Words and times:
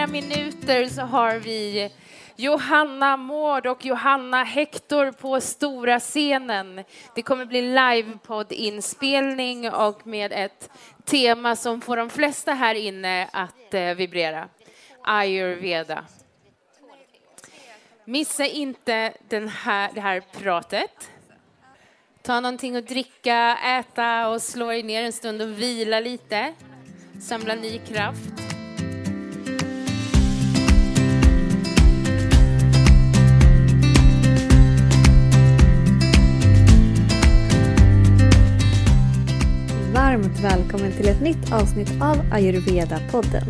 några 0.00 0.12
minuter 0.12 0.86
så 0.86 1.02
har 1.02 1.34
vi 1.34 1.90
Johanna 2.36 3.16
Mård 3.16 3.66
och 3.66 3.84
Johanna 3.84 4.44
Hector 4.44 5.12
på 5.12 5.40
stora 5.40 6.00
scenen. 6.00 6.84
Det 7.14 7.22
kommer 7.22 7.44
bli 7.44 7.62
livepoddinspelning 7.62 9.70
och 9.70 10.06
med 10.06 10.32
ett 10.32 10.70
tema 11.04 11.56
som 11.56 11.80
får 11.80 11.96
de 11.96 12.10
flesta 12.10 12.52
här 12.52 12.74
inne 12.74 13.28
att 13.32 13.74
eh, 13.74 13.94
vibrera. 13.94 14.48
Ayurveda. 15.04 16.04
Missa 18.04 18.46
inte 18.46 19.12
den 19.28 19.48
här, 19.48 19.90
det 19.94 20.00
här 20.00 20.20
pratet. 20.20 21.10
Ta 22.22 22.40
någonting 22.40 22.76
att 22.76 22.88
dricka, 22.88 23.56
äta 23.56 24.28
och 24.28 24.42
slå 24.42 24.72
er 24.72 24.82
ner 24.82 25.02
en 25.02 25.12
stund 25.12 25.42
och 25.42 25.60
vila 25.60 26.00
lite. 26.00 26.54
Samla 27.20 27.54
ny 27.54 27.78
kraft. 27.78 28.59
Varmt 40.10 40.40
välkommen 40.40 40.92
till 40.92 41.08
ett 41.08 41.20
nytt 41.20 41.52
avsnitt 41.52 41.90
av 41.90 42.16
Ayurveda-podden. 42.32 43.44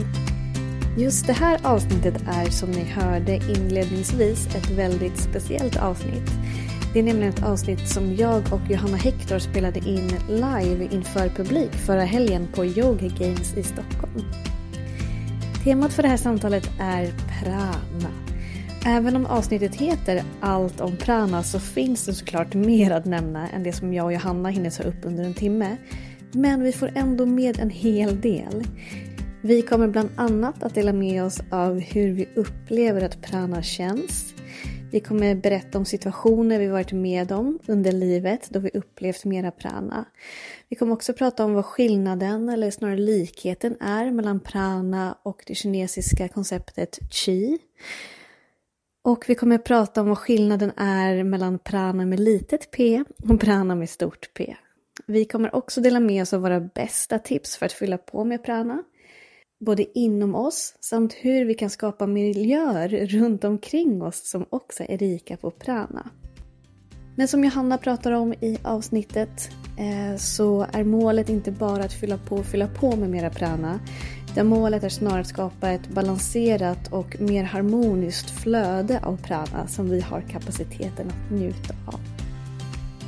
Just 0.98 1.26
det 1.26 1.32
här 1.32 1.60
avsnittet 1.64 2.14
är 2.28 2.50
som 2.50 2.70
ni 2.70 2.84
hörde 2.84 3.34
inledningsvis 3.34 4.46
ett 4.46 4.70
väldigt 4.70 5.18
speciellt 5.18 5.76
avsnitt. 5.76 6.30
Det 6.92 6.98
är 6.98 7.02
nämligen 7.02 7.32
ett 7.32 7.42
avsnitt 7.42 7.88
som 7.88 8.14
jag 8.14 8.52
och 8.52 8.60
Johanna 8.70 8.96
Hector 8.96 9.38
spelade 9.38 9.78
in 9.78 10.08
live 10.28 10.88
inför 10.90 11.28
publik 11.28 11.72
förra 11.72 12.04
helgen 12.04 12.48
på 12.54 12.64
Yoga 12.64 13.08
Games 13.18 13.56
i 13.56 13.62
Stockholm. 13.62 14.24
Temat 15.64 15.92
för 15.92 16.02
det 16.02 16.08
här 16.08 16.16
samtalet 16.16 16.70
är 16.80 17.12
prana. 17.42 18.14
Även 18.86 19.16
om 19.16 19.26
avsnittet 19.26 19.74
heter 19.74 20.22
Allt 20.40 20.80
om 20.80 20.96
prana 20.96 21.42
så 21.42 21.60
finns 21.60 22.06
det 22.06 22.14
såklart 22.14 22.54
mer 22.54 22.90
att 22.90 23.04
nämna 23.04 23.48
än 23.48 23.62
det 23.62 23.72
som 23.72 23.94
jag 23.94 24.06
och 24.06 24.12
Johanna 24.12 24.48
hinner 24.48 24.70
ta 24.70 24.82
upp 24.82 25.04
under 25.04 25.24
en 25.24 25.34
timme. 25.34 25.76
Men 26.32 26.62
vi 26.62 26.72
får 26.72 26.90
ändå 26.94 27.26
med 27.26 27.60
en 27.60 27.70
hel 27.70 28.20
del. 28.20 28.64
Vi 29.42 29.62
kommer 29.62 29.88
bland 29.88 30.08
annat 30.16 30.62
att 30.62 30.74
dela 30.74 30.92
med 30.92 31.24
oss 31.24 31.40
av 31.50 31.78
hur 31.78 32.12
vi 32.12 32.28
upplever 32.34 33.02
att 33.02 33.22
prana 33.22 33.62
känns. 33.62 34.34
Vi 34.92 35.00
kommer 35.00 35.34
berätta 35.34 35.78
om 35.78 35.84
situationer 35.84 36.58
vi 36.58 36.66
varit 36.66 36.92
med 36.92 37.32
om 37.32 37.58
under 37.66 37.92
livet 37.92 38.48
då 38.50 38.60
vi 38.60 38.70
upplevt 38.74 39.24
mera 39.24 39.50
prana. 39.50 40.04
Vi 40.68 40.76
kommer 40.76 40.92
också 40.92 41.12
prata 41.12 41.44
om 41.44 41.54
vad 41.54 41.64
skillnaden, 41.64 42.48
eller 42.48 42.70
snarare 42.70 42.96
likheten, 42.96 43.76
är 43.80 44.10
mellan 44.10 44.40
prana 44.40 45.16
och 45.22 45.42
det 45.46 45.54
kinesiska 45.54 46.28
konceptet 46.28 46.98
qi. 47.10 47.58
Och 49.02 49.24
vi 49.28 49.34
kommer 49.34 49.58
prata 49.58 50.00
om 50.00 50.08
vad 50.08 50.18
skillnaden 50.18 50.72
är 50.76 51.24
mellan 51.24 51.58
prana 51.58 52.06
med 52.06 52.20
litet 52.20 52.70
p 52.70 53.04
och 53.28 53.40
prana 53.40 53.74
med 53.74 53.90
stort 53.90 54.34
p. 54.34 54.56
Vi 55.10 55.24
kommer 55.24 55.54
också 55.54 55.80
dela 55.80 56.00
med 56.00 56.22
oss 56.22 56.32
av 56.32 56.40
våra 56.40 56.60
bästa 56.60 57.18
tips 57.18 57.56
för 57.56 57.66
att 57.66 57.72
fylla 57.72 57.98
på 57.98 58.24
med 58.24 58.44
prana. 58.44 58.82
Både 59.64 59.98
inom 59.98 60.34
oss 60.34 60.74
samt 60.80 61.12
hur 61.12 61.44
vi 61.44 61.54
kan 61.54 61.70
skapa 61.70 62.06
miljöer 62.06 62.88
runt 63.06 63.44
omkring 63.44 64.02
oss 64.02 64.30
som 64.30 64.46
också 64.50 64.84
är 64.88 64.98
rika 64.98 65.36
på 65.36 65.50
prana. 65.50 66.10
Men 67.16 67.28
som 67.28 67.44
Johanna 67.44 67.78
pratar 67.78 68.12
om 68.12 68.32
i 68.32 68.58
avsnittet 68.62 69.50
eh, 69.78 70.16
så 70.16 70.66
är 70.72 70.84
målet 70.84 71.28
inte 71.28 71.52
bara 71.52 71.84
att 71.84 72.00
fylla 72.00 72.18
på 72.18 72.36
och 72.36 72.46
fylla 72.46 72.68
på 72.68 72.96
med 72.96 73.10
mera 73.10 73.30
prana. 73.30 73.80
Utan 74.32 74.46
målet 74.46 74.84
är 74.84 74.88
snarare 74.88 75.20
att 75.20 75.26
skapa 75.26 75.70
ett 75.70 75.88
balanserat 75.88 76.92
och 76.92 77.20
mer 77.20 77.44
harmoniskt 77.44 78.30
flöde 78.30 79.00
av 79.04 79.16
prana 79.22 79.66
som 79.68 79.90
vi 79.90 80.00
har 80.00 80.20
kapaciteten 80.20 81.08
att 81.08 81.32
njuta 81.32 81.74
av. 81.86 82.09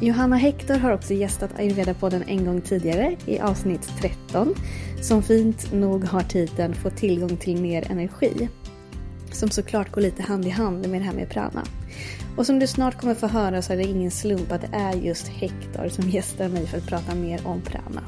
Johanna 0.02 0.36
Hector 0.36 0.74
har 0.74 0.92
också 0.92 1.14
gästat 1.14 1.50
Ayurveda-podden 1.58 2.24
en 2.26 2.44
gång 2.44 2.60
tidigare 2.60 3.16
i 3.26 3.38
avsnitt 3.38 3.92
13 4.00 4.54
som 5.02 5.22
fint 5.22 5.72
nog 5.72 6.04
har 6.04 6.22
titeln 6.22 6.74
Få 6.74 6.90
tillgång 6.90 7.36
till 7.36 7.62
mer 7.62 7.90
energi. 7.90 8.48
Som 9.32 9.50
såklart 9.50 9.92
går 9.92 10.00
lite 10.00 10.22
hand 10.22 10.46
i 10.46 10.50
hand 10.50 10.88
med 10.88 11.00
det 11.00 11.04
här 11.04 11.12
med 11.12 11.30
prana. 11.30 11.64
Och 12.36 12.46
som 12.46 12.58
du 12.58 12.66
snart 12.66 13.00
kommer 13.00 13.14
få 13.14 13.26
höra 13.26 13.62
så 13.62 13.72
är 13.72 13.76
det 13.76 13.82
ingen 13.82 14.10
slump 14.10 14.52
att 14.52 14.60
det 14.60 14.76
är 14.76 14.94
just 14.94 15.28
Hector 15.28 15.88
som 15.88 16.10
gästar 16.10 16.48
mig 16.48 16.66
för 16.66 16.78
att 16.78 16.86
prata 16.86 17.14
mer 17.14 17.40
om 17.44 17.60
prana. 17.60 18.02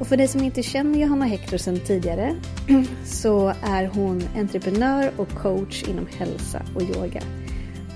Och 0.00 0.06
för 0.06 0.16
dig 0.16 0.28
som 0.28 0.42
inte 0.42 0.62
känner 0.62 0.98
Johanna 0.98 1.24
Hector 1.24 1.56
sedan 1.56 1.80
tidigare 1.86 2.36
så 3.04 3.54
är 3.62 3.86
hon 3.86 4.22
entreprenör 4.36 5.12
och 5.16 5.30
coach 5.30 5.82
inom 5.88 6.06
hälsa 6.18 6.62
och 6.74 6.82
yoga. 6.82 7.22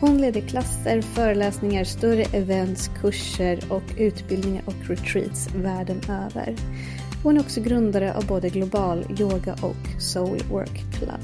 Hon 0.01 0.21
leder 0.21 0.41
klasser, 0.41 1.03
föreläsningar, 1.03 1.85
större 1.85 2.23
events, 2.23 2.91
kurser 3.01 3.61
och 3.69 3.83
utbildningar 3.99 4.63
och 4.67 4.89
retreats 4.89 5.49
världen 5.55 6.01
över. 6.09 6.57
Hon 7.23 7.37
är 7.37 7.41
också 7.41 7.61
grundare 7.61 8.15
av 8.15 8.27
både 8.27 8.49
Global 8.49 9.05
Yoga 9.21 9.53
och 9.63 10.03
Soul 10.03 10.43
Work 10.51 10.85
Club. 10.99 11.21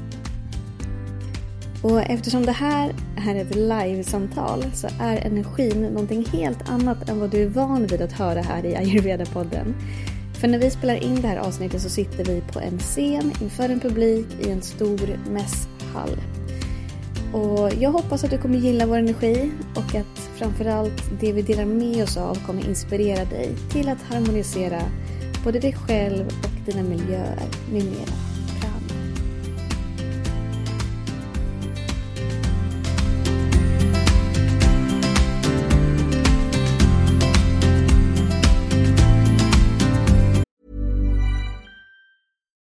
Och 1.83 2.01
eftersom 2.01 2.45
det 2.45 2.51
här 2.51 2.93
är 3.27 3.35
ett 3.35 3.55
livesamtal 3.55 4.63
så 4.73 4.87
är 4.99 5.17
energin 5.17 5.81
någonting 5.81 6.25
helt 6.25 6.69
annat 6.69 7.09
än 7.09 7.19
vad 7.19 7.29
du 7.29 7.43
är 7.43 7.49
van 7.49 7.87
vid 7.87 8.01
att 8.01 8.11
höra 8.11 8.41
här 8.41 8.65
i 8.65 8.75
Ayurveda-podden. 8.75 9.73
För 10.33 10.47
när 10.47 10.59
vi 10.59 10.69
spelar 10.69 11.03
in 11.03 11.21
det 11.21 11.27
här 11.27 11.37
avsnittet 11.37 11.81
så 11.81 11.89
sitter 11.89 12.25
vi 12.25 12.41
på 12.41 12.59
en 12.59 12.79
scen 12.79 13.31
inför 13.41 13.69
en 13.69 13.79
publik 13.79 14.27
i 14.39 14.49
en 14.49 14.61
stor 14.61 15.19
mässhall. 15.31 16.17
Och 17.33 17.69
jag 17.79 17.91
hoppas 17.91 18.23
att 18.23 18.31
du 18.31 18.37
kommer 18.37 18.57
gilla 18.57 18.85
vår 18.85 18.97
energi 18.97 19.51
och 19.75 19.95
att 19.95 20.19
framförallt 20.37 21.19
det 21.19 21.33
vi 21.33 21.41
delar 21.41 21.65
med 21.65 22.03
oss 22.03 22.17
av 22.17 22.45
kommer 22.45 22.67
inspirera 22.67 23.25
dig 23.25 23.55
till 23.71 23.89
att 23.89 24.01
harmonisera 24.01 24.81
både 25.43 25.59
dig 25.59 25.73
själv 25.73 26.27
och 26.27 26.65
dina 26.65 26.83
miljöer 26.83 27.49
med 27.71 27.85
mera 27.85 28.13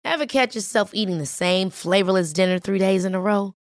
Have 0.04 0.26
catch 0.26 0.54
yourself 0.54 0.90
eating 0.92 1.18
the 1.18 1.26
same 1.26 1.70
flavorless 1.70 2.32
dinner 2.32 2.58
three 2.58 2.78
days 2.78 3.04
in 3.04 3.14
a 3.14 3.20
row? 3.20 3.54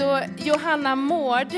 Så 0.00 0.20
Johanna 0.36 0.96
Mård 0.96 1.54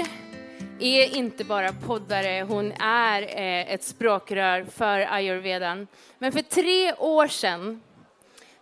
är 0.80 1.16
inte 1.16 1.44
bara 1.44 1.72
poddare, 1.72 2.46
hon 2.48 2.72
är 2.80 3.22
eh, 3.22 3.74
ett 3.74 3.84
språkrör 3.84 4.64
för 4.64 5.06
ayurvedan. 5.10 5.86
Men 6.18 6.32
för 6.32 6.42
tre 6.42 6.92
år 6.92 7.26
sedan 7.26 7.82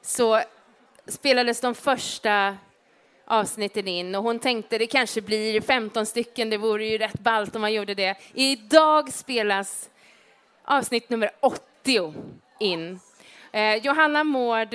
så 0.03 0.41
spelades 1.06 1.61
de 1.61 1.75
första 1.75 2.56
avsnitten 3.25 3.88
in 3.88 4.15
och 4.15 4.23
hon 4.23 4.38
tänkte 4.38 4.79
det 4.79 4.87
kanske 4.87 5.21
blir 5.21 5.61
15 5.61 6.06
stycken, 6.06 6.50
det 6.50 6.56
vore 6.56 6.87
ju 6.87 6.99
rätt 6.99 7.21
ballt 7.21 7.55
om 7.55 7.61
man 7.61 7.73
gjorde 7.73 7.94
det. 7.94 8.17
Idag 8.35 9.12
spelas 9.12 9.91
avsnitt 10.65 11.11
nummer 11.11 11.31
80 11.41 12.15
in. 12.59 13.00
Eh, 13.53 13.75
Johanna 13.77 14.25
Mård 14.25 14.75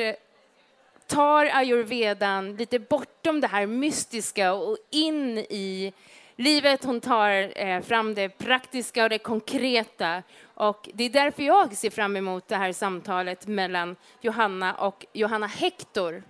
tar 1.08 1.46
ayurvedan 1.46 2.56
lite 2.56 2.80
bortom 2.80 3.42
det 3.42 3.48
här 3.48 3.66
mystiska 3.66 4.54
och 4.54 4.78
in 4.92 5.38
i 5.38 5.94
livet. 6.36 6.84
Hon 6.84 7.02
tar 7.02 7.60
eh, 7.62 7.82
fram 7.82 8.16
det 8.16 8.30
praktiska 8.30 9.04
och 9.04 9.10
det 9.10 9.18
konkreta. 9.18 10.24
Och 10.54 10.90
det 10.94 11.04
är 11.04 11.10
därför 11.10 11.44
jag 11.44 11.76
ser 11.76 11.90
fram 11.90 12.16
emot 12.16 12.48
det 12.48 12.56
här 12.56 12.72
samtalet 12.72 13.48
mellan 13.48 13.96
Johanna 14.22 14.74
och 14.74 15.06
Johanna 15.14 15.48
Hector 15.48 16.24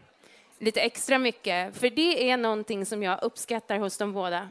lite 0.60 0.81
extra 0.81 1.18
mycket. 1.18 1.77
För 1.77 1.89
det 1.89 2.30
är 2.30 2.38
någonting 2.38 2.86
som 2.86 3.04
jag 3.04 3.24
uppskattar 3.24 3.77
hos 3.77 3.98
de 3.98 4.13
båda. 4.13 4.50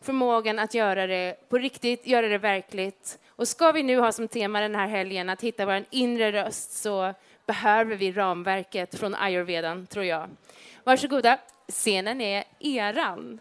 förmågan 0.00 0.58
att 0.58 0.74
göra 0.74 1.06
det 1.06 1.48
på 1.48 1.58
riktigt, 1.58 2.06
göra 2.06 2.28
det 2.28 2.38
verkligt. 2.38 3.18
Och 3.28 3.48
ska 3.48 3.72
vi 3.72 3.82
nu 3.82 3.98
ha 3.98 4.12
som 4.12 4.28
tema 4.28 4.60
den 4.60 4.74
här 4.74 4.86
helgen 4.86 5.28
att 5.28 5.42
hitta 5.42 5.66
vår 5.66 5.84
inre 5.90 6.32
röst 6.32 6.72
så 6.72 7.14
behöver 7.46 7.96
vi 7.96 8.12
ramverket 8.12 8.98
från 8.98 9.14
ayurvedan, 9.14 9.86
tror 9.86 10.04
jag. 10.04 10.30
Varsågoda, 10.84 11.38
scenen 11.68 12.20
är 12.20 12.44
eran. 12.60 13.40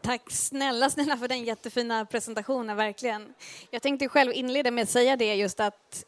Tack 0.00 0.30
snälla, 0.30 0.90
snälla 0.90 1.16
för 1.16 1.28
den 1.28 1.44
jättefina 1.44 2.04
presentationen, 2.04 2.76
verkligen. 2.76 3.34
Jag 3.70 3.82
tänkte 3.82 4.08
själv 4.08 4.32
inleda 4.32 4.70
med 4.70 4.82
att 4.82 4.90
säga 4.90 5.16
det 5.16 5.34
just 5.34 5.60
att 5.60 6.04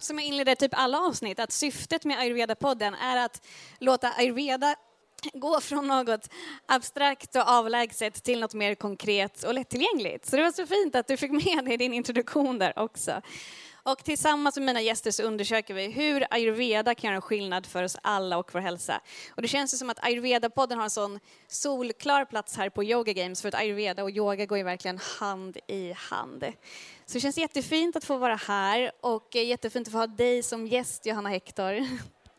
som 0.00 0.18
jag 0.18 0.28
inleder 0.28 0.54
typ 0.54 0.72
alla 0.74 0.98
avsnitt, 0.98 1.38
att 1.38 1.52
syftet 1.52 2.04
med 2.04 2.18
Ayurveda-podden 2.18 2.94
är 2.94 3.24
att 3.24 3.46
låta 3.78 4.12
ayurveda 4.12 4.76
gå 5.32 5.60
från 5.60 5.86
något 5.86 6.28
abstrakt 6.66 7.36
och 7.36 7.48
avlägset 7.48 8.24
till 8.24 8.40
något 8.40 8.54
mer 8.54 8.74
konkret 8.74 9.42
och 9.42 9.54
lättillgängligt. 9.54 10.26
Så 10.26 10.36
det 10.36 10.42
var 10.42 10.52
så 10.52 10.66
fint 10.66 10.94
att 10.94 11.06
du 11.06 11.16
fick 11.16 11.30
med 11.30 11.64
det 11.64 11.74
i 11.74 11.76
din 11.76 11.94
introduktion 11.94 12.58
där 12.58 12.78
också. 12.78 13.22
Och 13.86 14.04
tillsammans 14.04 14.56
med 14.56 14.66
mina 14.66 14.80
gäster 14.80 15.10
så 15.10 15.22
undersöker 15.22 15.74
vi 15.74 15.90
hur 15.90 16.26
ayurveda 16.30 16.94
kan 16.94 17.10
göra 17.10 17.20
skillnad 17.20 17.66
för 17.66 17.82
oss 17.82 17.96
alla 18.02 18.38
och 18.38 18.50
vår 18.54 18.60
hälsa. 18.60 19.00
Och 19.34 19.42
det 19.42 19.48
känns 19.48 19.74
ju 19.74 19.78
som 19.78 19.90
att 19.90 19.98
ayurveda-podden 19.98 20.76
har 20.76 20.84
en 20.84 20.90
sån 20.90 21.20
solklar 21.48 22.24
plats 22.24 22.56
här 22.56 22.70
på 22.70 22.84
Yoga 22.84 23.12
Games 23.12 23.42
för 23.42 23.48
att 23.48 23.54
ayurveda 23.54 24.02
och 24.02 24.10
yoga 24.10 24.46
går 24.46 24.58
ju 24.58 24.64
verkligen 24.64 24.98
hand 25.20 25.58
i 25.66 25.92
hand. 25.92 26.44
Så 27.06 27.14
det 27.14 27.20
känns 27.20 27.38
jättefint 27.38 27.96
att 27.96 28.04
få 28.04 28.16
vara 28.16 28.36
här 28.36 28.92
och 29.00 29.34
jättefint 29.34 29.88
att 29.88 29.92
få 29.92 29.98
ha 29.98 30.06
dig 30.06 30.42
som 30.42 30.66
gäst, 30.66 31.06
Johanna 31.06 31.28
Hector. 31.28 31.86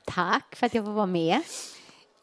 Tack 0.05 0.55
för 0.55 0.65
att 0.65 0.73
jag 0.73 0.85
får 0.85 0.91
vara 0.91 1.05
med. 1.05 1.41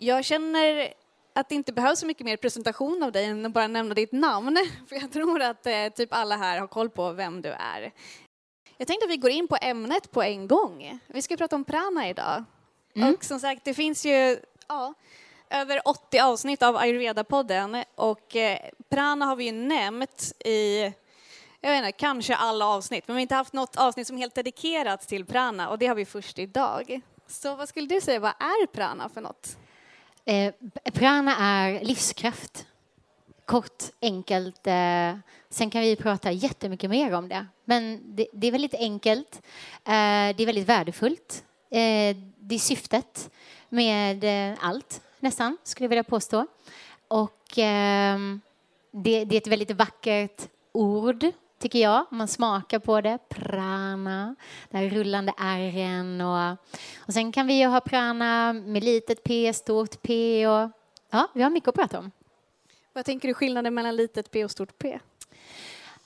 Jag 0.02 0.24
känner 0.24 0.92
att 1.34 1.48
det 1.48 1.54
inte 1.54 1.72
behövs 1.72 1.98
så 1.98 2.06
mycket 2.06 2.26
mer 2.26 2.36
presentation 2.36 3.02
av 3.02 3.12
dig 3.12 3.24
än 3.24 3.46
att 3.46 3.52
bara 3.52 3.66
nämna 3.66 3.94
ditt 3.94 4.12
namn. 4.12 4.56
För 4.88 4.96
jag 4.96 5.12
tror 5.12 5.42
att 5.42 5.66
eh, 5.66 5.88
typ 5.88 6.08
alla 6.12 6.36
här 6.36 6.60
har 6.60 6.66
koll 6.66 6.90
på 6.90 7.12
vem 7.12 7.42
du 7.42 7.48
är. 7.48 7.92
Jag 8.76 8.88
tänkte 8.88 9.04
att 9.04 9.10
vi 9.10 9.16
går 9.16 9.30
in 9.30 9.48
på 9.48 9.56
ämnet 9.60 10.10
på 10.10 10.22
en 10.22 10.48
gång. 10.48 10.98
Vi 11.06 11.22
ska 11.22 11.36
prata 11.36 11.56
om 11.56 11.64
prana 11.64 12.08
idag. 12.08 12.44
Mm. 12.94 13.14
Och 13.14 13.24
som 13.24 13.40
sagt, 13.40 13.64
det 13.64 13.74
finns 13.74 14.06
ju 14.06 14.38
ja, 14.68 14.94
över 15.50 15.88
80 15.88 16.18
avsnitt 16.18 16.62
av 16.62 16.76
Ayurveda-podden 16.76 17.84
och 17.94 18.36
eh, 18.36 18.58
prana 18.88 19.24
har 19.24 19.36
vi 19.36 19.44
ju 19.44 19.52
nämnt 19.52 20.32
i 20.44 20.92
jag 21.60 21.70
vet 21.70 21.78
inte, 21.78 21.92
kanske 21.92 22.34
alla 22.34 22.66
avsnitt, 22.66 23.08
men 23.08 23.16
vi 23.16 23.20
har 23.20 23.22
inte 23.22 23.34
haft 23.34 23.52
något 23.52 23.76
avsnitt 23.76 24.06
som 24.06 24.16
helt 24.16 24.34
dedikerat 24.34 25.08
till 25.08 25.26
prana 25.26 25.68
och 25.68 25.78
det 25.78 25.86
har 25.86 25.94
vi 25.94 26.04
först 26.04 26.38
idag. 26.38 27.00
Så 27.26 27.56
vad 27.56 27.68
skulle 27.68 27.86
du 27.86 28.00
säga, 28.00 28.20
vad 28.20 28.34
är 28.38 28.66
prana 28.66 29.08
för 29.08 29.20
något? 29.20 29.56
Eh, 30.24 30.54
prana 30.92 31.36
är 31.36 31.84
livskraft. 31.84 32.66
Kort, 33.44 33.82
enkelt. 34.02 34.66
Eh, 34.66 35.16
sen 35.48 35.70
kan 35.70 35.80
vi 35.80 35.96
prata 35.96 36.32
jättemycket 36.32 36.90
mer 36.90 37.14
om 37.14 37.28
det. 37.28 37.46
Men 37.64 38.00
det, 38.16 38.26
det 38.32 38.46
är 38.46 38.52
väldigt 38.52 38.74
enkelt. 38.74 39.42
Eh, 39.84 40.36
det 40.36 40.42
är 40.42 40.46
väldigt 40.46 40.68
värdefullt. 40.68 41.44
Eh, 41.70 42.16
det 42.38 42.54
är 42.54 42.58
syftet 42.58 43.30
med 43.68 44.24
eh, 44.24 44.58
allt, 44.60 45.00
nästan, 45.20 45.56
skulle 45.62 45.84
jag 45.84 45.88
vilja 45.88 46.04
påstå. 46.04 46.46
Och 47.08 47.58
eh, 47.58 48.18
det, 48.90 49.24
det 49.24 49.36
är 49.36 49.40
ett 49.40 49.46
väldigt 49.46 49.70
vackert 49.70 50.48
ord 50.72 51.24
tycker 51.62 51.78
jag. 51.78 52.06
Man 52.10 52.28
smakar 52.28 52.78
på 52.78 53.00
det. 53.00 53.18
Prana, 53.28 54.34
det 54.70 54.78
här 54.78 54.90
rullande 54.90 55.34
ärren. 55.38 56.20
Och, 56.20 56.56
och 56.98 57.12
sen 57.12 57.32
kan 57.32 57.46
vi 57.46 57.58
ju 57.58 57.66
ha 57.66 57.80
prana 57.80 58.52
med 58.52 58.84
litet 58.84 59.24
p, 59.24 59.52
stort 59.52 60.02
p. 60.02 60.46
Och, 60.46 60.70
ja, 61.10 61.28
vi 61.34 61.42
har 61.42 61.50
mycket 61.50 61.68
att 61.68 61.74
prata 61.74 61.98
om. 61.98 62.10
Vad 62.92 63.04
tänker 63.04 63.28
du 63.28 63.34
skillnaden 63.34 63.74
mellan 63.74 63.96
litet 63.96 64.30
p 64.30 64.44
och 64.44 64.50
stort 64.50 64.78
p? 64.78 64.98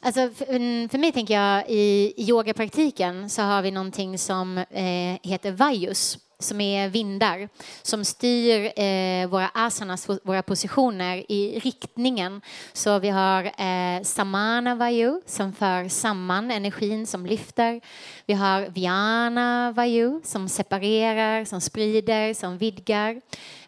Alltså 0.01 0.31
för, 0.31 0.55
mm, 0.55 0.89
för 0.89 0.99
mig 0.99 1.13
tänker 1.13 1.35
jag 1.35 1.65
i 1.69 2.15
yogapraktiken 2.17 3.31
så 3.31 3.43
har 3.43 3.63
vi 3.63 3.71
någonting 3.71 4.19
som 4.19 4.59
eh, 4.59 5.19
heter 5.23 5.53
vajus 5.53 6.19
som 6.39 6.61
är 6.61 6.89
vindar 6.89 7.49
som 7.83 8.05
styr 8.05 8.81
eh, 8.81 9.29
våra 9.29 9.49
asanas, 9.55 10.09
våra 10.23 10.43
positioner 10.43 11.33
i 11.33 11.59
riktningen. 11.59 12.41
Så 12.73 12.99
vi 12.99 13.09
har 13.09 13.45
eh, 13.45 14.03
samana 14.03 14.75
vayu 14.75 15.21
som 15.27 15.53
för 15.53 15.89
samman 15.89 16.51
energin 16.51 17.07
som 17.07 17.27
lyfter. 17.27 17.81
Vi 18.29 18.35
har 18.35 18.69
viana 18.75 19.73
vayu 19.73 20.21
som 20.25 20.49
separerar, 20.49 21.45
som 21.45 21.61
sprider, 21.61 22.35
som 22.35 22.59
vidgar. 22.59 23.21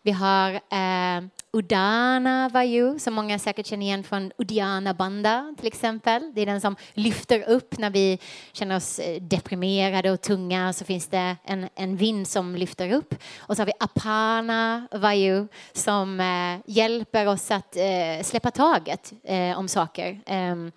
Vi 0.03 0.11
har 0.11 0.51
eh, 0.53 1.23
Udana 1.53 2.49
Vayu, 2.49 2.99
som 2.99 3.15
många 3.15 3.39
säkert 3.39 3.67
känner 3.67 3.87
igen 3.87 4.05
från 4.05 4.33
Udiana 4.39 4.95
Banda 4.95 5.55
till 5.59 5.67
exempel. 5.67 6.33
Det 6.35 6.41
är 6.41 6.47
den 6.47 6.61
som 6.61 6.77
lyfter 6.95 7.49
upp 7.49 7.79
när 7.79 7.91
vi 7.91 8.19
känner 8.53 8.77
oss 8.77 8.99
eh, 8.99 9.23
deprimerade 9.23 10.11
och 10.11 10.21
tunga. 10.21 10.73
Så 10.73 10.85
finns 10.85 11.07
det 11.07 11.37
en, 11.45 11.69
en 11.75 11.97
vind 11.97 12.29
som 12.29 12.57
lyfter 12.57 12.93
upp. 12.93 13.15
Och 13.39 13.57
så 13.57 13.61
har 13.63 13.67
vi 13.67 13.73
Apana 13.81 14.89
Vayu 14.93 15.47
som 15.73 16.21
eh, 16.21 16.61
hjälper 16.67 17.27
oss 17.27 17.51
att 17.51 17.77
eh, 17.77 18.23
släppa 18.23 18.51
taget 18.51 19.13
eh, 19.25 19.59
om 19.59 19.69
saker. 19.69 20.21
Ehm, 20.27 20.73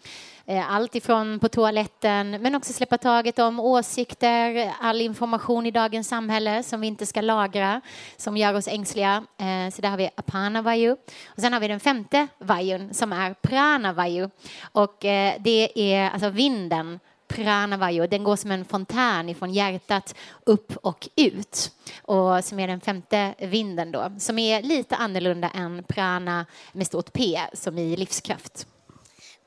Eh, 0.45 0.71
allt 0.71 0.95
ifrån 0.95 1.39
på 1.39 1.49
toaletten, 1.49 2.31
men 2.31 2.55
också 2.55 2.73
släppa 2.73 2.97
taget 2.97 3.39
om 3.39 3.59
åsikter, 3.59 4.71
all 4.81 5.01
information 5.01 5.65
i 5.65 5.71
dagens 5.71 6.07
samhälle 6.07 6.63
som 6.63 6.81
vi 6.81 6.88
inte 6.88 7.05
ska 7.05 7.21
lagra, 7.21 7.81
som 8.17 8.38
gör 8.38 8.53
oss 8.53 8.67
ängsliga. 8.67 9.23
Eh, 9.38 9.73
så 9.73 9.81
där 9.81 9.89
har 9.89 9.97
vi 9.97 10.09
apana 10.15 10.61
vayu. 10.61 10.91
Och 11.25 11.41
sen 11.41 11.53
har 11.53 11.59
vi 11.59 11.67
den 11.67 11.79
femte 11.79 12.27
vajun 12.38 12.93
som 12.93 13.13
är 13.13 13.33
prana 13.33 13.93
vayu. 13.93 14.29
Och 14.71 15.05
eh, 15.05 15.33
det 15.39 15.93
är 15.93 16.09
alltså 16.09 16.29
vinden 16.29 16.99
pranavayu. 17.27 18.07
Den 18.07 18.23
går 18.23 18.35
som 18.35 18.51
en 18.51 18.65
fontän 18.65 19.29
ifrån 19.29 19.53
hjärtat 19.53 20.15
upp 20.45 20.77
och 20.77 21.09
ut. 21.15 21.71
Och 22.01 22.44
som 22.44 22.59
är 22.59 22.67
den 22.67 22.81
femte 22.81 23.33
vinden 23.37 23.91
då, 23.91 24.11
som 24.17 24.39
är 24.39 24.61
lite 24.61 24.95
annorlunda 24.95 25.49
än 25.49 25.83
prana 25.87 26.45
med 26.71 26.87
stort 26.87 27.13
P, 27.13 27.39
som 27.53 27.77
i 27.77 27.97
livskraft. 27.97 28.67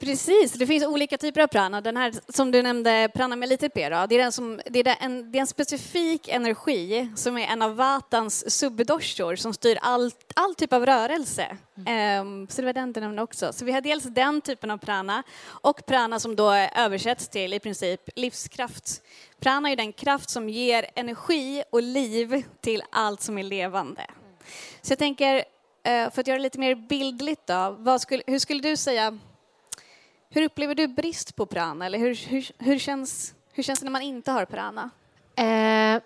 Precis, 0.04 0.52
det 0.52 0.66
finns 0.66 0.84
olika 0.84 1.18
typer 1.18 1.40
av 1.40 1.46
prana. 1.46 1.80
Den 1.80 1.96
här 1.96 2.12
som 2.28 2.50
du 2.50 2.62
nämnde, 2.62 3.08
prana 3.14 3.36
med 3.36 3.48
litet 3.48 3.74
p, 3.74 3.88
då, 3.88 4.06
det, 4.06 4.14
är 4.14 4.18
den 4.18 4.32
som, 4.32 4.60
det, 4.66 4.86
är 4.86 4.96
en, 5.00 5.32
det 5.32 5.38
är 5.38 5.40
en 5.40 5.46
specifik 5.46 6.28
energi 6.28 7.10
som 7.16 7.38
är 7.38 7.46
en 7.46 7.62
av 7.62 7.76
vatans 7.76 8.50
subdoshor 8.58 9.36
som 9.36 9.54
styr 9.54 9.78
all, 9.82 10.10
all 10.34 10.54
typ 10.54 10.72
av 10.72 10.86
rörelse. 10.86 11.56
Mm. 11.86 12.26
Um, 12.26 12.48
så 12.48 12.62
det 12.62 12.66
var 12.66 12.72
den 12.72 12.92
du 12.92 13.00
nämnde 13.00 13.22
också. 13.22 13.52
Så 13.52 13.64
vi 13.64 13.72
har 13.72 13.80
dels 13.80 14.04
den 14.04 14.40
typen 14.40 14.70
av 14.70 14.78
prana 14.78 15.22
och 15.46 15.86
prana 15.86 16.20
som 16.20 16.36
då 16.36 16.52
översätts 16.52 17.28
till 17.28 17.54
i 17.54 17.60
princip 17.60 18.00
livskraft. 18.16 19.02
Prana 19.40 19.70
är 19.70 19.76
den 19.76 19.92
kraft 19.92 20.30
som 20.30 20.48
ger 20.48 20.86
energi 20.94 21.62
och 21.70 21.82
liv 21.82 22.42
till 22.60 22.82
allt 22.90 23.20
som 23.20 23.38
är 23.38 23.42
levande. 23.42 24.06
Så 24.82 24.92
jag 24.92 24.98
tänker, 24.98 25.36
uh, 25.36 26.10
för 26.10 26.20
att 26.20 26.26
göra 26.26 26.38
det 26.38 26.42
lite 26.42 26.58
mer 26.58 26.74
bildligt 26.74 27.46
då, 27.46 27.98
skulle, 27.98 28.22
hur 28.26 28.38
skulle 28.38 28.60
du 28.60 28.76
säga 28.76 29.18
hur 30.34 30.42
upplever 30.42 30.74
du 30.74 30.88
brist 30.88 31.36
på 31.36 31.46
prana? 31.46 31.86
Eller 31.86 31.98
hur, 31.98 32.14
hur, 32.28 32.50
hur, 32.58 32.78
känns, 32.78 33.34
hur 33.52 33.62
känns 33.62 33.80
det 33.80 33.84
när 33.84 33.90
man 33.90 34.02
inte 34.02 34.30
har 34.30 34.44
prana? 34.44 34.90
Eh, 35.36 36.02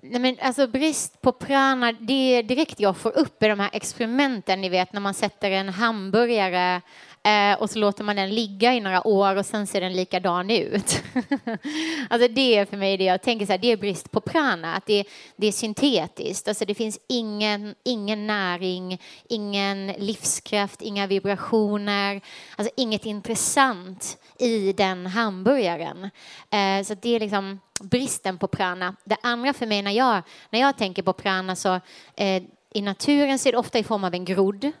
nej 0.00 0.20
men 0.20 0.36
alltså 0.40 0.66
brist 0.66 1.20
på 1.20 1.32
prana, 1.32 1.92
det 1.92 2.12
är 2.12 2.42
direkt 2.42 2.80
jag 2.80 2.96
får 2.96 3.18
upp 3.18 3.42
i 3.42 3.48
de 3.48 3.60
här 3.60 3.70
experimenten, 3.72 4.60
ni 4.60 4.68
vet 4.68 4.92
när 4.92 5.00
man 5.00 5.14
sätter 5.14 5.50
en 5.50 5.68
hamburgare 5.68 6.80
Eh, 7.22 7.58
och 7.58 7.70
så 7.70 7.78
låter 7.78 8.04
man 8.04 8.16
den 8.16 8.34
ligga 8.34 8.74
i 8.74 8.80
några 8.80 9.06
år 9.06 9.36
och 9.36 9.46
sen 9.46 9.66
ser 9.66 9.80
den 9.80 9.92
likadan 9.92 10.50
ut. 10.50 11.02
alltså 12.10 12.28
det 12.28 12.56
är 12.56 12.64
för 12.64 12.76
mig 12.76 12.96
det 12.96 13.04
jag 13.04 13.22
tänker 13.22 13.46
så 13.46 13.52
här, 13.52 13.58
det 13.58 13.72
är 13.72 13.76
brist 13.76 14.10
på 14.10 14.20
prana, 14.20 14.74
att 14.74 14.86
det, 14.86 15.04
det 15.36 15.46
är 15.46 15.52
syntetiskt. 15.52 16.48
Alltså 16.48 16.64
det 16.64 16.74
finns 16.74 16.98
ingen, 17.08 17.74
ingen 17.84 18.26
näring, 18.26 19.02
ingen 19.28 19.86
livskraft, 19.86 20.82
inga 20.82 21.06
vibrationer, 21.06 22.20
alltså 22.56 22.74
inget 22.76 23.06
intressant 23.06 24.18
i 24.38 24.72
den 24.72 25.06
hamburgaren. 25.06 26.10
Eh, 26.50 26.84
så 26.84 26.94
det 26.94 27.14
är 27.16 27.20
liksom 27.20 27.60
bristen 27.82 28.38
på 28.38 28.48
prana. 28.48 28.96
Det 29.04 29.16
andra 29.22 29.52
för 29.52 29.66
mig 29.66 29.82
när 29.82 29.92
jag, 29.92 30.22
när 30.50 30.60
jag 30.60 30.78
tänker 30.78 31.02
på 31.02 31.12
prana 31.12 31.56
så 31.56 31.80
eh, 32.16 32.42
i 32.74 32.82
naturen 32.82 33.38
så 33.38 33.48
är 33.48 33.52
det 33.52 33.58
ofta 33.58 33.78
i 33.78 33.84
form 33.84 34.04
av 34.04 34.14
en 34.14 34.24
grodd 34.24 34.72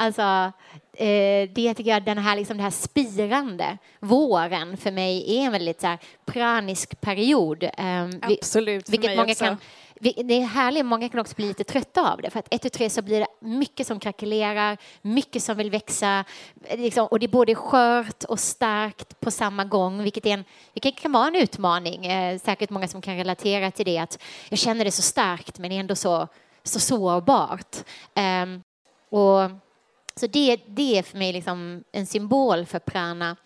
Alltså, 0.00 0.52
det 1.54 1.74
tycker 1.74 1.90
jag, 1.90 2.04
den 2.04 2.18
här, 2.18 2.36
liksom, 2.36 2.56
det 2.56 2.62
här 2.62 2.70
spirande 2.70 3.78
våren 4.00 4.76
för 4.76 4.92
mig 4.92 5.36
är 5.36 5.46
en 5.46 5.52
väldigt 5.52 5.80
så 5.80 5.86
här, 5.86 5.98
pranisk 6.26 7.00
period. 7.00 7.62
Eh, 7.62 8.08
Absolut, 8.22 8.84
för 8.84 8.92
vilket 8.92 9.16
många 9.16 9.32
också. 9.32 9.44
Kan, 9.44 9.56
det 10.00 10.34
är 10.34 10.46
härligt, 10.46 10.86
många 10.86 11.08
kan 11.08 11.20
också 11.20 11.34
bli 11.34 11.46
lite 11.46 11.64
trötta 11.64 12.12
av 12.12 12.22
det. 12.22 12.30
För 12.30 12.38
att 12.38 12.54
ett 12.54 12.64
och 12.64 12.72
tre 12.72 12.90
så 12.90 13.02
blir 13.02 13.20
det 13.20 13.26
mycket 13.40 13.86
som 13.86 14.00
krackelerar, 14.00 14.76
mycket 15.02 15.42
som 15.42 15.56
vill 15.56 15.70
växa. 15.70 16.24
Liksom, 16.70 17.06
och 17.06 17.18
det 17.18 17.26
är 17.26 17.28
både 17.28 17.54
skört 17.54 18.24
och 18.24 18.40
starkt 18.40 19.20
på 19.20 19.30
samma 19.30 19.64
gång, 19.64 20.02
vilket, 20.02 20.26
är 20.26 20.30
en, 20.30 20.44
vilket 20.74 20.96
kan 20.96 21.12
vara 21.12 21.26
en 21.26 21.36
utmaning. 21.36 22.06
Eh, 22.06 22.38
säkert 22.38 22.70
många 22.70 22.88
som 22.88 23.02
kan 23.02 23.16
relatera 23.16 23.70
till 23.70 23.86
det, 23.86 23.98
att 23.98 24.22
jag 24.48 24.58
känner 24.58 24.84
det 24.84 24.90
så 24.90 25.02
starkt 25.02 25.58
men 25.58 25.72
ändå 25.72 25.94
så, 25.94 26.28
så 26.62 26.80
sårbart. 26.80 27.76
Um, 28.16 28.62
Och, 29.10 29.50
så 30.14 30.26
det, 30.26 30.60
det 30.66 30.98
är 30.98 31.02
för 31.02 31.18
mig 31.18 31.32
liksom 31.32 31.84
en 31.92 32.06
symbol 32.06 32.66
för 32.66 32.78
prana. 32.78 33.36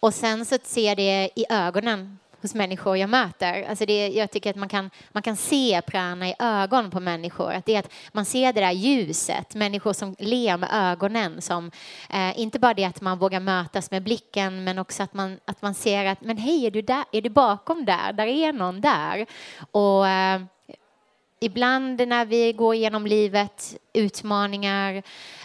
Och 0.00 0.14
sen 0.14 0.44
så 0.44 0.58
ser 0.62 0.86
jag 0.86 0.96
det 0.96 1.30
i 1.34 1.44
ögonen 1.50 2.18
hos 2.42 2.54
människor 2.54 2.96
jag 2.96 3.10
möter. 3.10 3.68
Alltså 3.68 3.86
det, 3.86 4.08
jag 4.08 4.30
tycker 4.30 4.50
att 4.50 4.56
man 4.56 4.68
kan, 4.68 4.90
man 5.12 5.22
kan 5.22 5.36
se 5.36 5.82
prana 5.86 6.28
i 6.28 6.34
ögon 6.38 6.90
på 6.90 7.00
människor. 7.00 7.52
Att 7.52 7.66
det 7.66 7.74
är 7.74 7.78
att 7.78 7.92
man 8.12 8.24
ser 8.24 8.52
det 8.52 8.60
där 8.60 8.70
ljuset, 8.70 9.54
människor 9.54 9.92
som 9.92 10.16
ler 10.18 10.56
med 10.56 10.68
ögonen. 10.72 11.42
Som, 11.42 11.70
eh, 12.10 12.40
inte 12.40 12.58
bara 12.58 12.74
det 12.74 12.84
att 12.84 13.00
man 13.00 13.18
vågar 13.18 13.40
mötas 13.40 13.90
med 13.90 14.02
blicken 14.02 14.64
men 14.64 14.78
också 14.78 15.02
att 15.02 15.14
man, 15.14 15.38
att 15.44 15.62
man 15.62 15.74
ser 15.74 16.04
att 16.04 16.20
men 16.20 16.36
hej, 16.38 16.66
är 16.66 16.70
du, 16.70 16.82
där, 16.82 17.04
är 17.12 17.22
du 17.22 17.30
bakom 17.30 17.84
där? 17.84 18.12
Där 18.12 18.26
är 18.26 18.52
någon 18.52 18.80
där. 18.80 19.26
Och 19.70 20.08
eh, 20.08 20.40
ibland 21.40 22.08
när 22.08 22.24
vi 22.24 22.52
går 22.52 22.74
igenom 22.74 23.06
livet, 23.06 23.76
utmaningar, 23.92 25.02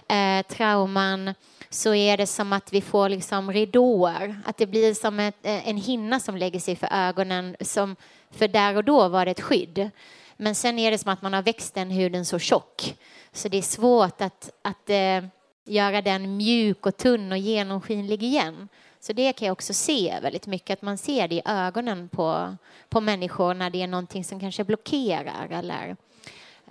eh, 0.08 0.46
trauman, 0.48 1.34
så 1.70 1.94
är 1.94 2.18
det 2.18 2.28
som 2.28 2.54
att 2.54 2.74
vi 2.74 2.82
får 2.82 3.10
liksom 3.10 3.52
ridåer. 3.54 4.42
Att 4.46 4.58
det 4.58 4.68
blir 4.68 4.94
som 4.94 5.20
ett, 5.20 5.46
eh, 5.46 5.70
en 5.70 5.78
hinna 5.78 6.20
som 6.20 6.38
lägger 6.38 6.60
sig 6.60 6.76
för 6.76 6.90
ögonen. 6.92 7.56
Som, 7.60 7.96
för 8.32 8.48
där 8.48 8.78
och 8.78 8.84
då 8.84 9.08
var 9.08 9.26
det 9.26 9.32
ett 9.32 9.42
skydd. 9.42 9.90
Men 10.38 10.56
sen 10.56 10.80
är 10.80 10.92
det 10.92 10.98
som 10.98 11.12
att 11.12 11.22
man 11.22 11.34
har 11.34 11.42
växt 11.42 11.74
den 11.74 11.90
huden 11.90 12.26
så 12.26 12.40
tjock. 12.40 12.96
Så 13.34 13.48
det 13.48 13.58
är 13.58 13.62
svårt 13.62 14.22
att, 14.22 14.52
att 14.62 14.90
eh, 14.90 15.24
göra 15.66 16.02
den 16.02 16.38
mjuk 16.38 16.86
och 16.86 16.98
tunn 16.98 17.32
och 17.32 17.38
genomskinlig 17.38 18.24
igen. 18.24 18.68
Så 19.00 19.14
det 19.14 19.34
kan 19.34 19.46
jag 19.46 19.54
också 19.54 19.74
se 19.74 20.20
väldigt 20.22 20.48
mycket, 20.48 20.74
att 20.74 20.82
man 20.82 20.98
ser 20.98 21.28
det 21.28 21.36
i 21.36 21.42
ögonen 21.46 22.10
på, 22.10 22.56
på 22.90 23.02
människor 23.02 23.54
när 23.54 23.70
det 23.70 23.82
är 23.82 23.88
någonting 23.88 24.24
som 24.24 24.40
kanske 24.40 24.64
blockerar. 24.64 25.48
Eller, 25.52 25.96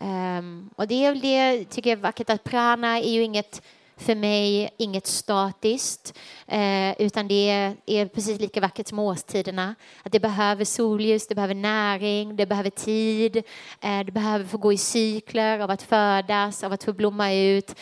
um, 0.00 0.70
och 0.76 0.88
det 0.88 1.04
är 1.04 1.10
väl 1.10 1.20
det, 1.20 1.64
tycker 1.64 1.90
jag 1.90 1.98
är 1.98 2.02
vackert, 2.02 2.30
att 2.30 2.44
prana 2.44 2.98
är 2.98 3.10
ju 3.10 3.22
inget 3.22 3.62
för 3.96 4.14
mig 4.14 4.74
inget 4.76 5.06
statiskt, 5.06 6.18
eh, 6.46 7.02
utan 7.02 7.28
det 7.28 7.50
är, 7.50 7.76
är, 7.86 8.06
precis 8.06 8.40
lika 8.40 8.60
vackert 8.60 8.88
som 8.88 8.98
årstiderna. 8.98 9.74
Att 10.02 10.12
det 10.12 10.20
behöver 10.20 10.64
solljus, 10.64 11.26
det 11.26 11.34
behöver 11.34 11.54
näring, 11.54 12.36
det 12.36 12.46
behöver 12.46 12.70
tid, 12.70 13.36
eh, 13.80 14.00
det 14.04 14.12
behöver 14.12 14.44
få 14.44 14.58
gå 14.58 14.72
i 14.72 14.78
cykler 14.78 15.58
av 15.58 15.70
att 15.70 15.82
födas, 15.82 16.64
av 16.64 16.72
att 16.72 16.84
få 16.84 16.92
blomma 16.92 17.34
ut. 17.34 17.74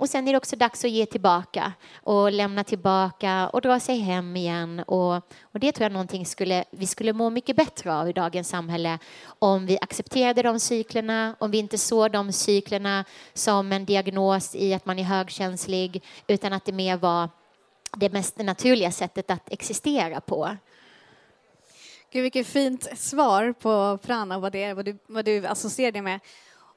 Och 0.00 0.08
sen 0.08 0.28
är 0.28 0.32
det 0.32 0.36
också 0.36 0.56
dags 0.56 0.84
att 0.84 0.90
ge 0.90 1.06
tillbaka 1.06 1.72
och 1.94 2.32
lämna 2.32 2.64
tillbaka 2.64 3.48
och 3.48 3.60
dra 3.60 3.80
sig 3.80 3.98
hem 3.98 4.36
igen. 4.36 4.80
Och, 4.80 5.14
och 5.42 5.60
det 5.60 5.72
tror 5.72 5.84
jag 5.84 5.92
någonting 5.92 6.26
skulle, 6.26 6.64
vi 6.70 6.86
skulle 6.86 7.12
må 7.12 7.30
mycket 7.30 7.56
bättre 7.56 7.94
av 7.94 8.08
i 8.08 8.12
dagens 8.12 8.48
samhälle 8.48 8.98
om 9.38 9.66
vi 9.66 9.78
accepterade 9.80 10.42
de 10.42 10.60
cyklerna, 10.60 11.36
om 11.38 11.50
vi 11.50 11.58
inte 11.58 11.78
såg 11.78 12.12
de 12.12 12.32
cyklerna 12.32 13.04
som 13.34 13.72
en 13.72 13.84
diagnos 13.84 14.54
i 14.54 14.74
att 14.74 14.86
man 14.86 14.98
är 14.98 15.02
högkänslig, 15.02 16.02
utan 16.26 16.52
att 16.52 16.64
det 16.64 16.72
mer 16.72 16.96
var 16.96 17.28
det 17.96 18.12
mest 18.12 18.38
naturliga 18.38 18.92
sättet 18.92 19.30
att 19.30 19.52
existera 19.52 20.20
på. 20.20 20.56
Gud, 22.12 22.22
vilket 22.22 22.46
fint 22.46 22.98
svar 22.98 23.52
på 23.52 23.98
prana 24.06 24.36
och 24.36 24.42
vad, 24.42 24.52
det 24.52 24.62
är, 24.62 24.74
vad, 24.74 24.84
du, 24.84 24.98
vad 25.06 25.24
du 25.24 25.46
associerar 25.46 25.92
det 25.92 26.02
med. 26.02 26.20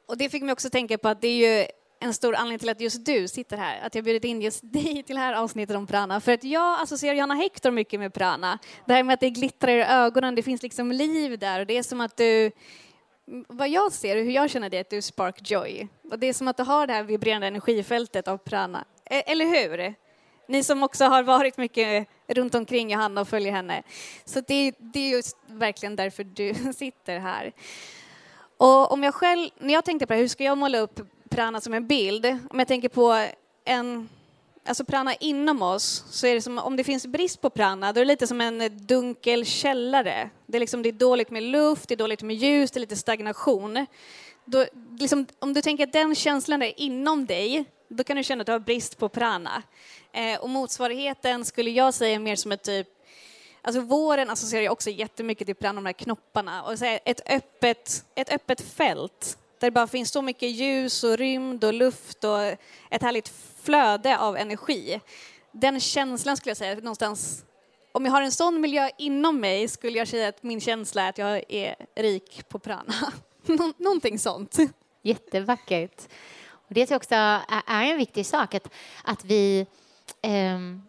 Och 0.05 0.17
det 0.17 0.29
fick 0.29 0.43
mig 0.43 0.51
också 0.51 0.69
tänka 0.69 0.97
på 0.97 1.09
att 1.09 1.21
det 1.21 1.27
är 1.27 1.59
ju 1.59 1.67
en 2.03 2.13
stor 2.13 2.35
anledning 2.35 2.59
till 2.59 2.69
att 2.69 2.81
just 2.81 3.05
du 3.05 3.27
sitter 3.27 3.57
här, 3.57 3.85
att 3.85 3.95
jag 3.95 4.03
bjudit 4.03 4.23
in 4.23 4.41
just 4.41 4.61
dig 4.73 5.03
till 5.03 5.15
det 5.15 5.21
här 5.21 5.33
avsnittet 5.33 5.75
om 5.75 5.87
prana. 5.87 6.21
För 6.21 6.31
att 6.31 6.43
jag 6.43 6.81
associerar 6.81 7.15
Johanna 7.15 7.33
Hector 7.33 7.71
mycket 7.71 7.99
med 7.99 8.13
prana. 8.13 8.59
Det 8.85 8.93
här 8.93 9.03
med 9.03 9.13
att 9.13 9.19
det 9.19 9.29
glittrar 9.29 9.71
i 9.71 9.83
ögonen, 9.83 10.35
det 10.35 10.43
finns 10.43 10.63
liksom 10.63 10.91
liv 10.91 11.39
där 11.39 11.59
och 11.59 11.65
det 11.65 11.77
är 11.77 11.83
som 11.83 12.01
att 12.01 12.17
du 12.17 12.51
vad 13.47 13.69
jag 13.69 13.91
ser 13.91 14.17
och 14.17 14.23
hur 14.23 14.31
jag 14.31 14.49
känner 14.49 14.69
det 14.69 14.77
är 14.77 14.81
att 14.81 14.89
du 14.89 15.01
spark 15.01 15.51
joy. 15.51 15.87
Och 16.11 16.19
det 16.19 16.27
är 16.27 16.33
som 16.33 16.47
att 16.47 16.57
du 16.57 16.63
har 16.63 16.87
det 16.87 16.93
här 16.93 17.03
vibrerande 17.03 17.47
energifältet 17.47 18.27
av 18.27 18.37
prana. 18.37 18.85
E, 19.05 19.23
eller 19.25 19.45
hur? 19.45 19.95
Ni 20.47 20.63
som 20.63 20.83
också 20.83 21.05
har 21.05 21.23
varit 21.23 21.57
mycket 21.57 22.07
runt 22.27 22.55
omkring 22.55 22.91
Johanna 22.91 23.21
och 23.21 23.27
följer 23.27 23.51
henne. 23.51 23.83
Så 24.25 24.41
det, 24.47 24.71
det 24.77 24.99
är 24.99 25.09
just 25.09 25.37
verkligen 25.47 25.95
därför 25.95 26.23
du 26.23 26.53
sitter 26.75 27.19
här. 27.19 27.53
Och 28.57 28.91
om 28.91 29.03
jag 29.03 29.13
själv, 29.13 29.49
när 29.57 29.73
jag 29.73 29.85
tänkte 29.85 30.07
på 30.07 30.13
det, 30.13 30.19
hur 30.19 30.27
ska 30.27 30.43
jag 30.43 30.57
måla 30.57 30.77
upp 30.77 30.99
prana 31.35 31.61
som 31.61 31.73
en 31.73 31.87
bild. 31.87 32.25
Om 32.25 32.59
jag 32.59 32.67
tänker 32.67 32.89
på 32.89 33.27
en, 33.65 34.09
alltså 34.65 34.85
prana 34.85 35.13
inom 35.15 35.61
oss, 35.61 36.03
så 36.09 36.27
är 36.27 36.33
det 36.33 36.41
som 36.41 36.57
om 36.57 36.75
det 36.75 36.83
finns 36.83 37.07
brist 37.07 37.41
på 37.41 37.49
prana, 37.49 37.93
då 37.93 37.99
är 37.99 38.05
det 38.05 38.07
lite 38.07 38.27
som 38.27 38.41
en 38.41 38.85
dunkel 38.87 39.45
källare. 39.45 40.29
Det 40.45 40.57
är, 40.57 40.59
liksom, 40.59 40.83
det 40.83 40.89
är 40.89 40.93
dåligt 40.93 41.29
med 41.29 41.43
luft, 41.43 41.89
det 41.89 41.95
är 41.95 41.97
dåligt 41.97 42.21
med 42.21 42.35
ljus, 42.35 42.71
det 42.71 42.77
är 42.77 42.81
lite 42.81 42.95
stagnation. 42.95 43.85
Då, 44.45 44.65
liksom, 44.99 45.25
om 45.39 45.53
du 45.53 45.61
tänker 45.61 45.83
att 45.83 45.93
den 45.93 46.15
känslan 46.15 46.61
är 46.61 46.79
inom 46.79 47.25
dig, 47.25 47.65
då 47.87 48.03
kan 48.03 48.17
du 48.17 48.23
känna 48.23 48.41
att 48.41 48.45
du 48.45 48.51
har 48.51 48.59
brist 48.59 48.97
på 48.97 49.09
prana. 49.09 49.63
Eh, 50.11 50.39
och 50.39 50.49
motsvarigheten 50.49 51.45
skulle 51.45 51.69
jag 51.69 51.93
säga 51.93 52.19
mer 52.19 52.35
som 52.35 52.51
ett 52.51 52.63
typ 52.63 52.87
Alltså 53.65 53.81
våren 53.81 54.29
associerar 54.29 54.63
jag 54.63 54.71
också 54.71 54.89
jättemycket 54.89 55.47
till 55.47 55.55
prana, 55.55 55.75
de 55.75 55.85
här 55.85 55.93
knopparna. 55.93 56.63
Och 56.63 56.79
så 56.79 56.99
ett, 57.05 57.21
öppet, 57.29 58.05
ett 58.15 58.33
öppet 58.33 58.61
fält 58.61 59.37
där 59.63 59.67
det 59.67 59.73
bara 59.73 59.87
finns 59.87 60.11
så 60.11 60.21
mycket 60.21 60.49
ljus 60.49 61.03
och 61.03 61.17
rymd 61.17 61.63
och 61.63 61.73
luft 61.73 62.23
och 62.23 62.41
ett 62.89 63.01
härligt 63.01 63.33
flöde 63.63 64.17
av 64.17 64.37
energi. 64.37 65.01
Den 65.51 65.79
känslan 65.79 66.37
skulle 66.37 66.49
jag 66.49 66.57
säga 66.57 66.75
någonstans, 66.75 67.45
om 67.91 68.05
jag 68.05 68.11
har 68.11 68.21
en 68.21 68.31
sån 68.31 68.61
miljö 68.61 68.89
inom 68.97 69.39
mig 69.39 69.67
skulle 69.67 69.97
jag 69.97 70.07
säga 70.07 70.27
att 70.27 70.43
min 70.43 70.61
känsla 70.61 71.03
är 71.03 71.09
att 71.09 71.17
jag 71.17 71.43
är 71.49 71.75
rik 71.95 72.49
på 72.49 72.59
prana. 72.59 72.93
Någonting 73.77 74.19
sånt. 74.19 74.57
Jättevackert. 75.01 76.01
Och 76.49 76.73
det 76.73 76.85
tror 76.85 76.93
jag 76.93 76.99
också 76.99 77.15
är 77.67 77.91
en 77.91 77.97
viktig 77.97 78.25
sak, 78.25 78.55
att, 78.55 78.69
att 79.03 79.25
vi 79.25 79.65
um 80.21 80.81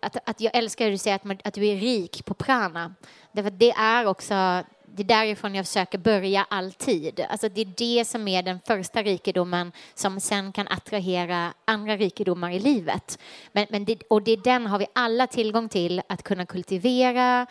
att, 0.00 0.16
att 0.28 0.40
jag 0.40 0.56
älskar 0.56 0.84
hur 0.84 0.92
du 0.92 0.98
säger 0.98 1.16
att, 1.16 1.24
man, 1.24 1.38
att 1.44 1.54
du 1.54 1.66
är 1.66 1.76
rik 1.76 2.24
på 2.24 2.34
prana. 2.34 2.94
Därför 3.32 3.50
det 3.50 3.70
är 3.70 4.06
också 4.06 4.64
det 4.94 5.02
är 5.02 5.06
därifrån 5.06 5.54
jag 5.54 5.66
försöker 5.66 5.98
börja 5.98 6.46
alltid. 6.50 7.20
Alltså 7.28 7.48
det 7.48 7.60
är 7.60 7.72
det 7.76 8.04
som 8.04 8.28
är 8.28 8.42
den 8.42 8.60
första 8.66 9.02
rikedomen 9.02 9.72
som 9.94 10.20
sen 10.20 10.52
kan 10.52 10.68
attrahera 10.68 11.54
andra 11.64 11.96
rikedomar 11.96 12.50
i 12.50 12.58
livet. 12.58 13.18
Men, 13.52 13.66
men 13.70 13.84
det, 13.84 14.02
och 14.10 14.22
det, 14.22 14.36
den 14.36 14.66
har 14.66 14.78
vi 14.78 14.86
alla 14.92 15.26
tillgång 15.26 15.68
till 15.68 16.02
att 16.08 16.22
kunna 16.22 16.46
kultivera, 16.46 17.46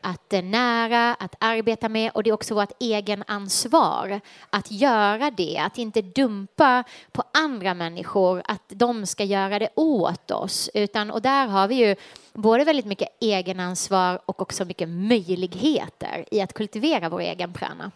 att 0.00 0.32
eh, 0.32 0.42
nära, 0.42 1.14
att 1.14 1.34
arbeta 1.38 1.88
med 1.88 2.10
och 2.14 2.22
det 2.22 2.30
är 2.30 2.34
också 2.34 2.54
vårt 2.54 2.72
egen 2.80 3.24
ansvar 3.26 4.20
att 4.50 4.70
göra 4.70 5.30
det, 5.30 5.58
att 5.58 5.78
inte 5.78 6.02
dumpa 6.02 6.84
på 7.12 7.22
andra 7.32 7.74
människor, 7.74 8.42
att 8.44 8.62
de 8.68 9.06
ska 9.06 9.24
göra 9.24 9.58
det 9.58 9.68
åt 9.74 10.30
oss. 10.30 10.70
Utan, 10.74 11.10
och 11.10 11.22
där 11.22 11.46
har 11.46 11.68
vi 11.68 11.74
ju 11.74 11.96
både 12.42 12.64
väldigt 12.64 12.86
mycket 12.86 13.08
egenansvar 13.20 14.20
och 14.26 14.42
också 14.42 14.64
mycket 14.64 14.88
möjligheter 14.88 16.24
i 16.30 16.40
att 16.40 16.52
kultivera 16.52 17.08
vår 17.08 17.20
egen 17.20 17.52
prana. 17.52 17.90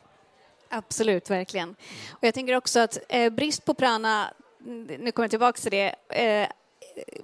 Absolut, 0.69 1.31
verkligen. 1.31 1.71
Och 2.11 2.25
jag 2.25 2.35
tänker 2.35 2.57
också 2.57 2.81
att 2.81 2.99
eh, 3.09 3.33
brist 3.33 3.65
på 3.65 3.75
prana, 3.75 4.35
nu 4.59 5.13
kommer 5.13 5.25
jag 5.25 5.31
tillbaka 5.31 5.61
till 5.61 5.71
det, 5.71 5.95
eh, 6.09 6.49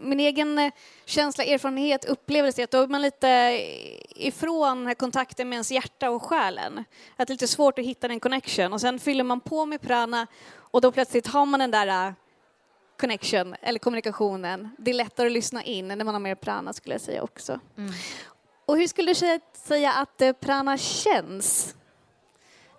min 0.01 0.21
egen 0.21 0.59
eh, 0.59 0.73
känsla, 1.05 1.45
erfarenhet, 1.45 2.05
upplevelse 2.05 2.63
är 2.63 2.65
att 2.65 2.71
då 2.71 2.83
är 2.83 2.87
man 2.87 3.03
lite 3.03 3.61
ifrån 4.09 4.95
kontakten 4.95 5.49
med 5.49 5.57
ens 5.57 5.73
hjärta 5.73 6.11
och 6.11 6.23
själen. 6.23 6.85
Att 7.17 7.29
det 7.29 7.31
är 7.31 7.35
lite 7.35 7.49
svårt 7.49 7.79
att 7.79 7.85
hitta 7.85 8.09
den 8.09 8.21
connection 8.21 8.73
och 8.73 8.81
sen 8.81 8.99
fyller 8.99 9.25
man 9.25 9.41
på 9.41 9.67
med 9.67 9.81
prana 9.81 10.27
och 10.55 10.81
då 10.81 10.93
plötsligt 10.93 11.27
har 11.27 11.47
man 11.47 11.61
den 11.61 11.71
där 11.71 12.07
eh, 12.07 12.13
connection 12.99 13.55
eller 13.63 13.79
kommunikationen. 13.79 14.71
Det 14.79 14.91
är 14.91 14.95
lättare 14.95 15.27
att 15.27 15.33
lyssna 15.33 15.63
in 15.63 15.89
när 15.89 16.05
man 16.05 16.15
har 16.15 16.21
mer 16.21 16.35
prana 16.35 16.73
skulle 16.73 16.95
jag 16.95 17.01
säga 17.01 17.23
också. 17.23 17.61
Mm. 17.77 17.93
Och 18.67 18.79
hur 18.79 18.87
skulle 18.87 19.13
du 19.13 19.41
säga 19.53 19.93
att 19.93 20.21
eh, 20.21 20.33
prana 20.33 20.79
känns? 20.79 21.75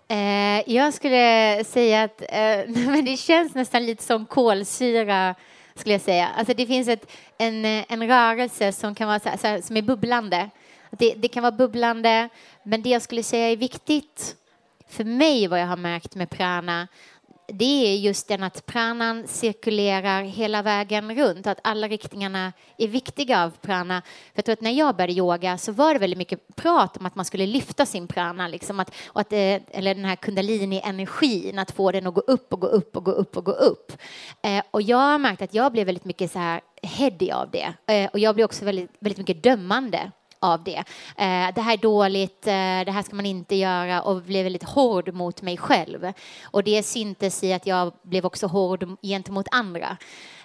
Eh, 0.08 0.70
jag 0.70 0.94
skulle 0.94 1.64
säga 1.64 2.02
att 2.02 2.22
eh, 2.22 2.28
men 2.86 3.04
det 3.04 3.16
känns 3.16 3.54
nästan 3.54 3.86
lite 3.86 4.02
som 4.02 4.26
kolsyra 4.26 5.34
skulle 5.74 5.94
jag 5.94 6.02
säga. 6.02 6.28
Alltså 6.28 6.54
det 6.54 6.66
finns 6.66 6.88
ett, 6.88 7.10
en, 7.38 7.64
en 7.64 8.08
rörelse 8.08 8.72
som 8.72 8.94
kan 8.94 9.08
vara 9.08 9.20
så 9.20 9.28
här, 9.28 9.60
som 9.60 9.76
är 9.76 9.82
bubblande. 9.82 10.50
Det, 10.90 11.14
det 11.14 11.28
kan 11.28 11.42
vara 11.42 11.52
bubblande, 11.52 12.28
men 12.62 12.82
det 12.82 12.90
jag 12.90 13.02
skulle 13.02 13.22
säga 13.22 13.50
är 13.50 13.56
viktigt 13.56 14.36
för 14.88 15.04
mig 15.04 15.46
vad 15.46 15.60
jag 15.60 15.66
har 15.66 15.76
märkt 15.76 16.14
med 16.14 16.30
prana 16.30 16.88
det 17.52 17.94
är 17.94 17.96
just 17.96 18.28
den 18.28 18.42
att 18.42 18.66
pranan 18.66 19.26
cirkulerar 19.26 20.22
hela 20.22 20.62
vägen 20.62 21.14
runt, 21.14 21.46
att 21.46 21.58
alla 21.64 21.88
riktningarna 21.88 22.52
är 22.78 22.88
viktiga 22.88 23.44
av 23.44 23.50
prana. 23.60 24.02
För 24.02 24.32
jag 24.34 24.44
tror 24.44 24.52
att 24.52 24.60
när 24.60 24.70
jag 24.70 24.96
började 24.96 25.12
yoga 25.12 25.58
så 25.58 25.72
var 25.72 25.94
det 25.94 26.00
väldigt 26.00 26.18
mycket 26.18 26.56
prat 26.56 26.96
om 26.96 27.06
att 27.06 27.14
man 27.14 27.24
skulle 27.24 27.46
lyfta 27.46 27.86
sin 27.86 28.06
prana, 28.06 28.48
liksom 28.48 28.80
att, 28.80 28.94
och 29.06 29.20
att, 29.20 29.32
eh, 29.32 29.38
eller 29.70 29.94
den 29.94 30.04
här 30.04 30.16
kundalini-energin, 30.16 31.58
att 31.58 31.70
få 31.70 31.92
den 31.92 32.06
att 32.06 32.14
gå 32.14 32.20
upp 32.20 32.52
och 32.52 32.60
gå 32.60 32.66
upp 32.66 32.96
och 32.96 33.04
gå 33.04 33.10
upp 33.10 33.36
och 33.36 33.44
gå 33.44 33.52
upp. 33.52 33.92
Eh, 34.42 34.62
och 34.70 34.82
jag 34.82 34.96
har 34.96 35.18
märkt 35.18 35.42
att 35.42 35.54
jag 35.54 35.72
blev 35.72 35.86
väldigt 35.86 36.04
mycket 36.04 36.32
så 36.32 36.38
här 36.38 36.60
heady 36.82 37.30
av 37.30 37.50
det. 37.50 37.74
Eh, 37.86 38.10
och 38.12 38.18
jag 38.18 38.34
blev 38.34 38.44
också 38.44 38.64
väldigt, 38.64 38.90
väldigt 39.00 39.18
mycket 39.18 39.42
dömande 39.42 40.10
av 40.40 40.64
det. 40.64 40.84
Eh, 41.16 41.54
det 41.54 41.60
här 41.60 41.72
är 41.72 41.82
dåligt, 41.82 42.46
eh, 42.46 42.84
det 42.86 42.92
här 42.92 43.02
ska 43.02 43.16
man 43.16 43.26
inte 43.26 43.54
göra 43.54 44.02
och 44.02 44.22
blev 44.22 44.44
väldigt 44.44 44.62
hård 44.62 45.14
mot 45.14 45.42
mig 45.42 45.56
själv. 45.56 46.12
Och 46.44 46.64
det 46.64 46.82
syntes 46.82 47.44
i 47.44 47.52
att 47.52 47.66
jag 47.66 47.92
blev 48.02 48.26
också 48.26 48.46
hård 48.46 48.96
gentemot 49.02 49.46
andra. 49.50 49.96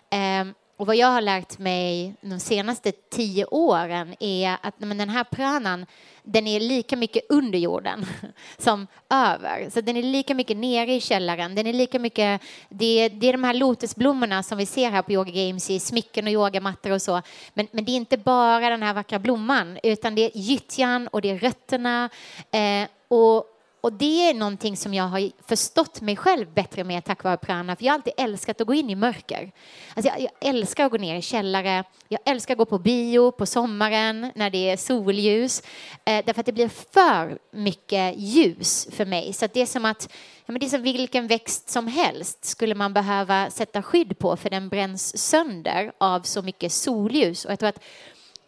Ehm, 0.10 0.54
och 0.78 0.88
vad 0.88 0.96
jag 0.96 1.08
har 1.08 1.22
lärt 1.22 1.60
mig 1.60 2.16
de 2.22 2.40
senaste 2.40 2.92
tio 2.92 3.46
åren 3.46 4.16
är 4.20 4.58
att 4.62 4.80
men 4.80 4.98
den 4.98 5.10
här 5.10 5.24
pranan 5.24 5.86
den 6.24 6.48
är 6.48 6.60
lika 6.60 6.96
mycket 6.96 7.24
under 7.30 7.60
jorden 7.60 8.06
som 8.58 8.88
över. 9.10 9.70
Så 9.70 9.82
den 9.82 9.98
är 9.98 10.04
lika 10.04 10.34
mycket 10.34 10.58
nere 10.58 10.94
i 10.94 11.02
källaren. 11.02 11.56
Den 11.56 11.68
är 11.68 11.74
lika 11.74 12.00
mycket, 12.00 12.42
det, 12.70 13.00
är, 13.00 13.10
det 13.10 13.28
är 13.28 13.32
de 13.32 13.44
här 13.44 13.54
lotusblommorna 13.54 14.44
som 14.44 14.58
vi 14.58 14.66
ser 14.66 14.90
här 14.90 15.02
på 15.02 15.12
Yoga 15.12 15.32
Games 15.32 15.70
i 15.70 15.80
smycken 15.80 16.26
och 16.26 16.34
yogamattor 16.34 16.92
och 16.92 17.02
så. 17.02 17.22
Men, 17.54 17.68
men 17.72 17.86
det 17.86 17.92
är 17.92 17.96
inte 17.96 18.18
bara 18.18 18.70
den 18.70 18.84
här 18.84 18.94
vackra 18.94 19.20
blomman 19.20 19.80
utan 19.84 20.16
det 20.16 20.22
är 20.22 20.32
gyttjan 20.38 21.08
och 21.08 21.22
det 21.22 21.30
är 21.30 21.40
rötterna. 21.40 22.10
Eh, 22.52 22.88
och 23.08 23.55
och 23.86 23.94
det 23.94 24.30
är 24.30 24.34
någonting 24.34 24.78
som 24.78 24.94
jag 24.94 25.04
har 25.04 25.32
förstått 25.48 26.02
mig 26.02 26.16
själv 26.16 26.54
bättre 26.54 26.84
med 26.84 27.06
tack 27.06 27.24
vare 27.24 27.38
prana. 27.38 27.76
För 27.76 27.86
jag 27.86 27.94
har 27.94 27.98
alltid 27.98 28.14
älskat 28.18 28.62
att 28.62 28.68
gå 28.68 28.74
in 28.74 28.90
i 28.90 28.96
mörker. 28.96 29.52
Alltså 29.96 30.12
jag, 30.12 30.22
jag, 30.22 30.50
älskar 30.50 30.86
att 30.86 30.92
gå 30.92 30.98
ner 30.98 31.16
i 31.16 31.22
källare. 31.22 31.84
Jag 32.08 32.20
älskar 32.26 32.54
att 32.54 32.58
gå 32.58 32.66
på 32.66 32.80
bio 32.80 33.32
på 33.32 33.46
sommaren 33.46 34.32
när 34.36 34.50
det 34.50 34.70
är 34.70 34.78
solljus. 34.78 35.64
Eh, 36.06 36.26
därför 36.26 36.40
att 36.40 36.46
det 36.46 36.52
blir 36.52 36.70
för 36.70 37.38
mycket 37.52 38.18
ljus 38.18 38.88
för 38.92 39.06
mig. 39.06 39.34
Så 39.34 39.48
det 39.54 39.62
är 39.62 39.66
som 39.66 39.86
att 39.86 40.10
ja, 40.46 40.52
men 40.52 40.60
det 40.60 40.66
är 40.66 40.70
som 40.70 40.82
vilken 40.82 41.28
växt 41.28 41.70
som 41.70 41.88
helst 41.88 42.46
skulle 42.46 42.76
man 42.76 42.94
behöva 42.94 43.50
sätta 43.50 43.82
skydd 43.82 44.20
på 44.20 44.38
för 44.38 44.50
den 44.50 44.70
bränns 44.70 45.18
sönder 45.18 45.92
av 45.98 46.22
så 46.22 46.42
mycket 46.42 46.72
solljus. 46.72 47.46
Och 47.46 47.52
jag 47.52 47.60
tror 47.60 47.70
att 47.70 47.84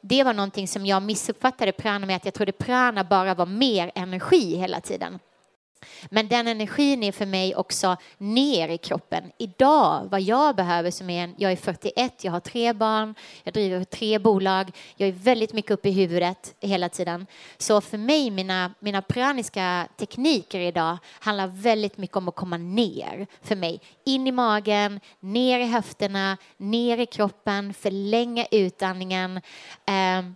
det 0.01 0.23
var 0.23 0.33
någonting 0.33 0.67
som 0.67 0.85
jag 0.85 1.03
missuppfattade 1.03 1.71
prana 1.71 2.05
med, 2.05 2.15
att 2.15 2.25
jag 2.25 2.33
trodde 2.33 2.51
prana 2.51 3.03
bara 3.03 3.33
var 3.33 3.45
mer 3.45 3.91
energi 3.95 4.55
hela 4.55 4.81
tiden. 4.81 5.19
Men 6.09 6.27
den 6.27 6.47
energin 6.47 7.03
är 7.03 7.11
för 7.11 7.25
mig 7.25 7.55
också 7.55 7.97
ner 8.17 8.69
i 8.69 8.77
kroppen. 8.77 9.31
Idag, 9.37 10.07
vad 10.11 10.21
jag 10.21 10.55
behöver 10.55 10.91
som 10.91 11.09
är 11.09 11.23
en, 11.23 11.35
jag 11.37 11.51
är 11.51 11.55
41, 11.55 12.23
jag 12.23 12.31
har 12.31 12.39
tre 12.39 12.73
barn, 12.73 13.15
jag 13.43 13.53
driver 13.53 13.83
tre 13.83 14.19
bolag, 14.19 14.71
jag 14.95 15.09
är 15.09 15.13
väldigt 15.13 15.53
mycket 15.53 15.71
uppe 15.71 15.89
i 15.89 15.91
huvudet 15.91 16.55
hela 16.59 16.89
tiden. 16.89 17.27
Så 17.57 17.81
för 17.81 17.97
mig, 17.97 18.31
mina, 18.31 18.73
mina 18.79 19.01
praniska 19.01 19.87
tekniker 19.97 20.59
idag 20.59 20.97
handlar 21.19 21.47
väldigt 21.47 21.97
mycket 21.97 22.17
om 22.17 22.27
att 22.27 22.35
komma 22.35 22.57
ner 22.57 23.27
för 23.41 23.55
mig. 23.55 23.81
In 24.05 24.27
i 24.27 24.31
magen, 24.31 24.99
ner 25.19 25.59
i 25.59 25.65
höfterna, 25.65 26.37
ner 26.57 26.97
i 26.97 27.05
kroppen, 27.05 27.73
förlänga 27.73 28.45
utandningen. 28.51 29.41
Um, 30.19 30.35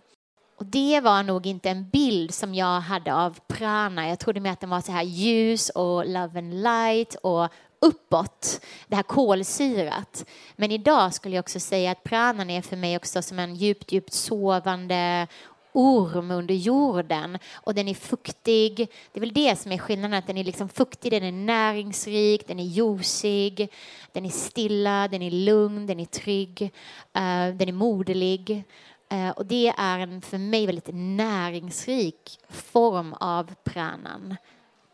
och 0.62 0.68
det 0.68 1.00
var 1.00 1.22
nog 1.22 1.46
inte 1.46 1.70
en 1.70 1.88
bild 1.88 2.34
som 2.34 2.54
jag 2.54 2.80
hade 2.80 3.14
av 3.14 3.38
prana. 3.46 4.08
Jag 4.08 4.18
trodde 4.18 4.40
mer 4.40 4.52
att 4.52 4.60
den 4.60 4.70
var 4.70 4.80
så 4.80 4.92
här 4.92 5.02
ljus 5.02 5.68
och 5.68 6.06
love 6.06 6.38
and 6.38 6.62
light 6.62 7.14
och 7.14 7.48
uppåt, 7.80 8.60
det 8.86 8.96
här 8.96 9.02
kolsyrat. 9.02 10.24
Men 10.56 10.70
idag 10.70 11.14
skulle 11.14 11.34
jag 11.34 11.42
också 11.42 11.60
säga 11.60 11.90
att 11.90 12.04
pranan 12.04 12.50
är 12.50 12.62
för 12.62 12.76
mig 12.76 12.96
också 12.96 13.22
som 13.22 13.38
en 13.38 13.54
djupt, 13.54 13.92
djupt 13.92 14.12
sovande 14.12 15.26
orm 15.72 16.30
under 16.30 16.54
jorden 16.54 17.38
och 17.54 17.74
den 17.74 17.88
är 17.88 17.94
fuktig. 17.94 18.76
Det 19.12 19.18
är 19.18 19.20
väl 19.20 19.32
det 19.32 19.58
som 19.58 19.72
är 19.72 19.78
skillnaden, 19.78 20.18
att 20.18 20.26
den 20.26 20.38
är 20.38 20.44
liksom 20.44 20.68
fuktig, 20.68 21.12
den 21.12 21.22
är 21.22 21.32
näringsrik, 21.32 22.48
den 22.48 22.58
är 22.58 22.64
juicig, 22.64 23.72
den 24.12 24.24
är 24.24 24.30
stilla, 24.30 25.08
den 25.08 25.22
är 25.22 25.30
lugn, 25.30 25.86
den 25.86 26.00
är 26.00 26.04
trygg, 26.04 26.62
uh, 26.62 27.56
den 27.56 27.68
är 27.68 27.72
moderlig. 27.72 28.64
Eh, 29.12 29.30
och 29.30 29.46
det 29.46 29.74
är 29.76 29.98
en 29.98 30.22
för 30.22 30.38
mig 30.38 30.66
väldigt 30.66 30.88
näringsrik 30.92 32.38
form 32.48 33.12
av 33.12 33.54
pranan. 33.64 34.36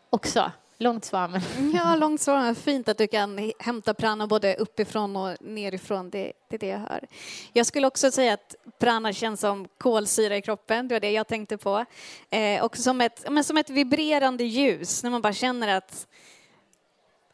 Också 0.09 0.51
långt 0.77 1.05
svar. 1.05 1.27
Men... 1.27 1.41
Mm, 1.57 1.75
ja, 1.75 1.95
långt 1.95 2.21
svar. 2.21 2.53
Fint 2.53 2.89
att 2.89 2.97
du 2.97 3.07
kan 3.07 3.51
hämta 3.59 3.93
prana 3.93 4.27
både 4.27 4.55
uppifrån 4.55 5.15
och 5.15 5.37
nerifrån. 5.41 6.09
Det, 6.09 6.33
det 6.49 6.55
är 6.55 6.59
det 6.59 6.67
jag 6.67 6.79
hör. 6.79 7.07
Jag 7.53 7.65
skulle 7.65 7.87
också 7.87 8.11
säga 8.11 8.33
att 8.33 8.55
prana 8.79 9.13
känns 9.13 9.39
som 9.39 9.67
kolsyra 9.77 10.37
i 10.37 10.41
kroppen. 10.41 10.87
Det 10.87 10.95
var 10.95 10.99
det 10.99 11.11
jag 11.11 11.27
tänkte 11.27 11.57
på. 11.57 11.85
Eh, 12.29 12.63
och 12.63 12.77
som 12.77 13.01
ett, 13.01 13.25
men 13.29 13.43
som 13.43 13.57
ett 13.57 13.69
vibrerande 13.69 14.43
ljus 14.43 15.03
när 15.03 15.09
man 15.09 15.21
bara 15.21 15.33
känner 15.33 15.67
att 15.67 16.07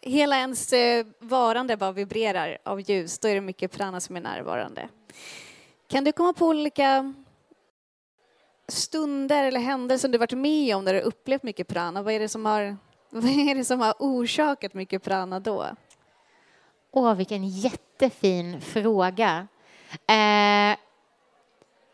hela 0.02 0.38
ens 0.38 0.74
eh, 0.74 1.06
varande 1.20 1.78
bara 1.78 1.92
vibrerar 1.92 2.58
av 2.66 2.90
ljus. 2.90 3.20
Då 3.20 3.28
är 3.28 3.36
det 3.36 3.42
mycket 3.42 3.72
prana 3.72 4.00
som 4.00 4.16
är 4.16 4.22
närvarande. 4.22 4.90
Kan 5.88 6.04
du 6.04 6.12
komma 6.12 6.34
på 6.34 6.46
olika 6.46 7.14
stunder 8.68 9.44
eller 9.44 9.60
händelser 9.60 10.10
du 10.10 10.18
varit 10.18 10.38
med 10.38 10.76
om 10.76 10.86
där 10.86 10.94
du 10.94 11.00
upplevt 11.00 11.44
mycket 11.44 11.68
prana? 11.68 12.02
Vad 12.02 12.14
är 12.14 12.20
det 12.20 12.30
som 12.30 12.46
har, 12.46 12.78
vad 13.10 13.26
är 13.26 13.56
det 13.56 13.64
som 13.64 13.80
har 13.80 13.94
orsakat 14.00 14.74
mycket 14.74 15.04
prana 15.04 15.40
då? 15.40 15.66
Åh, 16.92 17.14
vilken 17.14 17.48
jättefin 17.48 18.62
fråga. 18.62 19.48
Eh, 20.08 20.78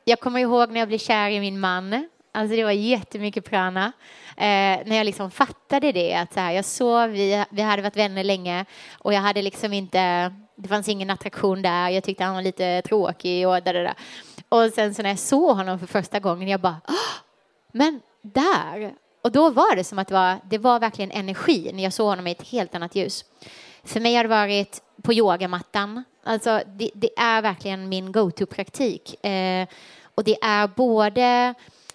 jag 0.03 0.19
kommer 0.19 0.39
ihåg 0.39 0.71
när 0.71 0.79
jag 0.79 0.87
blev 0.87 0.97
kär 0.97 1.29
i 1.29 1.39
min 1.39 1.59
man. 1.59 2.09
Alltså 2.31 2.55
det 2.55 2.63
var 2.63 2.71
jättemycket 2.71 3.45
prana. 3.45 3.91
Eh, 4.37 4.79
när 4.85 4.95
jag 4.95 5.05
liksom 5.05 5.31
fattade 5.31 5.91
det, 5.91 6.13
att 6.15 6.33
så 6.33 6.39
här, 6.39 6.51
jag 6.51 6.65
sov, 6.65 7.09
vi, 7.09 7.45
vi 7.49 7.61
hade 7.61 7.81
varit 7.81 7.97
vänner 7.97 8.23
länge 8.23 8.65
och 8.99 9.13
jag 9.13 9.21
hade 9.21 9.41
liksom 9.41 9.73
inte 9.73 10.33
det 10.61 10.67
fanns 10.67 10.89
ingen 10.89 11.09
attraktion 11.09 11.61
där. 11.61 11.89
Jag 11.89 12.03
tyckte 12.03 12.23
han 12.23 12.35
var 12.35 12.41
lite 12.41 12.81
tråkig 12.81 13.47
och 13.47 13.63
där, 13.63 13.73
där. 13.73 13.93
Och 14.49 14.73
sen 14.73 14.93
så 14.93 15.01
när 15.01 15.09
jag 15.09 15.19
såg 15.19 15.57
honom 15.57 15.79
för 15.79 15.87
första 15.87 16.19
gången, 16.19 16.47
jag 16.47 16.59
bara, 16.59 16.81
men 17.71 18.01
där! 18.21 18.93
Och 19.21 19.31
då 19.31 19.49
var 19.49 19.75
det 19.75 19.83
som 19.83 19.99
att 19.99 20.07
det 20.07 20.13
var, 20.13 20.37
det 20.49 20.57
var 20.57 20.79
verkligen 20.79 21.11
energi 21.11 21.71
när 21.73 21.83
jag 21.83 21.93
såg 21.93 22.07
honom 22.07 22.27
i 22.27 22.31
ett 22.31 22.47
helt 22.47 22.75
annat 22.75 22.95
ljus. 22.95 23.25
För 23.83 23.99
mig 23.99 24.15
har 24.15 24.23
det 24.23 24.29
varit 24.29 24.81
på 25.03 25.13
yogamattan. 25.13 26.03
Alltså, 26.23 26.61
det, 26.65 26.91
det 26.93 27.19
är 27.19 27.41
verkligen 27.41 27.89
min 27.89 28.11
go-to-praktik. 28.11 29.25
Eh, 29.25 29.67
och 30.15 30.23
det 30.23 30.37
är 30.41 30.67
både 30.67 31.53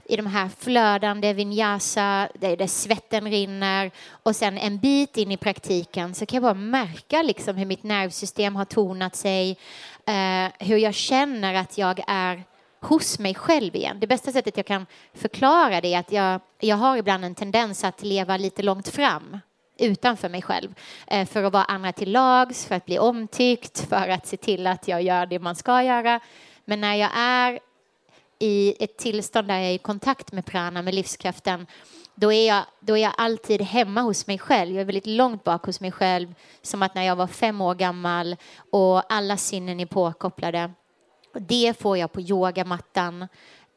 i 0.08 0.16
de 0.16 0.26
här 0.26 0.48
flödande 0.58 1.32
vinyasa, 1.32 2.28
där, 2.34 2.56
där 2.56 2.66
svetten 2.66 3.30
rinner 3.30 3.90
och 4.10 4.36
sen 4.36 4.58
en 4.58 4.78
bit 4.78 5.16
in 5.16 5.32
i 5.32 5.36
praktiken 5.36 6.14
så 6.14 6.26
kan 6.26 6.36
jag 6.36 6.42
bara 6.42 6.54
märka 6.54 7.22
liksom 7.22 7.56
hur 7.56 7.66
mitt 7.66 7.82
nervsystem 7.82 8.56
har 8.56 8.64
tonat 8.64 9.16
sig, 9.16 9.58
eh, 10.06 10.66
hur 10.66 10.76
jag 10.76 10.94
känner 10.94 11.54
att 11.54 11.78
jag 11.78 12.00
är 12.06 12.44
hos 12.80 13.18
mig 13.18 13.34
själv 13.34 13.76
igen. 13.76 14.00
Det 14.00 14.06
bästa 14.06 14.32
sättet 14.32 14.56
jag 14.56 14.66
kan 14.66 14.86
förklara 15.14 15.80
det 15.80 15.94
är 15.94 15.98
att 15.98 16.12
jag, 16.12 16.40
jag 16.60 16.76
har 16.76 16.96
ibland 16.96 17.24
en 17.24 17.34
tendens 17.34 17.84
att 17.84 18.02
leva 18.02 18.36
lite 18.36 18.62
långt 18.62 18.88
fram 18.88 19.38
utanför 19.78 20.28
mig 20.28 20.42
själv 20.42 20.74
eh, 21.06 21.26
för 21.26 21.42
att 21.42 21.52
vara 21.52 21.64
andra 21.64 21.92
till 21.92 22.12
lags, 22.12 22.66
för 22.66 22.74
att 22.74 22.86
bli 22.86 22.98
omtyckt, 22.98 23.88
för 23.88 24.08
att 24.08 24.26
se 24.26 24.36
till 24.36 24.66
att 24.66 24.88
jag 24.88 25.02
gör 25.02 25.26
det 25.26 25.38
man 25.38 25.56
ska 25.56 25.82
göra. 25.82 26.20
Men 26.64 26.80
när 26.80 26.94
jag 26.94 27.10
är 27.16 27.58
i 28.38 28.84
ett 28.84 28.96
tillstånd 28.96 29.48
där 29.48 29.54
jag 29.54 29.70
är 29.70 29.74
i 29.74 29.78
kontakt 29.78 30.32
med 30.32 30.46
prana, 30.46 30.82
med 30.82 30.94
livskraften, 30.94 31.66
då 32.14 32.32
är, 32.32 32.48
jag, 32.48 32.64
då 32.80 32.96
är 32.96 33.02
jag 33.02 33.12
alltid 33.16 33.62
hemma 33.62 34.00
hos 34.00 34.26
mig 34.26 34.38
själv. 34.38 34.74
Jag 34.74 34.80
är 34.80 34.84
väldigt 34.84 35.06
långt 35.06 35.44
bak 35.44 35.64
hos 35.66 35.80
mig 35.80 35.92
själv, 35.92 36.34
som 36.62 36.82
att 36.82 36.94
när 36.94 37.02
jag 37.02 37.16
var 37.16 37.26
fem 37.26 37.60
år 37.60 37.74
gammal 37.74 38.36
och 38.70 39.12
alla 39.12 39.36
sinnen 39.36 39.80
är 39.80 39.86
påkopplade. 39.86 40.70
Det 41.34 41.78
får 41.78 41.98
jag 41.98 42.12
på 42.12 42.20
yogamattan. 42.20 43.28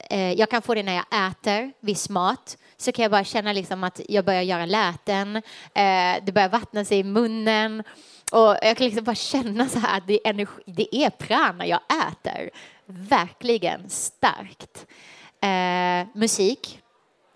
Eh, 0.09 0.33
jag 0.33 0.49
kan 0.49 0.61
få 0.61 0.73
det 0.73 0.83
när 0.83 0.95
jag 0.95 1.29
äter 1.29 1.71
viss 1.79 2.09
mat. 2.09 2.57
Så 2.77 2.91
kan 2.91 3.03
jag 3.03 3.11
bara 3.11 3.23
känna 3.23 3.53
liksom 3.53 3.83
att 3.83 4.01
jag 4.09 4.25
börjar 4.25 4.41
göra 4.41 4.65
läten. 4.65 5.35
Eh, 5.35 6.23
det 6.23 6.31
börjar 6.33 6.49
vattna 6.49 6.85
sig 6.85 6.99
i 6.99 7.03
munnen. 7.03 7.83
Och 8.31 8.57
jag 8.61 8.77
kan 8.77 8.85
liksom 8.85 9.03
bara 9.03 9.15
känna 9.15 9.69
så 9.69 9.79
här 9.79 9.97
att 9.97 10.07
det 10.07 10.13
är, 10.13 10.29
energi, 10.29 10.63
det 10.65 10.95
är 10.95 11.09
prana 11.09 11.67
jag 11.67 11.79
äter 12.11 12.49
verkligen 12.89 13.89
starkt. 13.89 14.85
Eh, 15.41 16.07
musik. 16.13 16.81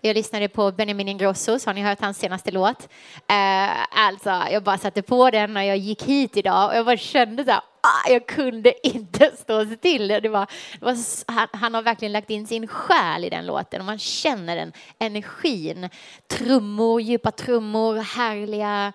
Jag 0.00 0.14
lyssnade 0.14 0.48
på 0.48 0.72
Benjamin 0.72 1.08
Ingrosso, 1.08 1.58
så 1.58 1.68
har 1.68 1.74
ni 1.74 1.82
hört 1.82 2.00
hans 2.00 2.18
senaste 2.18 2.50
låt? 2.50 2.88
Eh, 3.28 3.98
alltså, 4.06 4.30
jag 4.50 4.62
bara 4.62 4.78
satte 4.78 5.02
på 5.02 5.30
den 5.30 5.54
när 5.54 5.62
jag 5.62 5.76
gick 5.76 6.02
hit 6.02 6.36
idag 6.36 6.70
och 6.70 6.76
jag 6.76 6.86
bara 6.86 6.96
kände 6.96 7.44
så 7.44 7.50
här, 7.50 7.60
ah, 7.60 8.10
jag 8.10 8.26
kunde 8.26 8.88
inte 8.88 9.32
stå 9.38 9.64
still. 9.64 10.08
Det 10.08 10.28
var, 10.28 10.46
det 10.80 10.84
var, 10.84 10.96
han, 11.32 11.48
han, 11.52 11.74
har 11.74 11.82
verkligen 11.82 12.12
lagt 12.12 12.30
in 12.30 12.46
sin 12.46 12.66
själ 12.66 13.24
i 13.24 13.30
den 13.30 13.46
låten 13.46 13.80
och 13.80 13.86
man 13.86 13.98
känner 13.98 14.56
den 14.56 14.72
energin. 14.98 15.88
Trummor, 16.26 17.00
djupa 17.00 17.30
trummor, 17.30 17.96
härliga 17.96 18.92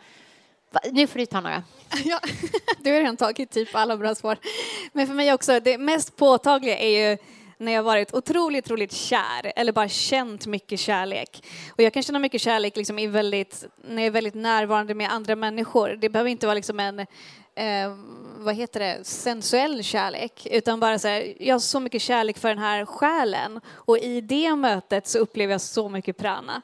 nu 0.92 1.08
får 1.08 1.20
du 1.20 1.26
ta 1.26 1.42
några. 1.42 1.64
Ja, 2.06 2.20
du 2.80 2.92
har 2.92 3.00
redan 3.00 3.18
tagit 3.18 3.52
typ 3.52 3.70
alla 3.76 3.98
bra 3.98 4.16
svar. 4.16 4.38
Men 4.94 5.08
för 5.08 5.14
mig 5.14 5.34
också, 5.34 5.60
det 5.60 5.78
mest 5.78 6.16
påtagliga 6.16 6.78
är 6.78 7.10
ju 7.10 7.18
när 7.58 7.72
jag 7.72 7.84
varit 7.84 8.14
otroligt, 8.14 8.66
otroligt 8.66 8.94
kär 8.94 9.54
eller 9.56 9.72
bara 9.72 9.90
känt 9.90 10.48
mycket 10.48 10.80
kärlek. 10.80 11.46
Och 11.72 11.84
jag 11.84 11.94
kan 11.94 12.04
känna 12.04 12.20
mycket 12.20 12.42
kärlek 12.42 12.76
liksom 12.76 13.00
i 13.00 13.08
väldigt, 13.08 13.66
när 13.84 14.02
jag 14.02 14.08
är 14.08 14.12
väldigt 14.12 14.36
närvarande 14.36 14.94
med 14.94 15.12
andra 15.12 15.36
människor. 15.36 15.90
Det 16.02 16.10
behöver 16.10 16.30
inte 16.30 16.48
vara 16.48 16.56
liksom 16.56 16.80
en 16.80 17.00
eh, 17.00 17.96
vad 18.38 18.56
heter 18.56 18.80
det, 18.80 19.00
sensuell 19.04 19.84
kärlek, 19.84 20.48
utan 20.52 20.80
bara 20.80 21.00
så 21.00 21.08
här, 21.08 21.34
jag 21.40 21.56
har 21.56 21.60
så 21.60 21.80
mycket 21.80 22.02
kärlek 22.02 22.38
för 22.38 22.50
den 22.50 22.58
här 22.58 22.86
själen 22.86 23.62
och 23.70 23.98
i 23.98 24.22
det 24.22 24.56
mötet 24.56 25.08
så 25.08 25.20
upplever 25.20 25.54
jag 25.54 25.62
så 25.62 25.90
mycket 25.90 26.18
prana. 26.18 26.62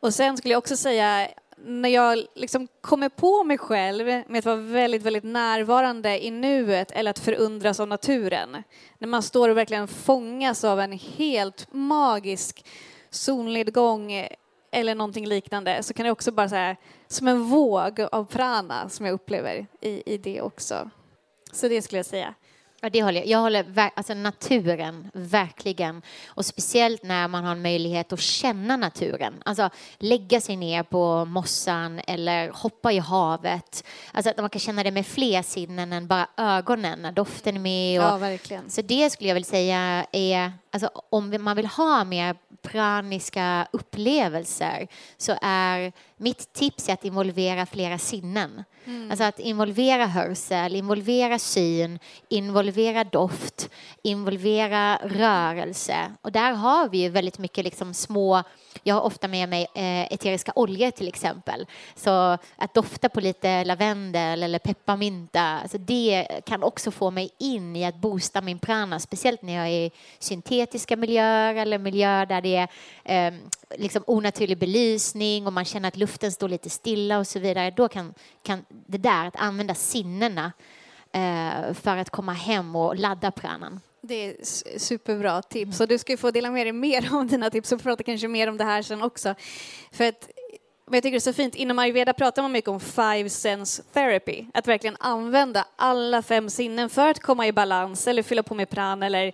Och 0.00 0.14
sen 0.14 0.36
skulle 0.36 0.54
jag 0.54 0.58
också 0.58 0.76
säga, 0.76 1.28
när 1.64 1.88
jag 1.88 2.26
liksom 2.34 2.68
kommer 2.80 3.08
på 3.08 3.44
mig 3.44 3.58
själv 3.58 4.06
med 4.06 4.38
att 4.38 4.44
vara 4.44 4.56
väldigt, 4.56 5.02
väldigt 5.02 5.24
närvarande 5.24 6.24
i 6.24 6.30
nuet 6.30 6.90
eller 6.90 7.10
att 7.10 7.18
förundras 7.18 7.80
av 7.80 7.88
naturen, 7.88 8.62
när 8.98 9.08
man 9.08 9.22
står 9.22 9.48
och 9.48 9.56
verkligen 9.56 9.88
fångas 9.88 10.64
av 10.64 10.80
en 10.80 10.92
helt 10.92 11.66
magisk 11.72 12.66
solnedgång 13.10 14.28
eller 14.72 14.94
någonting 14.94 15.26
liknande 15.26 15.82
så 15.82 15.94
kan 15.94 16.04
det 16.04 16.10
också 16.12 16.32
bara 16.32 16.48
så 16.48 16.76
som 17.08 17.28
en 17.28 17.42
våg 17.42 18.00
av 18.12 18.24
prana 18.24 18.88
som 18.88 19.06
jag 19.06 19.12
upplever 19.12 19.66
i, 19.80 20.14
i 20.14 20.18
det 20.18 20.42
också. 20.42 20.90
Så 21.52 21.68
det 21.68 21.82
skulle 21.82 21.98
jag 21.98 22.06
säga. 22.06 22.34
Ja, 22.82 22.90
det 22.90 23.02
håller 23.02 23.20
jag. 23.20 23.28
jag 23.28 23.38
håller 23.38 23.90
alltså 23.94 24.14
naturen, 24.14 25.10
verkligen. 25.14 26.02
Och 26.26 26.46
speciellt 26.46 27.02
när 27.02 27.28
man 27.28 27.44
har 27.44 27.52
en 27.52 27.62
möjlighet 27.62 28.12
att 28.12 28.20
känna 28.20 28.76
naturen. 28.76 29.34
Alltså 29.44 29.70
lägga 29.98 30.40
sig 30.40 30.56
ner 30.56 30.82
på 30.82 31.24
mossan 31.24 32.00
eller 32.06 32.50
hoppa 32.50 32.92
i 32.92 32.98
havet. 32.98 33.84
Alltså 34.12 34.30
att 34.30 34.36
man 34.36 34.50
kan 34.50 34.60
känna 34.60 34.82
det 34.82 34.90
med 34.90 35.06
fler 35.06 35.42
sinnen 35.42 35.92
än 35.92 36.06
bara 36.06 36.28
ögonen, 36.36 37.02
när 37.02 37.12
doften 37.12 37.56
är 37.56 37.60
med. 37.60 38.00
Och, 38.00 38.06
ja, 38.06 38.16
verkligen. 38.16 38.70
Så 38.70 38.82
det 38.82 39.10
skulle 39.10 39.28
jag 39.28 39.34
vilja 39.34 39.50
säga 39.50 40.06
är, 40.12 40.52
alltså 40.70 40.90
om 41.10 41.36
man 41.40 41.56
vill 41.56 41.66
ha 41.66 42.04
mer 42.04 42.36
praniska 42.62 43.66
upplevelser 43.70 44.88
så 45.16 45.36
är 45.42 45.92
mitt 46.16 46.52
tips 46.52 46.88
att 46.88 47.04
involvera 47.04 47.66
flera 47.66 47.98
sinnen. 47.98 48.64
Mm. 48.84 49.10
Alltså 49.10 49.24
att 49.24 49.38
involvera 49.38 50.06
hörsel, 50.06 50.76
involvera 50.76 51.38
syn, 51.38 51.98
involvera 52.28 53.04
doft, 53.04 53.70
involvera 54.02 54.96
rörelse. 54.96 56.12
Och 56.22 56.32
där 56.32 56.52
har 56.52 56.88
vi 56.88 56.98
ju 56.98 57.08
väldigt 57.08 57.38
mycket 57.38 57.64
liksom 57.64 57.94
små 57.94 58.42
jag 58.82 58.94
har 58.94 59.02
ofta 59.02 59.28
med 59.28 59.48
mig 59.48 59.66
eh, 59.74 60.12
eteriska 60.12 60.52
oljor 60.54 60.90
till 60.90 61.08
exempel. 61.08 61.66
Så 61.94 62.38
att 62.56 62.74
dofta 62.74 63.08
på 63.08 63.20
lite 63.20 63.64
lavendel 63.64 64.42
eller 64.42 64.58
pepparmynta, 64.58 65.42
alltså 65.42 65.78
det 65.78 66.26
kan 66.46 66.62
också 66.62 66.90
få 66.90 67.10
mig 67.10 67.30
in 67.38 67.76
i 67.76 67.84
att 67.84 67.96
boosta 67.96 68.40
min 68.40 68.58
prana, 68.58 68.98
speciellt 68.98 69.42
när 69.42 69.52
jag 69.52 69.66
är 69.66 69.86
i 69.86 69.90
syntetiska 70.18 70.96
miljöer 70.96 71.54
eller 71.54 71.78
miljöer 71.78 72.26
där 72.26 72.40
det 72.40 72.68
är 73.04 73.28
eh, 73.28 73.34
liksom 73.78 74.04
onaturlig 74.06 74.58
belysning 74.58 75.46
och 75.46 75.52
man 75.52 75.64
känner 75.64 75.88
att 75.88 75.96
luften 75.96 76.32
står 76.32 76.48
lite 76.48 76.70
stilla 76.70 77.18
och 77.18 77.26
så 77.26 77.38
vidare. 77.38 77.70
Då 77.70 77.88
kan, 77.88 78.14
kan 78.42 78.64
det 78.68 78.98
där, 78.98 79.26
att 79.26 79.36
använda 79.36 79.74
sinnena 79.74 80.52
eh, 81.12 81.74
för 81.74 81.96
att 81.96 82.10
komma 82.10 82.32
hem 82.32 82.76
och 82.76 82.96
ladda 82.96 83.30
pranan. 83.30 83.80
Det 84.02 84.14
är 84.14 84.36
superbra 84.78 85.42
tips 85.42 85.80
och 85.80 85.88
du 85.88 85.98
ska 85.98 86.16
få 86.16 86.30
dela 86.30 86.50
med 86.50 86.66
dig 86.66 86.72
mer 86.72 87.14
om 87.14 87.26
dina 87.26 87.50
tips 87.50 87.72
och 87.72 87.82
prata 87.82 88.02
kanske 88.02 88.28
mer 88.28 88.48
om 88.48 88.56
det 88.56 88.64
här 88.64 88.82
sen 88.82 89.02
också. 89.02 89.34
För 89.92 90.08
att 90.08 90.28
men 90.90 90.96
jag 90.96 91.02
tycker 91.02 91.12
det 91.12 91.18
är 91.18 91.20
så 91.20 91.32
fint, 91.32 91.54
inom 91.54 91.78
ayurveda 91.78 92.12
pratar 92.12 92.42
man 92.42 92.52
mycket 92.52 92.68
om 92.68 92.80
five 92.80 93.30
sense 93.30 93.82
therapy, 93.92 94.44
att 94.54 94.68
verkligen 94.68 94.96
använda 95.00 95.66
alla 95.76 96.22
fem 96.22 96.50
sinnen 96.50 96.90
för 96.90 97.08
att 97.08 97.20
komma 97.20 97.46
i 97.46 97.52
balans 97.52 98.08
eller 98.08 98.22
fylla 98.22 98.42
på 98.42 98.54
med 98.54 98.70
pran 98.70 99.02
eller 99.02 99.32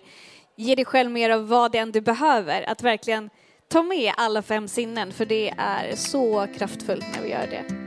ge 0.55 0.75
dig 0.75 0.85
själv 0.85 1.11
mer 1.11 1.29
av 1.29 1.47
vad 1.47 1.71
det 1.71 1.77
än 1.77 1.91
du 1.91 2.01
behöver. 2.01 2.69
Att 2.69 2.83
verkligen 2.83 3.29
ta 3.67 3.83
med 3.83 4.13
alla 4.17 4.41
fem 4.41 4.67
sinnen, 4.67 5.13
för 5.13 5.25
det 5.25 5.53
är 5.57 5.95
så 5.95 6.47
kraftfullt 6.57 7.05
när 7.15 7.23
vi 7.23 7.29
gör 7.29 7.47
det. 7.47 7.86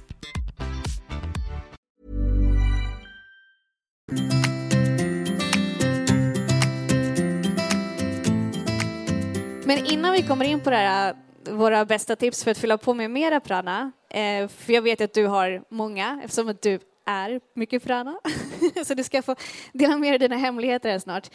Men 9.75 9.85
innan 9.85 10.11
vi 10.11 10.21
kommer 10.21 10.45
in 10.45 10.59
på 10.59 10.69
det 10.69 10.75
här, 10.75 11.15
våra 11.49 11.85
bästa 11.85 12.15
tips 12.15 12.43
för 12.43 12.51
att 12.51 12.57
fylla 12.57 12.77
på 12.77 12.93
med 12.93 13.11
mera 13.11 13.39
prana, 13.39 13.91
eh, 14.09 14.47
för 14.47 14.73
jag 14.73 14.81
vet 14.81 15.01
att 15.01 15.13
du 15.13 15.27
har 15.27 15.63
många 15.69 16.21
eftersom 16.23 16.49
att 16.49 16.61
du 16.61 16.79
är 17.05 17.41
mycket 17.55 17.83
prana, 17.83 18.19
så 18.85 18.93
du 18.93 19.03
ska 19.03 19.21
få 19.21 19.35
dela 19.73 19.97
med 19.97 20.11
dig 20.11 20.19
dina 20.19 20.35
hemligheter 20.35 20.89
här 20.89 20.99
snart. 20.99 21.29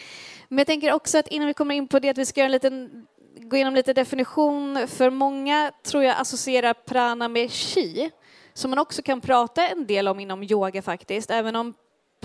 Men 0.48 0.58
jag 0.58 0.66
tänker 0.66 0.92
också 0.92 1.18
att 1.18 1.28
innan 1.28 1.46
vi 1.46 1.54
kommer 1.54 1.74
in 1.74 1.88
på 1.88 1.98
det 1.98 2.08
att 2.08 2.18
vi 2.18 2.26
ska 2.26 2.40
göra 2.40 2.46
en 2.46 2.52
liten, 2.52 3.06
gå 3.40 3.56
igenom 3.56 3.74
lite 3.74 3.92
definition, 3.92 4.88
för 4.88 5.10
många 5.10 5.72
tror 5.84 6.04
jag 6.04 6.16
associerar 6.20 6.74
prana 6.74 7.28
med 7.28 7.50
chi, 7.50 8.10
som 8.54 8.70
man 8.70 8.78
också 8.78 9.02
kan 9.02 9.20
prata 9.20 9.68
en 9.68 9.86
del 9.86 10.08
om 10.08 10.20
inom 10.20 10.42
yoga 10.42 10.82
faktiskt, 10.82 11.30
även 11.30 11.56
om 11.56 11.74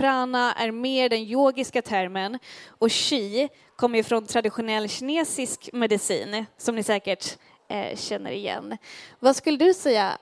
prana 0.02 0.54
är 0.54 0.72
mer 0.72 1.10
den 1.10 1.20
yogiska 1.20 1.82
termen 1.82 2.40
och 2.68 2.92
qi 2.92 3.50
kommer 3.76 3.98
ju 3.98 4.04
från 4.04 4.26
traditionell 4.26 4.90
kinesisk 4.90 5.70
medicin 5.74 6.46
som 6.58 6.76
ni 6.76 6.84
säkert 6.84 7.38
eh, 7.68 7.98
känner 7.98 8.32
igen. 8.32 8.78
Vad 9.20 9.36
skulle 9.36 9.58
du 9.58 9.74
säga? 9.74 10.18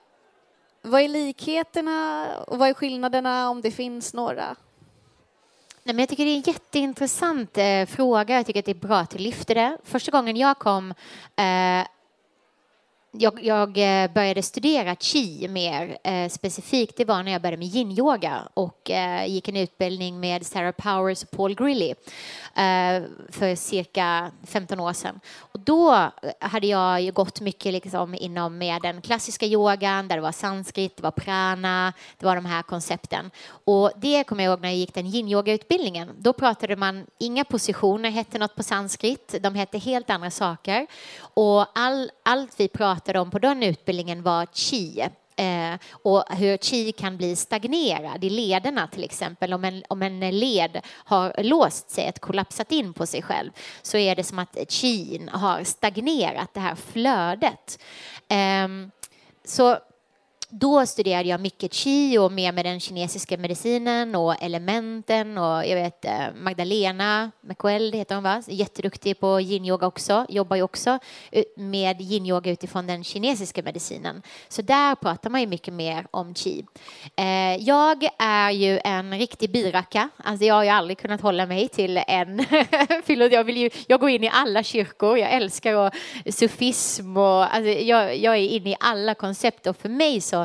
Vad 0.82 1.02
är 1.02 1.08
likheterna 1.08 2.28
och 2.48 2.58
vad 2.58 2.70
är 2.70 2.74
skillnaderna 2.74 3.50
om 3.50 3.62
det 3.62 3.72
finns 3.72 4.13
några? 4.13 4.56
Nej, 5.84 5.96
men 5.96 6.00
jag 6.00 6.10
tycker 6.10 6.26
det 6.26 6.32
är 6.32 6.36
en 6.36 6.42
jätteintressant 6.42 7.58
eh, 7.58 7.86
fråga. 7.86 8.36
Jag 8.36 8.46
tycker 8.46 8.60
att 8.60 8.65
det 8.65 8.72
är 8.72 8.88
bra 8.88 8.98
att 8.98 9.10
du 9.10 9.18
lyfter 9.18 9.56
det. 9.56 9.78
Första 9.84 10.12
gången 10.12 10.38
jag 10.38 10.60
kom 10.60 10.94
eh, 11.36 11.88
jag, 13.12 13.43
jag, 13.43 13.78
eh, 13.78 14.12
började 14.12 14.41
studera 14.41 14.95
chi 14.95 15.48
mer 15.48 15.98
eh, 16.04 16.30
specifikt. 16.30 16.98
Det 16.98 17.06
var 17.06 17.24
när 17.24 17.32
jag 17.32 17.41
började 17.41 17.58
med 17.58 17.67
yin-yoga 17.67 18.48
och 18.54 18.89
eh, 18.89 19.26
gick 19.26 19.48
en 19.48 19.56
utbildning 19.56 20.19
med 20.19 20.45
Sarah 20.45 20.72
Powers 20.72 21.24
och 21.24 21.32
Paul 21.32 21.56
Grilly 21.56 21.89
eh, 21.89 23.04
för 23.30 23.56
cirka 23.56 24.32
15 24.48 24.80
år 24.80 24.93
sedan. 24.93 25.19
Och 25.38 25.60
då 25.60 26.12
hade 26.39 26.67
jag 26.67 27.13
gått 27.13 27.41
mycket 27.41 27.74
liksom 27.74 28.15
inom 28.15 28.58
med 28.58 28.82
den 28.82 29.02
klassiska 29.02 29.45
yogan 29.45 30.08
där 30.08 30.15
det 30.15 30.22
var 30.22 30.32
sanskrit, 30.32 30.98
det 30.98 31.04
var 31.04 31.12
prana, 31.12 31.93
det 32.17 32.26
var 32.26 32.36
de 32.36 32.45
här 32.45 32.62
koncepten. 32.62 33.32
Och 33.65 33.91
det 33.95 34.24
kommer 34.24 34.43
jag 34.43 34.52
ihåg 34.52 34.62
när 34.62 34.69
jag 34.69 34.78
gick 34.78 34.93
den 34.93 35.06
yin-yoga-utbildningen. 35.06 36.10
Då 36.17 36.34
pratade 36.34 36.76
man, 36.76 37.06
inga 37.17 37.43
positioner 37.43 38.10
hette 38.10 38.39
något 38.39 38.56
på 38.56 38.63
sanskrit, 38.63 39.36
de 39.41 39.56
hette 39.56 39.78
helt 39.78 40.10
andra 40.10 40.32
saker. 40.32 40.88
Och 41.19 41.80
all, 41.80 42.12
allt 42.24 42.60
vi 42.60 42.67
pratade 42.67 42.98
om 43.07 43.31
på 43.31 43.39
den 43.39 43.63
utbildningen 43.63 44.23
var 44.23 44.47
chi. 44.53 45.07
Eh, 45.35 45.79
och 45.91 46.23
hur 46.29 46.57
chi 46.57 46.91
kan 46.91 47.17
bli 47.17 47.35
stagnerad 47.35 48.23
i 48.23 48.29
lederna 48.29 48.88
till 48.88 49.03
exempel. 49.03 49.53
Om 49.53 49.65
en, 49.65 49.83
om 49.89 50.01
en 50.01 50.19
led 50.19 50.81
har 50.88 51.43
låst 51.43 51.89
sig, 51.89 52.05
ett 52.05 52.19
kollapsat 52.19 52.71
in 52.71 52.93
på 52.93 53.05
sig 53.05 53.21
själv, 53.21 53.51
så 53.81 53.97
är 53.97 54.15
det 54.15 54.23
som 54.23 54.39
att 54.39 54.57
chi 54.71 55.27
har 55.31 55.63
stagnerat 55.63 56.53
det 56.53 56.59
här 56.59 56.75
flödet. 56.75 57.79
Ehm, 58.27 58.91
så 59.45 59.77
då 60.49 60.85
studerade 60.85 61.29
jag 61.29 61.41
mycket 61.41 61.71
qi 61.71 62.17
och 62.17 62.31
mer 62.31 62.51
med 62.51 62.65
den 62.65 62.79
kinesiska 62.79 63.38
medicinen 63.38 64.15
och 64.15 64.43
elementen 64.43 65.38
och 65.38 65.65
jag 65.65 65.75
vet 65.75 66.05
eh, 66.05 66.12
Magdalena 66.35 67.31
McQueld 67.41 67.95
heter 67.95 68.15
hon 68.15 68.23
va? 68.23 68.43
Jätteduktig 68.47 69.19
på 69.19 69.41
yin-yoga 69.41 69.88
också, 69.88 70.25
jobbar 70.29 70.55
ju 70.55 70.62
också 70.62 70.99
med 71.55 72.01
yin-yoga 72.01 72.51
utifrån 72.51 72.88
den 72.88 73.03
kinesiska 73.03 73.63
medicinen. 73.63 74.21
Så 74.47 74.62
där 74.62 74.95
pratar 74.95 75.29
man 75.29 75.41
ju 75.41 75.47
mycket 75.47 75.73
mer 75.73 76.07
om 76.12 76.33
qi. 76.33 76.65
Eh, 77.15 77.55
jag 77.55 78.09
är 78.19 78.51
ju 78.51 78.79
en 78.83 79.19
riktig 79.19 79.51
biraka, 79.51 80.09
alltså 80.17 80.45
jag 80.45 80.55
har 80.55 80.63
ju 80.63 80.69
aldrig 80.69 80.97
kunnat 80.97 81.21
hålla 81.21 81.45
mig 81.45 81.67
till 81.67 81.97
en 82.07 82.45
jag, 83.31 83.43
vill 83.43 83.57
ju, 83.57 83.69
jag 83.88 83.99
går 83.99 84.09
in 84.09 84.23
i 84.23 84.29
alla 84.33 84.63
kyrkor, 84.63 85.17
jag 85.17 85.31
älskar 85.31 85.73
och 85.73 85.93
sufism 86.33 87.17
och 87.17 87.55
alltså 87.55 87.69
jag, 87.69 88.17
jag 88.17 88.35
är 88.35 88.49
inne 88.49 88.69
i 88.69 88.75
alla 88.79 89.13
koncept 89.13 89.67
och 89.67 89.77
för 89.77 89.89
mig 89.89 90.21
så 90.21 90.38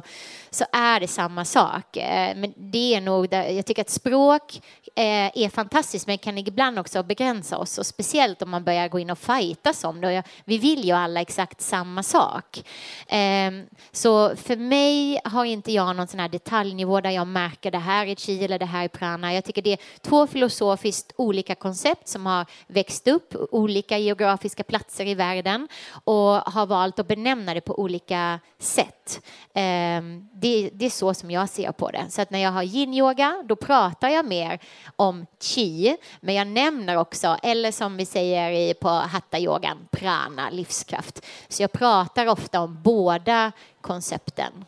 så, 0.50 0.64
är 0.72 1.00
det 1.00 1.08
samma 1.08 1.44
sak. 1.44 1.96
Eh, 1.96 2.36
men 2.36 2.54
det 2.56 2.94
är 2.94 3.00
nog, 3.00 3.28
där, 3.28 3.48
jag 3.48 3.66
tycker 3.66 3.82
att 3.82 3.90
språk 3.90 4.60
eh, 4.96 5.44
är 5.44 5.48
fantastiskt 5.48 6.06
men 6.06 6.18
kan 6.18 6.38
ibland 6.38 6.78
också 6.78 7.02
begränsa 7.02 7.58
oss 7.58 7.78
och 7.78 7.86
speciellt 7.86 8.42
om 8.42 8.50
man 8.50 8.64
börjar 8.64 8.88
gå 8.88 8.98
in 8.98 9.10
och 9.10 9.18
fightas 9.18 9.84
om 9.84 10.00
det. 10.00 10.22
Vi 10.44 10.58
vill 10.58 10.84
ju 10.84 10.92
alla 10.92 11.20
exakt 11.20 11.60
samma 11.60 12.02
sak. 12.02 12.64
Ehm, 13.08 13.66
så 13.92 14.36
för 14.36 14.56
mig 14.56 15.20
har 15.24 15.44
inte 15.44 15.72
jag 15.72 15.96
någon 15.96 16.06
sån 16.06 16.20
här 16.20 16.28
detaljnivå 16.28 17.00
där 17.00 17.10
jag 17.10 17.26
märker 17.26 17.70
det 17.70 17.78
här 17.78 18.06
är 18.06 18.14
chi 18.14 18.44
eller 18.44 18.58
det 18.58 18.66
här 18.66 18.84
är 18.84 18.88
prana. 18.88 19.34
Jag 19.34 19.44
tycker 19.44 19.62
det 19.62 19.72
är 19.72 19.78
två 20.00 20.26
filosofiskt 20.26 21.12
olika 21.16 21.54
koncept 21.54 22.08
som 22.08 22.26
har 22.26 22.46
växt 22.66 23.08
upp 23.08 23.34
olika 23.50 23.98
geografiska 23.98 24.62
platser 24.64 25.06
i 25.06 25.14
världen 25.14 25.68
och 26.04 26.52
har 26.52 26.66
valt 26.66 26.98
att 26.98 27.08
benämna 27.08 27.54
det 27.54 27.60
på 27.60 27.78
olika 27.78 28.40
sätt. 28.58 29.20
Ehm, 29.54 29.83
Ehm, 29.84 30.28
det, 30.32 30.70
det, 30.72 30.86
är 30.86 30.90
så 30.90 31.14
som 31.14 31.30
jag 31.30 31.48
ser 31.48 31.72
på 31.72 31.90
det. 31.90 32.06
Så 32.10 32.22
att 32.22 32.30
när 32.30 32.38
jag 32.38 32.50
har 32.50 32.62
yin-yoga, 32.62 33.44
då 33.48 33.56
pratar 33.56 34.08
jag 34.08 34.24
mer 34.24 34.58
om 34.96 35.26
chi, 35.40 35.96
men 36.20 36.34
jag 36.34 36.46
nämner 36.46 36.96
också, 36.96 37.36
eller 37.42 37.72
som 37.72 37.96
vi 37.96 38.06
säger 38.06 38.74
på 38.74 38.88
hatta-yogan, 38.88 39.76
prana, 39.90 40.50
livskraft. 40.50 41.26
Så 41.48 41.62
jag 41.62 41.72
pratar 41.72 42.26
ofta 42.26 42.60
om 42.60 42.82
båda 42.82 43.52
koncepten. 43.80 44.64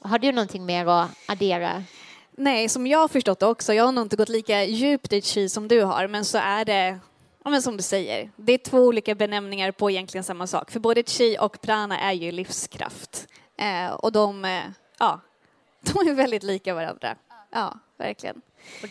Har 0.00 0.18
du 0.18 0.32
någonting 0.32 0.66
mer 0.66 0.86
att 0.86 1.10
addera? 1.26 1.84
Nej, 2.30 2.68
som 2.68 2.86
jag 2.86 2.98
har 2.98 3.08
förstått 3.08 3.38
det 3.38 3.46
också, 3.46 3.74
jag 3.74 3.84
har 3.84 3.92
nog 3.92 4.04
inte 4.04 4.16
gått 4.16 4.28
lika 4.28 4.64
djupt 4.64 5.12
i 5.12 5.22
chi 5.22 5.48
som 5.48 5.68
du 5.68 5.82
har, 5.82 6.08
men 6.08 6.24
så 6.24 6.38
är 6.38 6.64
det 6.64 6.98
Ja, 7.44 7.50
men 7.50 7.62
som 7.62 7.76
du 7.76 7.82
säger, 7.82 8.30
det 8.36 8.52
är 8.52 8.58
två 8.58 8.78
olika 8.78 9.14
benämningar 9.14 9.72
på 9.72 9.90
egentligen 9.90 10.24
samma 10.24 10.46
sak. 10.46 10.70
För 10.70 10.80
både 10.80 11.02
chi 11.02 11.36
och 11.40 11.60
prana 11.60 12.00
är 12.00 12.12
ju 12.12 12.32
livskraft. 12.32 13.28
Eh, 13.56 13.92
och 13.92 14.12
de, 14.12 14.44
eh, 14.44 14.64
ja, 14.98 15.20
de 15.80 16.08
är 16.08 16.14
väldigt 16.14 16.42
lika 16.42 16.74
varandra. 16.74 17.16
Ja, 17.50 17.74
verkligen. 17.96 18.42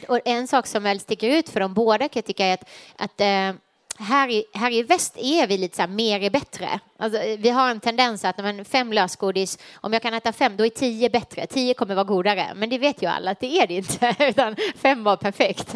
Och 0.08 0.20
en 0.26 0.48
sak 0.48 0.68
som 0.68 0.84
väl 0.84 1.00
sticker 1.00 1.30
ut 1.30 1.50
för 1.50 1.60
dem 1.60 1.74
båda 1.74 2.08
kan 2.08 2.20
jag 2.20 2.26
tycka 2.26 2.46
är 2.46 2.54
att, 2.54 2.70
att 2.98 3.22
eh, 3.22 3.62
här 4.00 4.30
i, 4.30 4.46
här 4.54 4.72
i 4.72 4.84
väst 4.84 5.18
är 5.18 5.48
vi 5.48 5.58
lite 5.58 5.76
så 5.76 5.82
här, 5.82 5.90
mer 5.90 6.24
är 6.24 6.30
bättre. 6.30 6.80
Alltså, 6.98 7.20
eh, 7.20 7.40
vi 7.40 7.50
har 7.50 7.72
en 7.72 7.80
tendens 7.80 8.26
att 8.26 8.38
men, 8.38 8.66
fem 8.66 8.94
lösgodis, 8.94 9.58
om 9.76 9.94
jag 9.94 10.02
kan 10.02 10.14
äta 10.14 10.34
fem, 10.34 10.58
då 10.58 10.66
är 10.66 10.70
tio 10.70 11.10
bättre. 11.10 11.48
Tio 11.48 11.74
kommer 11.74 11.96
vara 11.96 12.04
godare, 12.04 12.54
men 12.56 12.70
det 12.70 12.78
vet 12.78 13.04
ju 13.04 13.08
alla 13.08 13.32
att 13.32 13.40
det 13.40 13.58
är 13.58 13.68
det 13.68 13.74
inte, 13.74 14.16
utan 14.30 14.56
fem 14.76 15.04
var 15.04 15.18
perfekt. 15.18 15.76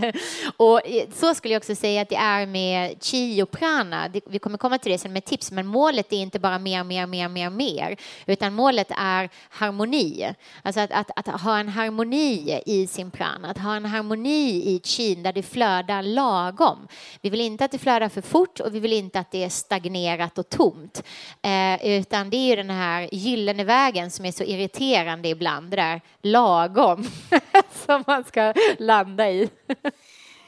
Och 0.57 0.87
eh, 0.87 1.09
så 1.13 1.35
skulle 1.35 1.53
jag 1.53 1.59
också 1.59 1.75
säga 1.75 2.01
att 2.01 2.09
det 2.09 2.15
är 2.15 2.45
med 2.45 3.03
chi 3.03 3.43
och 3.43 3.51
prana. 3.51 4.09
Vi 4.25 4.39
kommer 4.39 4.57
komma 4.57 4.77
till 4.77 4.91
det 4.91 4.97
sen 4.97 5.13
med 5.13 5.25
tips, 5.25 5.51
men 5.51 5.67
målet 5.67 6.13
är 6.13 6.17
inte 6.17 6.39
bara 6.39 6.59
mer, 6.59 6.83
mer, 6.83 7.07
mer, 7.07 7.29
mer, 7.29 7.49
mer, 7.49 7.97
utan 8.25 8.53
målet 8.53 8.91
är 8.97 9.29
harmoni. 9.49 10.33
Alltså 10.61 10.81
att, 10.81 10.91
att, 10.91 11.29
att 11.29 11.41
ha 11.41 11.59
en 11.59 11.69
harmoni 11.69 12.61
i 12.65 12.87
sin 12.87 13.11
prana, 13.11 13.49
att 13.49 13.57
ha 13.57 13.75
en 13.75 13.85
harmoni 13.85 14.49
i 14.49 14.81
chi 14.83 15.15
där 15.15 15.33
det 15.33 15.43
flödar 15.43 16.01
lagom. 16.01 16.87
Vi 17.21 17.29
vill 17.29 17.41
inte 17.41 17.65
att 17.65 17.71
det 17.71 17.79
flödar 17.79 18.09
för 18.09 18.21
fort 18.21 18.59
och 18.59 18.75
vi 18.75 18.79
vill 18.79 18.93
inte 18.93 19.19
att 19.19 19.31
det 19.31 19.43
är 19.43 19.49
stagnerat 19.49 20.37
och 20.37 20.49
tomt. 20.49 21.03
Eh, 21.41 21.97
utan 21.97 22.29
det 22.29 22.37
är 22.37 22.49
ju 22.49 22.55
den 22.55 22.69
här 22.69 23.09
gyllene 23.11 23.63
vägen 23.63 24.11
som 24.11 24.25
är 24.25 24.31
så 24.31 24.43
irriterande 24.43 25.29
ibland, 25.29 25.71
det 25.71 25.75
där 25.75 26.01
lagom 26.21 27.07
som 27.85 28.03
man 28.07 28.23
ska 28.23 28.53
landa 28.77 29.29
i. 29.29 29.49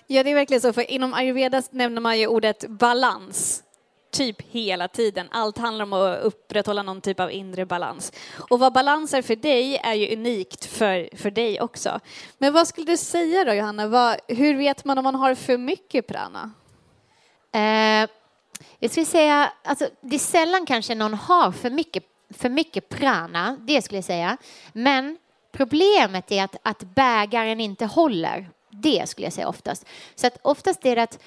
ja, 0.08 0.24
det 0.24 0.32
är 0.32 0.36
verkligen 0.36 0.62
så, 0.62 0.74
för 0.74 0.92
inom 0.92 1.14
ayurveda 1.14 1.64
nämner 1.72 2.02
man 2.02 2.20
ju 2.20 2.28
ordet 2.28 2.68
balans 2.68 3.64
typ 4.12 4.42
hela 4.42 4.88
tiden. 4.88 5.28
Allt 5.32 5.58
handlar 5.58 5.84
om 5.84 5.94
att 5.94 6.20
upprätthålla 6.24 6.84
någon 6.84 7.02
typ 7.02 7.20
av 7.20 7.32
inre 7.32 7.66
balans. 7.66 8.14
Och 8.50 8.60
vad 8.60 8.74
balans 8.74 9.14
är 9.14 9.22
för 9.22 9.36
dig 9.36 9.78
är 9.78 9.94
ju 9.94 10.14
unikt 10.14 10.66
för, 10.66 11.18
för 11.18 11.32
dig 11.32 11.62
också. 11.62 12.00
Men 12.38 12.54
vad 12.54 12.68
skulle 12.68 12.88
du 12.92 12.98
säga 12.98 13.44
då, 13.44 13.54
Johanna? 13.54 13.88
Vad, 13.88 14.18
hur 14.28 14.56
vet 14.56 14.86
man 14.86 14.98
om 14.98 15.04
man 15.04 15.16
har 15.16 15.36
för 15.36 15.58
mycket 15.58 16.08
prana? 16.08 16.52
Eh, 17.54 18.10
jag 18.80 18.92
skulle 18.92 19.06
säga, 19.06 19.52
alltså, 19.64 19.90
det 20.02 20.16
är 20.16 20.20
sällan 20.20 20.66
kanske 20.66 20.96
någon 20.96 21.14
har 21.14 21.52
för 21.52 21.70
mycket, 21.70 22.04
för 22.38 22.50
mycket 22.50 22.90
prana, 22.90 23.58
det 23.60 23.82
skulle 23.82 23.98
jag 23.98 24.06
säga. 24.06 24.38
Men 24.74 25.18
problemet 25.52 26.32
är 26.32 26.44
att, 26.44 26.56
att 26.64 26.84
bägaren 26.84 27.60
inte 27.60 27.86
håller. 27.86 28.50
Det 28.70 29.10
skulle 29.10 29.26
jag 29.26 29.34
säga 29.34 29.48
oftast. 29.48 29.86
Så 30.16 30.28
att 30.28 30.38
oftast 30.42 30.86
är 30.86 30.96
det 30.96 31.04
att, 31.04 31.20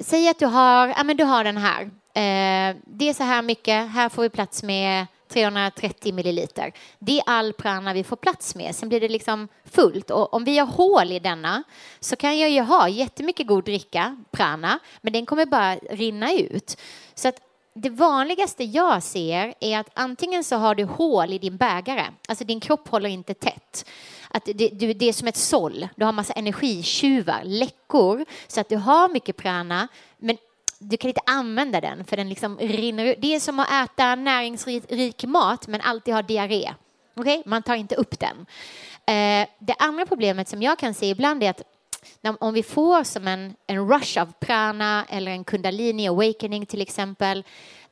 säg 0.00 0.28
att 0.28 0.38
du 0.38 0.46
har, 0.46 0.88
ja 0.88 1.04
men 1.04 1.16
du 1.16 1.24
har 1.24 1.44
den 1.44 1.56
här. 1.56 1.82
Eh, 2.14 2.76
det 2.84 3.08
är 3.08 3.14
så 3.14 3.22
här 3.22 3.42
mycket, 3.42 3.90
här 3.90 4.08
får 4.08 4.22
vi 4.22 4.28
plats 4.28 4.62
med 4.62 5.06
330 5.28 6.14
milliliter. 6.14 6.72
Det 6.98 7.18
är 7.18 7.22
all 7.26 7.52
prana 7.52 7.92
vi 7.92 8.04
får 8.04 8.16
plats 8.16 8.54
med. 8.54 8.74
Sen 8.74 8.88
blir 8.88 9.00
det 9.00 9.08
liksom 9.08 9.48
fullt. 9.64 10.10
Och 10.10 10.34
om 10.34 10.44
vi 10.44 10.58
har 10.58 10.66
hål 10.66 11.12
i 11.12 11.18
denna 11.18 11.62
så 12.00 12.16
kan 12.16 12.38
jag 12.38 12.50
ju 12.50 12.60
ha 12.60 12.88
jättemycket 12.88 13.46
god 13.46 13.64
dricka, 13.64 14.16
prana, 14.30 14.78
men 15.00 15.12
den 15.12 15.26
kommer 15.26 15.46
bara 15.46 15.76
rinna 15.76 16.32
ut. 16.32 16.76
Så 17.14 17.28
att 17.28 17.40
det 17.74 17.90
vanligaste 17.90 18.64
jag 18.64 19.02
ser 19.02 19.54
är 19.60 19.78
att 19.78 19.90
antingen 19.94 20.44
så 20.44 20.56
har 20.56 20.74
du 20.74 20.84
hål 20.84 21.32
i 21.32 21.38
din 21.38 21.56
bägare, 21.56 22.06
alltså 22.28 22.44
din 22.44 22.60
kropp 22.60 22.88
håller 22.88 23.08
inte 23.08 23.34
tätt. 23.34 23.86
Att 24.28 24.44
det, 24.44 24.52
det, 24.52 24.92
det 24.92 25.08
är 25.08 25.12
som 25.12 25.28
ett 25.28 25.36
såll, 25.36 25.88
du 25.96 26.04
har 26.04 26.12
massa 26.12 26.32
energitjuvar, 26.32 27.40
läckor, 27.44 28.24
så 28.46 28.60
att 28.60 28.68
du 28.68 28.76
har 28.76 29.08
mycket 29.08 29.36
prana, 29.36 29.88
men 30.18 30.36
du 30.78 30.96
kan 30.96 31.08
inte 31.08 31.20
använda 31.26 31.80
den 31.80 32.04
för 32.04 32.16
den 32.16 32.28
liksom 32.28 32.58
rinner 32.58 33.04
ut. 33.04 33.16
Det 33.20 33.34
är 33.34 33.40
som 33.40 33.60
att 33.60 33.70
äta 33.70 34.14
näringsrik 34.14 35.24
mat 35.24 35.68
men 35.68 35.80
alltid 35.80 36.14
ha 36.14 36.22
diarré. 36.22 36.74
Okay? 37.16 37.42
Man 37.46 37.62
tar 37.62 37.74
inte 37.74 37.94
upp 37.94 38.20
den. 38.20 38.46
Eh, 39.06 39.48
det 39.58 39.74
andra 39.78 40.06
problemet 40.06 40.48
som 40.48 40.62
jag 40.62 40.78
kan 40.78 40.94
se 40.94 41.06
ibland 41.06 41.42
är 41.42 41.50
att 41.50 41.62
om 42.40 42.54
vi 42.54 42.62
får 42.62 43.04
som 43.04 43.28
en, 43.28 43.54
en 43.66 43.88
rush 43.88 44.20
av 44.20 44.32
prana 44.40 45.06
eller 45.08 45.32
en 45.32 45.44
kundalini 45.44 46.08
awakening 46.08 46.66
till 46.66 46.80
exempel 46.80 47.44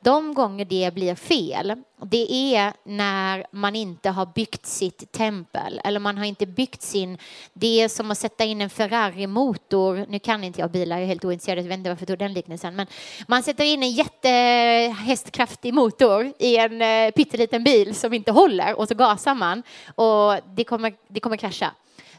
de 0.05 0.33
gånger 0.33 0.65
det 0.65 0.93
blir 0.93 1.15
fel, 1.15 1.75
det 2.01 2.55
är 2.55 2.73
när 2.83 3.45
man 3.51 3.75
inte 3.75 4.09
har 4.09 4.25
byggt 4.25 4.65
sitt 4.65 5.11
tempel 5.11 5.81
eller 5.83 5.99
man 5.99 6.17
har 6.17 6.25
inte 6.25 6.45
byggt 6.45 6.81
sin... 6.81 7.17
Det 7.53 7.81
är 7.81 7.87
som 7.87 8.11
att 8.11 8.17
sätta 8.17 8.43
in 8.43 8.61
en 8.61 8.69
Ferrari-motor. 8.69 10.05
Nu 10.09 10.19
kan 10.19 10.43
inte 10.43 10.61
jag 10.61 10.71
bilar, 10.71 10.95
jag 10.95 11.03
är 11.03 11.07
helt 11.07 11.25
ointresserad, 11.25 11.57
jag 11.57 11.63
vet 11.63 11.77
inte 11.77 11.89
varför 11.89 12.01
jag 12.01 12.07
tog 12.07 12.17
den 12.17 12.33
liknelsen. 12.33 12.75
Men 12.75 12.87
man 13.27 13.43
sätter 13.43 13.63
in 13.63 13.83
en 13.83 13.91
jättehästkraftig 13.91 15.73
motor 15.73 16.33
i 16.39 16.57
en 16.57 16.81
eh, 16.81 17.11
pytteliten 17.11 17.63
bil 17.63 17.95
som 17.95 18.13
inte 18.13 18.31
håller 18.31 18.79
och 18.79 18.87
så 18.87 18.95
gasar 18.95 19.35
man 19.35 19.63
och 19.95 20.35
det 20.55 20.63
kommer, 20.63 20.93
det 21.07 21.19
kommer 21.19 21.37
krascha. 21.37 21.71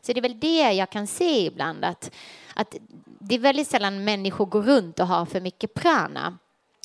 Så 0.06 0.12
det 0.12 0.20
är 0.20 0.22
väl 0.22 0.40
det 0.40 0.72
jag 0.72 0.90
kan 0.90 1.06
se 1.06 1.46
ibland 1.46 1.84
att, 1.84 2.10
att 2.54 2.74
det 3.18 3.34
är 3.34 3.38
väldigt 3.38 3.68
sällan 3.68 4.04
människor 4.04 4.46
går 4.46 4.62
runt 4.62 5.00
och 5.00 5.06
har 5.06 5.26
för 5.26 5.40
mycket 5.40 5.74
prana 5.74 6.38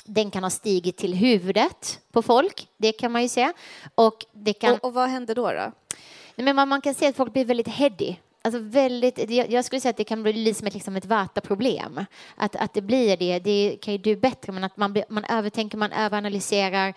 den 0.06 0.32
kan 0.32 0.44
ha 0.44 0.50
stigit 0.50 0.98
till 0.98 1.14
huvudet 1.14 2.00
på 2.12 2.22
folk, 2.22 2.68
det 2.78 2.92
kan 2.92 3.12
man 3.12 3.22
ju 3.22 3.30
se. 3.30 3.52
Och, 3.96 4.26
det 4.32 4.54
kan... 4.54 4.74
och, 4.74 4.86
och 4.86 4.94
vad 4.94 5.10
händer 5.10 5.36
då? 5.36 5.52
då? 5.52 5.72
men 6.36 6.56
man, 6.56 6.68
man 6.68 6.82
kan 6.82 6.94
se 6.94 7.08
att 7.08 7.16
folk 7.16 7.34
blir 7.34 7.46
väldigt 7.46 7.68
heady. 7.68 8.16
Alltså 8.44 8.60
väldigt, 8.60 9.30
jag, 9.30 9.66
skulle 9.66 9.82
säga 9.82 9.90
att 9.90 9.98
det 9.98 10.04
kan 10.04 10.24
bli 10.24 10.54
som 10.54 10.68
ett, 10.68 10.74
liksom 10.74 10.96
ett 10.96 11.06
vata-problem. 11.06 12.06
Att, 12.36 12.56
att 12.56 12.74
det 12.74 12.82
blir 12.82 13.18
det, 13.18 13.40
det 13.40 13.78
kan 13.82 13.94
ju 13.94 13.98
du 13.98 14.16
bättre, 14.16 14.52
men 14.52 14.64
att 14.64 14.78
man, 14.78 15.04
man 15.10 15.26
övertänker, 15.26 15.78
man 15.78 15.92
överanalyserar 15.92 16.94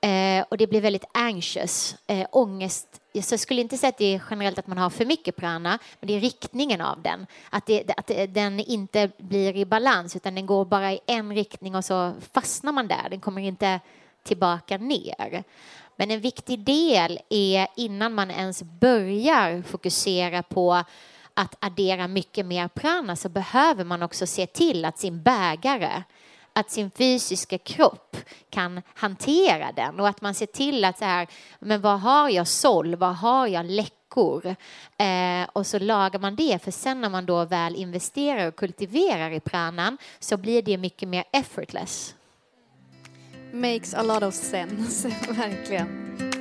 eh, 0.00 0.44
och 0.48 0.56
det 0.56 0.66
blir 0.66 0.80
väldigt 0.80 1.04
anxious, 1.12 1.96
eh, 2.06 2.26
ångest. 2.32 2.88
Så 3.22 3.32
jag 3.32 3.40
skulle 3.40 3.60
inte 3.60 3.78
säga 3.78 3.88
att 3.88 3.98
det 3.98 4.14
är 4.14 4.22
generellt 4.30 4.58
att 4.58 4.66
man 4.66 4.78
har 4.78 4.90
för 4.90 5.04
mycket 5.04 5.36
prana, 5.36 5.78
men 6.00 6.08
det 6.08 6.14
är 6.14 6.20
riktningen 6.20 6.80
av 6.80 7.02
den. 7.02 7.26
Att, 7.50 7.66
det, 7.66 7.90
att 7.96 8.10
den 8.28 8.60
inte 8.60 9.10
blir 9.18 9.56
i 9.56 9.64
balans, 9.64 10.16
utan 10.16 10.34
den 10.34 10.46
går 10.46 10.64
bara 10.64 10.92
i 10.92 11.00
en 11.06 11.34
riktning 11.34 11.74
och 11.74 11.84
så 11.84 12.14
fastnar 12.32 12.72
man 12.72 12.88
där. 12.88 13.06
Den 13.10 13.20
kommer 13.20 13.42
inte 13.42 13.80
tillbaka 14.22 14.78
ner. 14.78 15.44
Men 15.96 16.10
en 16.10 16.20
viktig 16.20 16.58
del 16.58 17.18
är 17.28 17.68
innan 17.76 18.14
man 18.14 18.30
ens 18.30 18.62
börjar 18.62 19.62
fokusera 19.62 20.42
på 20.42 20.84
att 21.34 21.56
addera 21.58 22.08
mycket 22.08 22.46
mer 22.46 22.68
prana 22.68 23.16
så 23.16 23.28
behöver 23.28 23.84
man 23.84 24.02
också 24.02 24.26
se 24.26 24.46
till 24.46 24.84
att 24.84 24.98
sin 24.98 25.22
bägare 25.22 26.02
att 26.58 26.70
sin 26.70 26.90
fysiska 26.90 27.58
kropp 27.58 28.16
kan 28.50 28.82
hantera 28.94 29.72
den 29.72 30.00
och 30.00 30.08
att 30.08 30.20
man 30.20 30.34
ser 30.34 30.46
till 30.46 30.84
att 30.84 30.98
så 30.98 31.04
här, 31.04 31.28
men 31.58 31.80
vad 31.80 32.00
har 32.00 32.28
jag 32.28 32.46
såll, 32.46 32.96
vad 32.96 33.16
har 33.16 33.46
jag 33.46 33.66
läckor? 33.66 34.46
Eh, 34.96 35.48
och 35.52 35.66
så 35.66 35.78
lagar 35.78 36.20
man 36.20 36.36
det, 36.36 36.62
för 36.64 36.70
sen 36.70 37.00
när 37.00 37.10
man 37.10 37.26
då 37.26 37.44
väl 37.44 37.76
investerar 37.76 38.46
och 38.46 38.56
kultiverar 38.56 39.30
i 39.30 39.40
pranan 39.40 39.98
så 40.18 40.36
blir 40.36 40.62
det 40.62 40.78
mycket 40.78 41.08
mer 41.08 41.24
effortless. 41.32 42.14
Makes 43.52 43.94
a 43.94 44.02
lot 44.02 44.22
of 44.22 44.34
sense, 44.34 45.08
verkligen. 45.28 46.37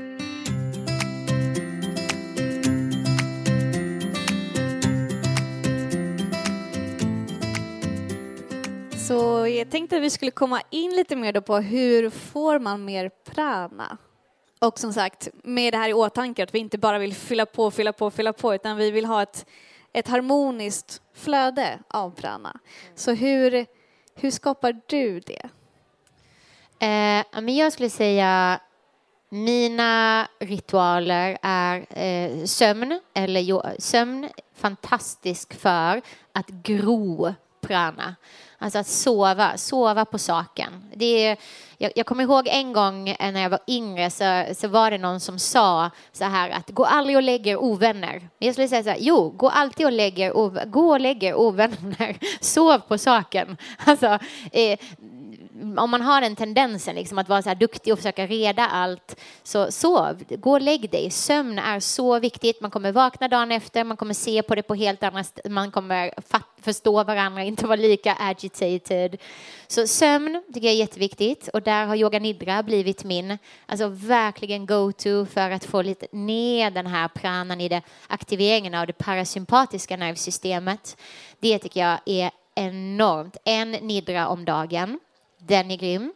Så 9.08 9.48
jag 9.48 9.70
tänkte 9.72 9.98
att 9.98 10.02
vi 10.02 10.10
skulle 10.10 10.32
komma 10.32 10.62
in 10.70 10.92
lite 10.92 11.16
mer 11.16 11.34
då 11.34 11.42
på 11.42 11.58
hur 11.58 12.10
får 12.10 12.60
man 12.60 12.86
mer 12.86 13.12
prana? 13.26 13.98
Och 14.60 14.80
som 14.80 14.94
sagt, 14.94 15.30
med 15.44 15.74
det 15.74 15.78
här 15.78 15.90
i 15.90 15.94
åtanke 15.94 16.44
att 16.44 16.54
vi 16.56 16.60
inte 16.60 16.78
bara 16.78 17.00
vill 17.00 17.14
fylla 17.14 17.46
på, 17.46 17.72
fylla 17.72 17.94
på, 17.94 18.12
fylla 18.12 18.34
på, 18.34 18.56
utan 18.56 18.78
vi 18.78 18.92
vill 18.92 19.06
ha 19.06 19.22
ett, 19.22 19.46
ett 19.94 20.08
harmoniskt 20.08 21.02
flöde 21.14 21.80
av 21.88 22.12
prana. 22.12 22.60
Så 22.96 23.14
hur, 23.14 23.66
hur 24.16 24.32
skapar 24.32 24.82
du 24.88 25.20
det? 25.20 25.50
Eh, 26.80 27.42
men 27.42 27.56
jag 27.56 27.74
skulle 27.74 27.90
säga 27.90 28.60
mina 29.30 30.28
ritualer 30.40 31.38
är 31.42 31.86
eh, 31.90 32.46
sömn, 32.46 33.00
eller 33.14 33.40
jo, 33.40 33.62
sömn 33.80 34.30
fantastisk 34.56 35.54
för 35.54 36.02
att 36.32 36.48
gro 36.48 37.34
prana. 37.68 38.16
Alltså 38.60 38.80
att 38.80 38.88
sova, 38.88 39.58
sova 39.58 40.06
på 40.06 40.18
saken. 40.18 40.84
Det 40.96 41.26
är, 41.26 41.38
jag, 41.78 41.92
jag 41.96 42.06
kommer 42.06 42.24
ihåg 42.24 42.48
en 42.48 42.74
gång 42.74 43.10
eh, 43.10 43.32
när 43.32 43.42
jag 43.42 43.50
var 43.50 43.60
yngre 43.68 44.10
så, 44.10 44.46
så 44.56 44.68
var 44.68 44.92
det 44.92 44.98
någon 44.98 45.20
som 45.20 45.40
sa 45.40 45.92
så 46.12 46.26
här 46.26 46.50
att 46.50 46.70
gå 46.70 46.86
aldrig 46.86 47.18
och 47.18 47.24
lägger 47.24 47.58
ovänner. 47.58 48.30
Jag 48.40 48.54
skulle 48.54 48.68
säga 48.68 48.84
så 48.84 48.90
här, 48.90 48.98
jo, 49.00 49.30
gå 49.30 49.50
alltid 49.50 49.86
och 49.86 49.92
lägger, 49.92 50.66
gå 50.66 50.90
och 50.90 51.00
lägger 51.00 51.36
ovänner. 51.36 52.18
Sov 52.44 52.80
på 52.80 52.98
saken. 52.98 53.58
Alltså, 53.86 54.20
eh, 54.52 54.80
om 55.78 55.90
man 55.90 56.02
har 56.02 56.22
den 56.22 56.36
tendensen 56.36 56.96
liksom, 56.96 57.18
att 57.18 57.30
vara 57.30 57.42
så 57.42 57.50
här 57.50 57.56
duktig 57.56 57.94
och 57.94 58.00
försöka 58.00 58.28
reda 58.28 58.68
allt, 58.68 59.20
så 59.44 59.72
sov, 59.72 60.24
gå 60.30 60.52
och 60.52 60.62
lägg 60.62 60.90
dig. 60.90 61.10
Sömn 61.12 61.60
är 61.60 61.80
så 61.80 62.20
viktigt. 62.20 62.62
Man 62.62 62.72
kommer 62.72 62.92
vakna 62.92 63.28
dagen 63.28 63.52
efter, 63.52 63.84
man 63.84 63.98
kommer 63.98 64.14
se 64.14 64.42
på 64.42 64.56
det 64.56 64.64
på 64.64 64.76
helt 64.76 65.04
andra 65.04 65.24
man 65.50 65.72
kommer 65.72 66.12
fatta 66.28 66.57
förstå 66.62 67.04
varandra, 67.04 67.44
inte 67.44 67.68
vara 67.68 67.76
lika 67.76 68.16
agitated. 68.20 69.18
Så 69.68 69.88
sömn 69.88 70.44
tycker 70.54 70.68
jag 70.68 70.74
är 70.74 70.80
jätteviktigt 70.80 71.48
och 71.48 71.62
där 71.62 71.86
har 71.86 71.96
yoga 71.96 72.20
nidra 72.20 72.64
blivit 72.64 73.04
min, 73.04 73.38
alltså 73.66 73.88
verkligen 73.88 74.66
go-to 74.66 75.26
för 75.26 75.52
att 75.52 75.66
få 75.66 75.82
lite 75.82 76.08
ner 76.12 76.72
den 76.72 76.88
här 76.88 77.08
pranan 77.08 77.62
i 77.62 77.70
det 77.70 77.82
aktiveringen 78.08 78.74
av 78.74 78.88
det 78.88 78.94
parasympatiska 78.94 79.98
nervsystemet. 79.98 80.98
Det 81.40 81.60
tycker 81.60 81.80
jag 81.80 82.00
är 82.06 82.32
enormt. 82.56 83.38
En 83.46 83.72
nidra 83.72 84.28
om 84.28 84.46
dagen 84.46 85.00
den 85.38 85.72
är 85.72 85.78
grym. 85.78 86.14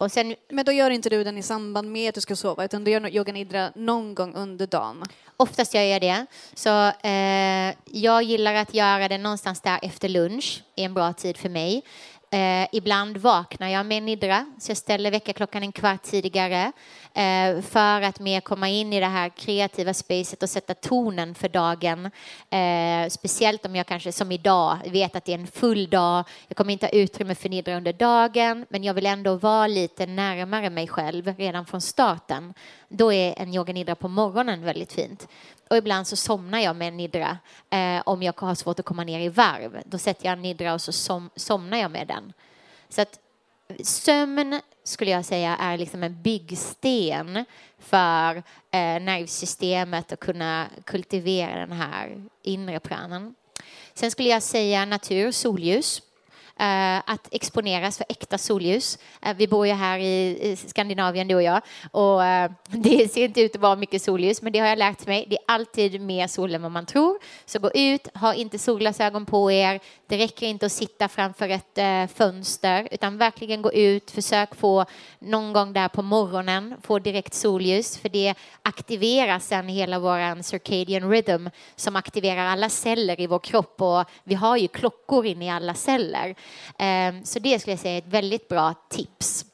Och 0.00 0.12
sen, 0.12 0.34
men 0.48 0.64
då 0.64 0.72
gör 0.72 0.90
inte 0.90 1.08
du 1.08 1.24
den 1.24 1.38
i 1.38 1.42
samband 1.42 1.92
med 1.92 2.08
att 2.08 2.14
du 2.14 2.20
ska 2.20 2.36
sova 2.36 2.64
utan 2.64 2.84
du 2.84 2.90
gör 2.90 3.08
yoga 3.08 3.32
nidra 3.32 3.72
någon 3.74 4.14
gång 4.14 4.34
under 4.34 4.66
dagen? 4.66 5.02
Oftast 5.36 5.74
gör 5.74 5.82
jag 5.82 6.00
det. 6.00 6.26
Så 6.54 6.86
eh, 7.08 7.74
jag 7.84 8.22
gillar 8.22 8.54
att 8.54 8.74
göra 8.74 9.08
det 9.08 9.18
någonstans 9.18 9.60
där 9.60 9.78
efter 9.82 10.08
lunch, 10.08 10.62
är 10.76 10.84
en 10.84 10.94
bra 10.94 11.12
tid 11.12 11.36
för 11.36 11.48
mig. 11.48 11.82
Eh, 12.30 12.68
ibland 12.72 13.16
vaknar 13.16 13.68
jag 13.68 13.86
med 13.86 14.02
nidra, 14.02 14.46
så 14.58 14.70
jag 14.70 14.76
ställer 14.76 15.10
väckarklockan 15.10 15.62
en 15.62 15.72
kvart 15.72 16.02
tidigare 16.02 16.72
Eh, 17.14 17.60
för 17.60 18.02
att 18.02 18.20
mer 18.20 18.40
komma 18.40 18.68
in 18.68 18.92
i 18.92 19.00
det 19.00 19.06
här 19.06 19.28
kreativa 19.28 19.94
spacet 19.94 20.42
och 20.42 20.50
sätta 20.50 20.74
tonen 20.74 21.34
för 21.34 21.48
dagen. 21.48 22.10
Eh, 22.50 23.08
speciellt 23.08 23.66
om 23.66 23.76
jag 23.76 23.86
kanske 23.86 24.12
som 24.12 24.32
idag 24.32 24.78
vet 24.86 25.16
att 25.16 25.24
det 25.24 25.32
är 25.32 25.38
en 25.38 25.46
full 25.46 25.90
dag. 25.90 26.24
Jag 26.48 26.56
kommer 26.56 26.72
inte 26.72 26.86
ha 26.86 26.90
utrymme 26.90 27.34
för 27.34 27.48
nidra 27.48 27.76
under 27.76 27.92
dagen, 27.92 28.66
men 28.68 28.84
jag 28.84 28.94
vill 28.94 29.06
ändå 29.06 29.34
vara 29.34 29.66
lite 29.66 30.06
närmare 30.06 30.70
mig 30.70 30.88
själv 30.88 31.34
redan 31.38 31.66
från 31.66 31.80
starten. 31.80 32.54
Då 32.88 33.12
är 33.12 33.34
en 33.36 33.54
yoga 33.54 33.72
nidra 33.72 33.94
på 33.94 34.08
morgonen 34.08 34.64
väldigt 34.64 34.92
fint. 34.92 35.28
Och 35.70 35.76
ibland 35.76 36.06
så 36.06 36.16
somnar 36.16 36.58
jag 36.58 36.76
med 36.76 36.88
en 36.88 36.96
nidra 36.96 37.38
eh, 37.70 38.02
om 38.06 38.22
jag 38.22 38.40
har 38.40 38.54
svårt 38.54 38.78
att 38.78 38.84
komma 38.84 39.04
ner 39.04 39.20
i 39.20 39.28
varv. 39.28 39.82
Då 39.84 39.98
sätter 39.98 40.26
jag 40.26 40.32
en 40.32 40.42
nidra 40.42 40.74
och 40.74 40.80
så 40.80 40.92
som, 40.92 41.30
somnar 41.36 41.78
jag 41.78 41.90
med 41.90 42.06
den. 42.06 42.32
Så 42.88 43.02
att 43.02 43.18
sömn 43.82 44.60
skulle 44.84 45.10
jag 45.10 45.24
säga 45.24 45.56
är 45.56 45.78
liksom 45.78 46.02
en 46.02 46.22
byggsten 46.22 47.44
för 47.78 48.36
eh, 48.36 48.42
nervsystemet 49.00 50.12
att 50.12 50.20
kunna 50.20 50.66
kultivera 50.84 51.60
den 51.60 51.72
här 51.72 52.24
inre 52.42 52.80
pranan. 52.80 53.34
Sen 53.94 54.10
skulle 54.10 54.28
jag 54.28 54.42
säga 54.42 54.84
natur, 54.84 55.30
solljus. 55.30 56.02
Eh, 56.60 57.02
att 57.06 57.28
exponeras 57.30 57.96
för 57.96 58.06
äkta 58.08 58.38
solljus. 58.38 58.98
Eh, 59.22 59.36
vi 59.36 59.48
bor 59.48 59.66
ju 59.66 59.72
här 59.72 59.98
i 59.98 60.56
Skandinavien, 60.66 61.28
du 61.28 61.34
och 61.34 61.42
jag, 61.42 61.62
och 61.90 62.24
eh, 62.24 62.50
det 62.68 63.12
ser 63.12 63.24
inte 63.24 63.40
ut 63.40 63.54
att 63.54 63.60
vara 63.60 63.76
mycket 63.76 64.02
solljus, 64.02 64.42
men 64.42 64.52
det 64.52 64.58
har 64.58 64.66
jag 64.66 64.78
lärt 64.78 65.06
mig. 65.06 65.26
Det 65.30 65.36
är 65.36 65.54
alltid 65.54 66.00
mer 66.00 66.26
sol 66.26 66.54
än 66.54 66.62
vad 66.62 66.70
man 66.70 66.86
tror. 66.86 67.18
Så 67.46 67.58
gå 67.58 67.70
ut, 67.74 68.08
ha 68.16 68.34
inte 68.34 68.58
solglasögon 68.58 69.26
på 69.26 69.52
er. 69.52 69.80
Det 70.06 70.18
räcker 70.18 70.46
inte 70.46 70.66
att 70.66 70.72
sitta 70.72 71.08
framför 71.08 71.48
ett 71.48 72.12
fönster, 72.12 72.88
utan 72.90 73.18
verkligen 73.18 73.62
gå 73.62 73.72
ut, 73.72 74.10
försök 74.10 74.54
få 74.54 74.84
någon 75.18 75.52
gång 75.52 75.72
där 75.72 75.88
på 75.88 76.02
morgonen, 76.02 76.74
få 76.82 76.98
direkt 76.98 77.34
solljus, 77.34 77.98
för 77.98 78.08
det 78.08 78.34
aktiverar 78.62 79.38
sen 79.38 79.68
hela 79.68 79.98
vår 79.98 80.42
circadian 80.42 81.10
rhythm 81.10 81.46
som 81.76 81.96
aktiverar 81.96 82.46
alla 82.46 82.68
celler 82.68 83.20
i 83.20 83.26
vår 83.26 83.38
kropp 83.38 83.82
och 83.82 84.04
vi 84.24 84.34
har 84.34 84.56
ju 84.56 84.68
klockor 84.68 85.26
inne 85.26 85.46
i 85.46 85.50
alla 85.50 85.74
celler. 85.74 86.34
Ehm, 86.78 87.24
så 87.24 87.38
det 87.38 87.58
skulle 87.58 87.72
jag 87.72 87.80
säga 87.80 87.94
är 87.94 87.98
ett 87.98 88.06
väldigt 88.06 88.48
bra 88.48 88.74
tips. 88.90 89.44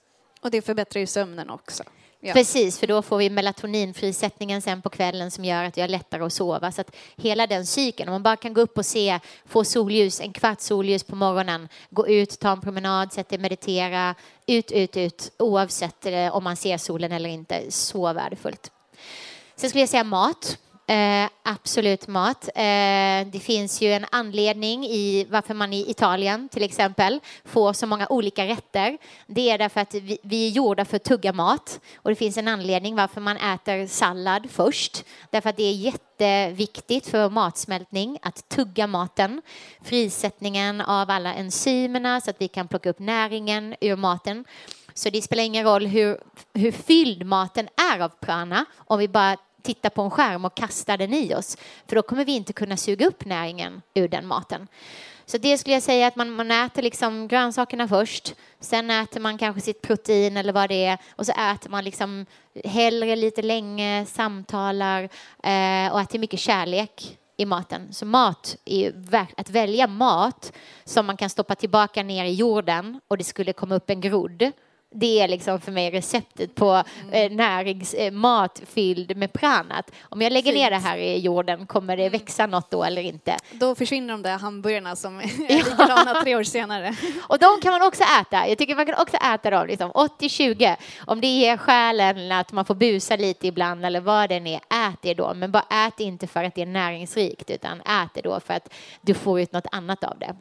Och 0.40 0.50
det 0.50 0.62
förbättrar 0.62 1.00
ju 1.00 1.06
sömnen 1.06 1.50
också. 1.50 1.84
Ja. 2.20 2.32
Precis, 2.32 2.78
för 2.78 2.86
då 2.86 3.02
får 3.02 3.18
vi 3.18 3.30
melatoninfrisättningen 3.30 4.62
sen 4.62 4.82
på 4.82 4.90
kvällen 4.90 5.30
som 5.30 5.44
gör 5.44 5.64
att 5.64 5.76
vi 5.76 5.80
har 5.80 5.88
lättare 5.88 6.22
att 6.22 6.32
sova. 6.32 6.72
Så 6.72 6.80
att 6.80 6.96
hela 7.16 7.46
den 7.46 7.66
cykeln, 7.66 8.08
om 8.08 8.12
man 8.12 8.22
bara 8.22 8.36
kan 8.36 8.54
gå 8.54 8.60
upp 8.60 8.78
och 8.78 8.86
se, 8.86 9.20
få 9.46 9.64
solljus, 9.64 10.20
en 10.20 10.32
kvart 10.32 10.60
solljus 10.60 11.04
på 11.04 11.16
morgonen, 11.16 11.68
gå 11.90 12.08
ut, 12.08 12.38
ta 12.40 12.52
en 12.52 12.60
promenad, 12.60 13.12
sätta 13.12 13.38
meditera, 13.38 14.14
ut, 14.46 14.72
ut, 14.72 14.96
ut, 14.96 15.32
oavsett 15.38 16.06
eh, 16.06 16.36
om 16.36 16.44
man 16.44 16.56
ser 16.56 16.78
solen 16.78 17.12
eller 17.12 17.30
inte. 17.30 17.70
Så 17.70 18.12
värdefullt. 18.12 18.70
Sen 19.56 19.70
skulle 19.70 19.82
jag 19.82 19.88
säga 19.88 20.04
mat. 20.04 20.58
Eh, 20.88 21.28
absolut 21.42 22.08
mat. 22.08 22.48
Eh, 22.54 23.26
det 23.32 23.42
finns 23.42 23.80
ju 23.80 23.92
en 23.92 24.06
anledning 24.10 24.84
i 24.84 25.26
varför 25.30 25.54
man 25.54 25.72
i 25.72 25.90
Italien 25.90 26.48
till 26.48 26.62
exempel 26.62 27.20
får 27.44 27.72
så 27.72 27.86
många 27.86 28.06
olika 28.08 28.46
rätter. 28.46 28.98
Det 29.26 29.50
är 29.50 29.58
därför 29.58 29.80
att 29.80 29.94
vi, 29.94 30.18
vi 30.22 30.46
är 30.46 30.50
gjorda 30.50 30.84
för 30.84 30.96
att 30.96 31.04
tugga 31.04 31.32
mat 31.32 31.80
och 31.96 32.10
det 32.10 32.16
finns 32.16 32.36
en 32.36 32.48
anledning 32.48 32.96
varför 32.96 33.20
man 33.20 33.36
äter 33.36 33.86
sallad 33.86 34.50
först. 34.50 35.04
Därför 35.30 35.50
att 35.50 35.56
det 35.56 35.62
är 35.62 35.72
jätteviktigt 35.72 37.06
för 37.06 37.30
matsmältning 37.30 38.18
att 38.22 38.48
tugga 38.48 38.86
maten. 38.86 39.42
Frisättningen 39.82 40.80
av 40.80 41.10
alla 41.10 41.34
enzymerna 41.34 42.20
så 42.20 42.30
att 42.30 42.40
vi 42.40 42.48
kan 42.48 42.68
plocka 42.68 42.90
upp 42.90 42.98
näringen 42.98 43.74
ur 43.80 43.96
maten. 43.96 44.44
Så 44.94 45.10
det 45.10 45.22
spelar 45.22 45.42
ingen 45.42 45.64
roll 45.64 45.86
hur, 45.86 46.20
hur 46.54 46.72
fylld 46.72 47.26
maten 47.26 47.68
är 47.92 48.00
av 48.00 48.08
prana 48.08 48.64
om 48.76 48.98
vi 48.98 49.08
bara 49.08 49.36
titta 49.62 49.90
på 49.90 50.02
en 50.02 50.10
skärm 50.10 50.44
och 50.44 50.54
kasta 50.54 50.96
den 50.96 51.14
i 51.14 51.34
oss. 51.34 51.56
För 51.86 51.96
då 51.96 52.02
kommer 52.02 52.24
vi 52.24 52.32
inte 52.32 52.52
kunna 52.52 52.76
suga 52.76 53.06
upp 53.06 53.24
näringen 53.24 53.82
ur 53.94 54.08
den 54.08 54.26
maten. 54.26 54.68
Så 55.26 55.38
det 55.38 55.58
skulle 55.58 55.74
jag 55.74 55.82
säga 55.82 56.06
att 56.06 56.16
man, 56.16 56.30
man 56.30 56.50
äter 56.50 56.82
liksom 56.82 57.28
grönsakerna 57.28 57.88
först. 57.88 58.34
Sen 58.60 58.90
äter 58.90 59.20
man 59.20 59.38
kanske 59.38 59.60
sitt 59.60 59.82
protein 59.82 60.36
eller 60.36 60.52
vad 60.52 60.68
det 60.68 60.84
är. 60.84 60.98
Och 61.10 61.26
så 61.26 61.32
äter 61.32 61.70
man 61.70 61.84
liksom 61.84 62.26
hellre 62.64 63.16
lite 63.16 63.42
länge, 63.42 64.06
samtalar 64.06 65.02
eh, 65.42 65.92
och 65.92 66.00
äter 66.00 66.18
mycket 66.18 66.40
kärlek 66.40 67.18
i 67.36 67.44
maten. 67.44 67.92
Så 67.92 68.06
mat 68.06 68.56
är 68.64 68.92
att 69.36 69.50
välja 69.50 69.86
mat 69.86 70.52
som 70.84 71.06
man 71.06 71.16
kan 71.16 71.30
stoppa 71.30 71.54
tillbaka 71.54 72.02
ner 72.02 72.24
i 72.24 72.34
jorden 72.34 73.00
och 73.08 73.18
det 73.18 73.24
skulle 73.24 73.52
komma 73.52 73.74
upp 73.74 73.90
en 73.90 74.00
grodd 74.00 74.52
det 74.98 75.20
är 75.20 75.28
liksom 75.28 75.60
för 75.60 75.72
mig 75.72 75.90
receptet 75.90 76.54
på 76.54 76.82
eh, 77.12 77.32
näringsmat 77.32 78.60
eh, 78.60 78.66
fylld 78.66 79.16
med 79.16 79.32
pranat. 79.32 79.90
Om 80.02 80.22
jag 80.22 80.32
lägger 80.32 80.52
Fint. 80.52 80.62
ner 80.62 80.70
det 80.70 80.76
här 80.76 80.98
i 80.98 81.18
jorden, 81.18 81.66
kommer 81.66 81.96
det 81.96 82.02
mm. 82.02 82.12
växa 82.12 82.46
något 82.46 82.70
då 82.70 82.84
eller 82.84 83.02
inte? 83.02 83.36
Då 83.52 83.74
försvinner 83.74 84.12
de 84.12 84.22
där 84.22 84.38
hamburgarna 84.38 84.96
som 84.96 85.18
är 85.18 85.48
likadana 85.56 86.22
tre 86.22 86.36
år 86.36 86.42
senare. 86.42 86.96
Och 87.28 87.38
de 87.38 87.60
kan 87.62 87.72
man 87.72 87.82
också 87.82 88.04
äta. 88.20 88.48
Jag 88.48 88.58
tycker 88.58 88.76
man 88.76 88.86
kan 88.86 89.00
också 89.00 89.16
äta 89.16 89.50
dem 89.50 89.66
liksom 89.66 89.90
80-20. 89.90 90.76
Om 91.06 91.20
det 91.20 91.26
ger 91.26 91.56
själen 91.56 92.32
att 92.32 92.52
man 92.52 92.64
får 92.64 92.74
busa 92.74 93.16
lite 93.16 93.46
ibland 93.46 93.84
eller 93.84 94.00
vad 94.00 94.28
det 94.28 94.36
är, 94.36 94.88
ät 94.88 94.98
det 95.02 95.14
då. 95.14 95.34
Men 95.34 95.52
bara 95.52 95.86
ät 95.86 96.00
inte 96.00 96.26
för 96.26 96.44
att 96.44 96.54
det 96.54 96.62
är 96.62 96.66
näringsrikt 96.66 97.50
utan 97.50 97.80
ät 97.80 98.10
det 98.14 98.20
då 98.20 98.40
för 98.40 98.54
att 98.54 98.72
du 99.00 99.14
får 99.14 99.40
ut 99.40 99.52
något 99.52 99.66
annat 99.72 100.04
av 100.04 100.18
det. 100.18 100.36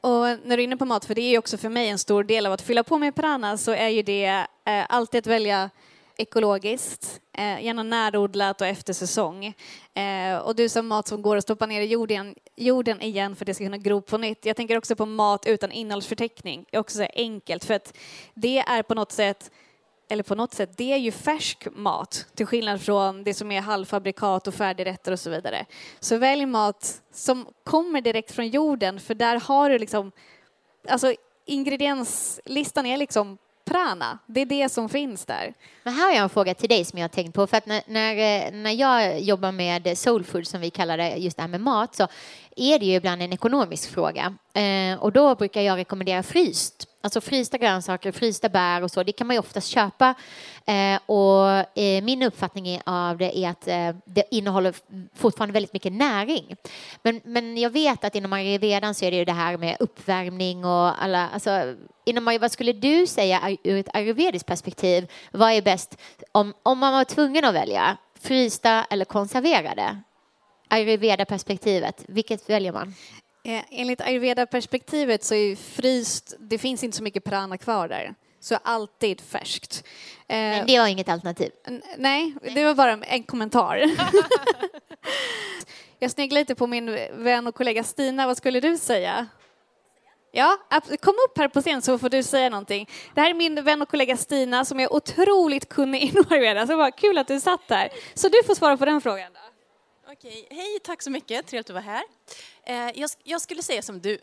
Och 0.00 0.22
när 0.22 0.56
du 0.56 0.62
är 0.62 0.64
inne 0.64 0.76
på 0.76 0.84
mat, 0.84 1.04
för 1.04 1.14
det 1.14 1.20
är 1.20 1.30
ju 1.30 1.38
också 1.38 1.58
för 1.58 1.68
mig 1.68 1.88
en 1.88 1.98
stor 1.98 2.24
del 2.24 2.46
av 2.46 2.52
att 2.52 2.62
fylla 2.62 2.84
på 2.84 2.98
med 2.98 3.14
prana, 3.14 3.58
så 3.58 3.70
är 3.70 3.88
ju 3.88 4.02
det 4.02 4.46
eh, 4.64 4.84
alltid 4.88 5.18
att 5.18 5.26
välja 5.26 5.70
ekologiskt, 6.16 7.20
eh, 7.32 7.64
gärna 7.64 7.82
närodlat 7.82 8.60
och 8.60 8.66
efter 8.66 8.92
säsong. 8.92 9.54
Eh, 9.94 10.36
och 10.36 10.56
du 10.56 10.68
som 10.68 10.86
mat 10.86 11.08
som 11.08 11.22
går 11.22 11.36
att 11.36 11.42
stoppa 11.42 11.66
ner 11.66 11.80
i 11.80 11.84
jorden, 11.84 12.34
jorden 12.56 13.02
igen 13.02 13.36
för 13.36 13.44
att 13.44 13.46
det 13.46 13.54
ska 13.54 13.64
kunna 13.64 13.78
gro 13.78 14.00
på 14.00 14.18
nytt. 14.18 14.46
Jag 14.46 14.56
tänker 14.56 14.78
också 14.78 14.96
på 14.96 15.06
mat 15.06 15.46
utan 15.46 15.72
innehållsförteckning. 15.72 16.64
Det 16.70 16.76
är 16.76 16.80
också 16.80 16.98
så 16.98 17.06
enkelt 17.14 17.64
för 17.64 17.74
att 17.74 17.96
det 18.34 18.58
är 18.58 18.82
på 18.82 18.94
något 18.94 19.12
sätt 19.12 19.50
eller 20.14 20.22
på 20.22 20.34
något 20.34 20.54
sätt, 20.54 20.76
det 20.76 20.92
är 20.92 20.96
ju 20.96 21.12
färsk 21.12 21.66
mat 21.72 22.26
till 22.34 22.46
skillnad 22.46 22.80
från 22.80 23.24
det 23.24 23.34
som 23.34 23.52
är 23.52 23.60
halvfabrikat 23.60 24.46
och 24.46 24.54
färdigrätter 24.54 25.12
och 25.12 25.20
så 25.20 25.30
vidare. 25.30 25.66
Så 26.00 26.16
välj 26.16 26.46
mat 26.46 27.02
som 27.12 27.46
kommer 27.64 28.00
direkt 28.00 28.32
från 28.32 28.48
jorden 28.48 29.00
för 29.00 29.14
där 29.14 29.40
har 29.40 29.70
du 29.70 29.78
liksom, 29.78 30.12
alltså 30.88 31.14
ingredienslistan 31.46 32.86
är 32.86 32.96
liksom 32.96 33.38
prana. 33.64 34.18
Det 34.26 34.40
är 34.40 34.46
det 34.46 34.68
som 34.68 34.88
finns 34.88 35.24
där. 35.24 35.54
Men 35.82 35.94
här 35.94 36.04
har 36.04 36.12
jag 36.12 36.22
en 36.22 36.28
fråga 36.28 36.54
till 36.54 36.68
dig 36.68 36.84
som 36.84 36.98
jag 36.98 37.04
har 37.04 37.08
tänkt 37.08 37.34
på. 37.34 37.46
För 37.46 37.56
att 37.56 37.66
när, 37.66 37.82
när, 37.86 38.12
eh, 38.12 38.52
när 38.52 38.72
jag 38.72 39.20
jobbar 39.20 39.52
med 39.52 39.98
soulfood, 39.98 40.46
som 40.46 40.60
vi 40.60 40.70
kallar 40.70 40.96
det, 40.96 41.16
just 41.16 41.36
det 41.36 41.42
här 41.42 41.48
med 41.48 41.60
mat, 41.60 41.94
så 41.94 42.08
är 42.56 42.78
det 42.78 42.86
ju 42.86 42.94
ibland 42.94 43.22
en 43.22 43.32
ekonomisk 43.32 43.90
fråga. 43.90 44.34
Eh, 44.54 45.02
och 45.02 45.12
då 45.12 45.34
brukar 45.34 45.60
jag 45.60 45.76
rekommendera 45.76 46.22
fryst. 46.22 46.88
Alltså 47.00 47.20
frysta 47.20 47.58
grönsaker, 47.58 48.12
frysta 48.12 48.48
bär 48.48 48.82
och 48.82 48.90
så, 48.90 49.02
det 49.02 49.12
kan 49.12 49.26
man 49.26 49.36
ju 49.36 49.40
oftast 49.40 49.68
köpa. 49.68 50.14
Eh, 50.66 50.98
och 51.06 51.78
eh, 51.78 52.04
min 52.04 52.22
uppfattning 52.22 52.80
av 52.86 53.18
det 53.18 53.38
är 53.38 53.50
att 53.50 53.68
eh, 53.68 53.96
det 54.04 54.24
innehåller 54.30 54.74
fortfarande 55.14 55.52
väldigt 55.52 55.72
mycket 55.72 55.92
näring. 55.92 56.56
Men, 57.02 57.20
men 57.24 57.56
jag 57.56 57.70
vet 57.70 58.04
att 58.04 58.14
inom 58.14 58.32
ayurvedan 58.32 58.94
så 58.94 59.04
är 59.04 59.10
det 59.10 59.16
ju 59.16 59.24
det 59.24 59.32
här 59.32 59.56
med 59.56 59.76
uppvärmning 59.80 60.64
och 60.64 61.02
alla, 61.02 61.28
alltså 61.28 61.74
inom, 62.04 62.38
vad 62.40 62.52
skulle 62.52 62.72
du 62.72 63.06
säga 63.06 63.56
ur 63.64 63.78
ett 63.78 63.94
ayurvediskt 63.94 64.46
perspektiv, 64.46 65.10
vad 65.32 65.52
är 65.52 65.62
bäst 65.62 65.96
om, 66.32 66.54
om 66.62 66.78
man 66.78 66.92
var 66.92 67.04
tvungen 67.04 67.44
att 67.44 67.54
välja, 67.54 67.96
frysta 68.20 68.86
eller 68.90 69.04
konserverade? 69.04 70.02
Ayurveda-perspektivet, 70.68 72.04
vilket 72.08 72.50
väljer 72.50 72.72
man? 72.72 72.94
Eh, 73.44 73.62
enligt 73.70 74.00
ayurveda-perspektivet 74.00 75.24
så 75.24 75.34
är 75.34 75.56
fryst, 75.56 76.34
det 76.38 76.58
finns 76.58 76.84
inte 76.84 76.96
så 76.96 77.02
mycket 77.02 77.24
prana 77.24 77.58
kvar 77.58 77.88
där. 77.88 78.14
Så 78.40 78.58
alltid 78.62 79.20
färskt. 79.20 79.84
Eh, 80.28 80.36
Men 80.36 80.66
det 80.66 80.78
var 80.78 80.86
inget 80.86 81.08
alternativ? 81.08 81.50
Nej, 81.96 82.34
det 82.54 82.64
var 82.64 82.74
bara 82.74 82.92
en 82.92 83.22
kommentar. 83.22 83.82
Jag 85.98 86.10
sneglar 86.10 86.40
lite 86.40 86.54
på 86.54 86.66
min 86.66 86.98
vän 87.12 87.46
och 87.46 87.54
kollega 87.54 87.84
Stina. 87.84 88.26
Vad 88.26 88.36
skulle 88.36 88.60
du 88.60 88.78
säga? 88.78 89.26
Ja, 90.32 90.56
kom 91.00 91.14
upp 91.28 91.38
här 91.38 91.48
på 91.48 91.60
scen 91.60 91.82
så 91.82 91.98
får 91.98 92.08
du 92.08 92.22
säga 92.22 92.48
någonting. 92.50 92.88
Det 93.14 93.20
här 93.20 93.30
är 93.30 93.34
min 93.34 93.64
vän 93.64 93.82
och 93.82 93.88
kollega 93.88 94.16
Stina 94.16 94.64
som 94.64 94.80
är 94.80 94.92
otroligt 94.92 95.68
kunnig 95.68 96.02
inom 96.02 96.24
ayurveda. 96.30 96.60
Så 96.66 96.72
det 96.72 96.76
var 96.76 96.90
kul 96.90 97.18
att 97.18 97.28
du 97.28 97.40
satt 97.40 97.68
där. 97.68 97.88
Så 98.14 98.28
du 98.28 98.42
får 98.46 98.54
svara 98.54 98.76
på 98.76 98.84
den 98.84 99.00
frågan. 99.00 99.32
Då. 99.32 99.40
Okej, 100.24 100.46
hej, 100.50 100.78
tack 100.82 101.02
så 101.02 101.10
mycket. 101.10 101.46
Trevligt 101.46 101.70
att 101.70 101.74
vara 101.74 101.84
här. 101.84 102.04
Eh, 102.62 103.00
jag, 103.00 103.10
jag, 103.24 103.40
skulle 103.40 103.62
säga 103.62 103.82
som 103.82 104.00
du, 104.00 104.18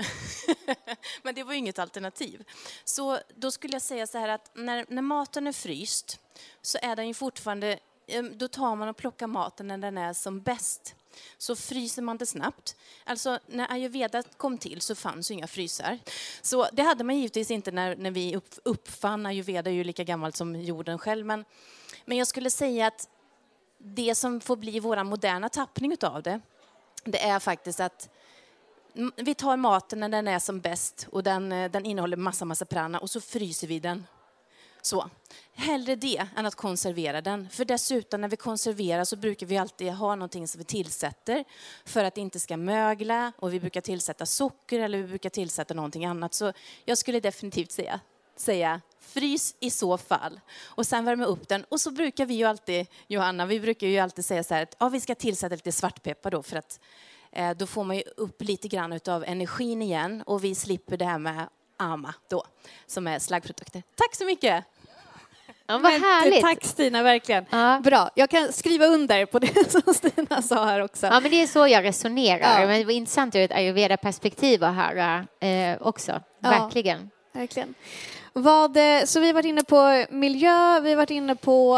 men 1.24 1.36
det 1.36 1.44
var 1.44 1.54
ju 1.54 1.60
inget 1.60 1.80
alternativ. 1.80 2.44
Så 2.84 3.20
då 3.36 3.52
skulle 3.52 3.74
jag 3.74 3.82
säga 3.82 4.08
så 4.08 4.18
här 4.18 4.30
att 4.30 4.52
när, 4.54 4.86
när 4.90 5.02
maten 5.02 5.48
är 5.48 5.52
fryst 5.52 6.20
så 6.62 6.78
är 6.82 6.96
den 6.96 7.08
ju 7.08 7.14
fortfarande, 7.14 7.80
eh, 8.08 8.24
då 8.24 8.48
tar 8.48 8.76
man 8.76 8.88
och 8.88 8.98
plockar 8.98 9.28
maten 9.28 9.68
när 9.68 9.78
den 9.78 9.98
är 9.98 10.14
som 10.14 10.42
bäst. 10.42 10.96
Så 11.38 11.56
fryser 11.56 12.02
man 12.02 12.18
det 12.18 12.26
snabbt. 12.26 12.76
Alltså 13.04 13.40
när 13.48 13.72
ayurveda 13.72 14.24
kom 14.24 14.58
till 14.58 14.82
så 14.82 14.96
fanns 14.96 15.32
ju 15.32 15.36
inga 15.36 15.48
frysar. 15.48 16.00
Så 16.42 16.68
det 16.74 16.84
hade 16.84 17.04
man 17.04 17.18
givetvis 17.18 17.52
inte 17.52 17.72
när, 17.72 17.96
när 17.96 18.12
vi 18.12 18.40
uppfann 18.64 19.26
ayurveda, 19.26 19.70
är 19.70 19.74
ju 19.74 19.84
lika 19.84 20.04
gammalt 20.04 20.36
som 20.36 20.62
jorden 20.62 21.00
själv. 21.00 21.26
Men, 21.26 21.46
men 22.06 22.18
jag 22.18 22.28
skulle 22.28 22.50
säga 22.50 22.88
att 22.88 23.08
det 23.84 24.16
som 24.16 24.42
får 24.42 24.56
bli 24.56 24.80
vår 24.80 25.04
moderna 25.04 25.50
tappning 25.50 25.96
av 26.02 26.24
det, 26.24 26.42
det 27.04 27.24
är 27.24 27.40
faktiskt 27.40 27.80
att 27.80 28.10
vi 29.16 29.36
tar 29.36 29.58
maten 29.58 30.00
när 30.00 30.10
den 30.10 30.28
är 30.28 30.40
som 30.40 30.60
bäst 30.60 31.08
och 31.12 31.24
den, 31.24 31.52
eh, 31.52 31.72
den 31.72 31.86
innehåller 31.86 32.18
massa, 32.18 32.46
massa 32.46 32.66
prana 32.66 33.00
och 33.00 33.10
så 33.10 33.22
fryser 33.22 33.68
vi 33.68 33.80
den. 33.80 34.08
Så. 34.82 35.10
Hellre 35.54 35.96
det 35.96 36.28
än 36.36 36.46
att 36.46 36.56
konservera 36.56 37.22
den. 37.22 37.50
För 37.50 37.66
dessutom 37.66 38.22
när 38.22 38.28
vi 38.28 38.36
konserverar 38.36 39.04
så 39.04 39.16
brukar 39.16 39.48
vi 39.48 39.58
alltid 39.58 39.92
ha 39.92 40.16
någonting 40.16 40.48
som 40.48 40.60
vi 40.60 40.66
tillsätter 40.66 41.44
för 41.86 42.04
att 42.04 42.16
det 42.16 42.22
inte 42.22 42.40
ska 42.40 42.58
mögla 42.58 43.32
och 43.38 43.54
vi 43.54 43.60
brukar 43.60 43.82
tillsätta 43.82 44.26
socker 44.26 44.80
eller 44.80 44.98
vi 44.98 45.08
brukar 45.08 45.30
tillsätta 45.30 45.74
någonting 45.74 46.06
annat. 46.06 46.34
Så 46.34 46.54
jag 46.86 46.98
skulle 46.98 47.20
definitivt 47.20 47.72
säga, 47.72 48.00
säga 48.36 48.82
frys 49.02 49.56
i 49.60 49.70
så 49.70 49.98
fall 49.98 50.40
och 50.64 50.88
sen 50.88 51.06
värma 51.06 51.26
upp 51.26 51.48
den. 51.48 51.64
Och 51.70 51.82
så 51.82 51.92
brukar 51.92 52.26
vi 52.26 52.34
ju 52.34 52.46
alltid, 52.46 52.88
Johanna, 53.08 53.46
vi 53.46 53.60
brukar 53.60 53.88
ju 53.88 54.00
alltid 54.00 54.26
säga 54.26 54.44
så 54.44 54.54
här 54.54 54.64
att 54.64 54.76
ja, 54.80 54.90
vi 54.90 55.00
ska 55.00 55.16
tillsätta 55.16 55.56
lite 55.56 55.72
svartpeppar 55.72 56.32
då 56.32 56.44
för 56.44 56.58
att 56.58 56.80
eh, 57.32 57.52
då 57.52 57.68
får 57.68 57.84
man 57.84 57.96
ju 57.96 58.04
upp 58.18 58.42
lite 58.42 58.68
grann 58.68 59.00
av 59.08 59.24
energin 59.24 59.82
igen 59.82 60.24
och 60.26 60.44
vi 60.44 60.56
slipper 60.56 60.98
det 60.98 61.06
här 61.06 61.20
med 61.20 61.48
AMA 61.78 62.14
då, 62.30 62.44
som 62.88 63.08
är 63.08 63.20
slaggprodukter. 63.20 63.84
Tack 63.96 64.16
så 64.16 64.26
mycket! 64.26 64.66
Ja, 65.72 65.78
vad 65.78 65.92
härligt. 65.92 66.42
Tack 66.42 66.66
Stina, 66.66 67.04
verkligen. 67.04 67.46
Ja. 67.50 67.82
Bra. 67.84 68.10
Jag 68.16 68.30
kan 68.30 68.54
skriva 68.54 68.86
under 68.86 69.26
på 69.26 69.40
det 69.40 69.72
som 69.72 69.94
Stina 69.94 70.42
sa 70.42 70.66
här 70.66 70.80
också. 70.80 71.08
Ja, 71.08 71.20
men 71.20 71.32
det 71.32 71.42
är 71.42 71.48
så 71.48 71.68
jag 71.68 71.84
resonerar. 71.84 72.62
Ja. 72.62 72.68
Men 72.68 72.80
det 72.80 72.86
var 72.86 72.92
intressant 72.92 73.36
ur 73.36 73.42
ett 73.42 73.52
ayurveda-perspektiv 73.52 74.64
att 74.64 74.76
höra 74.76 75.28
eh, 75.40 75.82
också. 75.82 76.22
Verkligen. 76.40 77.10
Ja, 77.32 77.40
verkligen. 77.40 77.74
Vad, 78.34 78.78
eh, 78.78 79.06
så 79.06 79.20
vi 79.20 79.28
har 79.28 79.34
varit 79.34 79.46
inne 79.46 79.64
på 79.64 80.06
miljö, 80.10 80.80
vi 80.80 80.90
har 80.90 80.96
varit 80.96 81.10
inne 81.10 81.36
på 81.36 81.78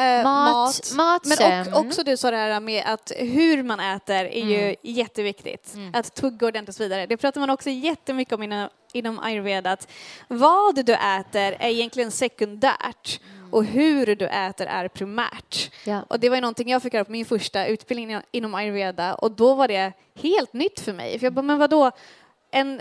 Eh, 0.00 0.22
mat, 0.22 0.92
mat. 0.96 1.22
Men 1.38 1.72
och, 1.72 1.80
också 1.80 2.02
du 2.02 2.16
sa 2.16 2.30
det 2.30 2.36
här 2.36 2.60
med 2.60 2.84
att 2.86 3.12
hur 3.16 3.62
man 3.62 3.80
äter 3.80 4.14
är 4.14 4.42
mm. 4.42 4.48
ju 4.48 4.76
jätteviktigt. 4.82 5.74
Mm. 5.74 5.94
Att 5.94 6.14
tugga 6.14 6.46
ordentligt 6.46 6.68
och 6.68 6.74
så 6.74 6.82
vidare. 6.82 7.06
Det 7.06 7.16
pratar 7.16 7.40
man 7.40 7.50
också 7.50 7.70
jättemycket 7.70 8.34
om 8.34 8.42
inom, 8.42 8.68
inom 8.92 9.18
ayurveda. 9.18 9.72
Att 9.72 9.88
vad 10.28 10.86
du 10.86 10.92
äter 10.92 11.56
är 11.58 11.68
egentligen 11.68 12.10
sekundärt 12.10 13.20
mm. 13.38 13.54
och 13.54 13.64
hur 13.64 14.16
du 14.16 14.26
äter 14.26 14.66
är 14.66 14.88
primärt. 14.88 15.70
Ja. 15.84 16.02
Och 16.08 16.20
det 16.20 16.28
var 16.28 16.36
ju 16.36 16.40
någonting 16.40 16.68
jag 16.68 16.82
fick 16.82 16.94
göra 16.94 17.04
på 17.04 17.12
min 17.12 17.24
första 17.24 17.66
utbildning 17.66 18.20
inom 18.30 18.54
ayurveda 18.54 19.14
och 19.14 19.30
då 19.30 19.54
var 19.54 19.68
det 19.68 19.92
helt 20.14 20.52
nytt 20.52 20.80
för 20.80 20.92
mig. 20.92 21.18
För 21.18 21.26
jag 21.26 21.32
bara, 21.32 21.42
men 21.42 21.58
vadå? 21.58 21.90
En 22.50 22.80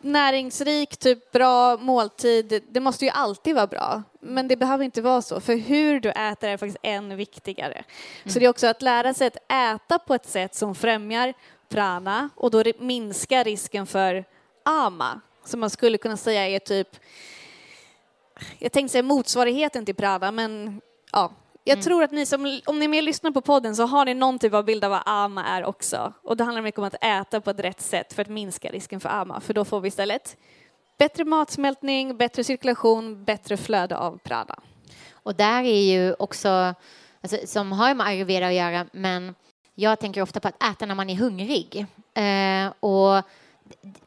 näringsrik, 0.00 0.96
typ 0.96 1.32
bra 1.32 1.76
måltid, 1.76 2.62
det 2.70 2.80
måste 2.80 3.04
ju 3.04 3.10
alltid 3.10 3.54
vara 3.54 3.66
bra. 3.66 4.02
Men 4.20 4.48
det 4.48 4.56
behöver 4.56 4.84
inte 4.84 5.02
vara 5.02 5.22
så, 5.22 5.40
för 5.40 5.56
hur 5.56 6.00
du 6.00 6.10
äter 6.10 6.48
är 6.48 6.56
faktiskt 6.56 6.78
än 6.82 7.16
viktigare. 7.16 7.74
Mm. 7.74 7.84
Så 8.32 8.38
det 8.38 8.44
är 8.44 8.50
också 8.50 8.66
att 8.66 8.82
lära 8.82 9.14
sig 9.14 9.26
att 9.26 9.52
äta 9.52 9.98
på 9.98 10.14
ett 10.14 10.26
sätt 10.26 10.54
som 10.54 10.74
främjar 10.74 11.34
prana 11.68 12.30
och 12.36 12.50
då 12.50 12.62
minskar 12.78 13.44
risken 13.44 13.86
för 13.86 14.24
ama, 14.62 15.20
som 15.44 15.60
man 15.60 15.70
skulle 15.70 15.98
kunna 15.98 16.16
säga 16.16 16.48
är 16.48 16.58
typ 16.58 16.88
jag 18.58 18.72
tänkte 18.72 18.92
säga 18.92 19.02
motsvarigheten 19.02 19.84
till 19.84 19.94
prana, 19.94 20.32
men 20.32 20.80
ja, 21.12 21.32
jag 21.68 21.74
mm. 21.74 21.82
tror 21.82 22.02
att 22.02 22.10
ni 22.10 22.26
som, 22.26 22.60
om 22.66 22.78
ni 22.78 22.84
är 22.84 22.88
med 22.88 22.98
och 22.98 23.04
lyssnar 23.04 23.30
på 23.30 23.40
podden 23.40 23.76
så 23.76 23.86
har 23.86 24.04
ni 24.04 24.14
någon 24.14 24.38
typ 24.38 24.54
av 24.54 24.64
bild 24.64 24.84
av 24.84 24.90
vad 24.90 25.02
AMA 25.06 25.46
är 25.46 25.64
också. 25.64 26.12
Och 26.22 26.36
det 26.36 26.44
handlar 26.44 26.62
mycket 26.62 26.78
om 26.78 26.84
att 26.84 27.04
äta 27.04 27.40
på 27.40 27.50
ett 27.50 27.60
rätt 27.60 27.80
sätt 27.80 28.12
för 28.12 28.22
att 28.22 28.28
minska 28.28 28.70
risken 28.70 29.00
för 29.00 29.08
AMA. 29.08 29.40
För 29.40 29.54
då 29.54 29.64
får 29.64 29.80
vi 29.80 29.88
istället 29.88 30.36
bättre 30.98 31.24
matsmältning, 31.24 32.16
bättre 32.16 32.44
cirkulation, 32.44 33.24
bättre 33.24 33.56
flöde 33.56 33.96
av 33.96 34.18
prana. 34.18 34.58
Och 35.12 35.34
där 35.34 35.62
är 35.62 35.82
ju 35.82 36.14
också, 36.18 36.74
alltså, 37.20 37.36
som 37.46 37.72
har 37.72 37.94
med 37.94 38.06
ayurveda 38.06 38.46
att 38.46 38.54
göra, 38.54 38.86
men 38.92 39.34
jag 39.74 40.00
tänker 40.00 40.22
ofta 40.22 40.40
på 40.40 40.48
att 40.48 40.62
äta 40.62 40.86
när 40.86 40.94
man 40.94 41.10
är 41.10 41.16
hungrig. 41.16 41.86
Eh, 42.14 42.72
och 42.80 43.22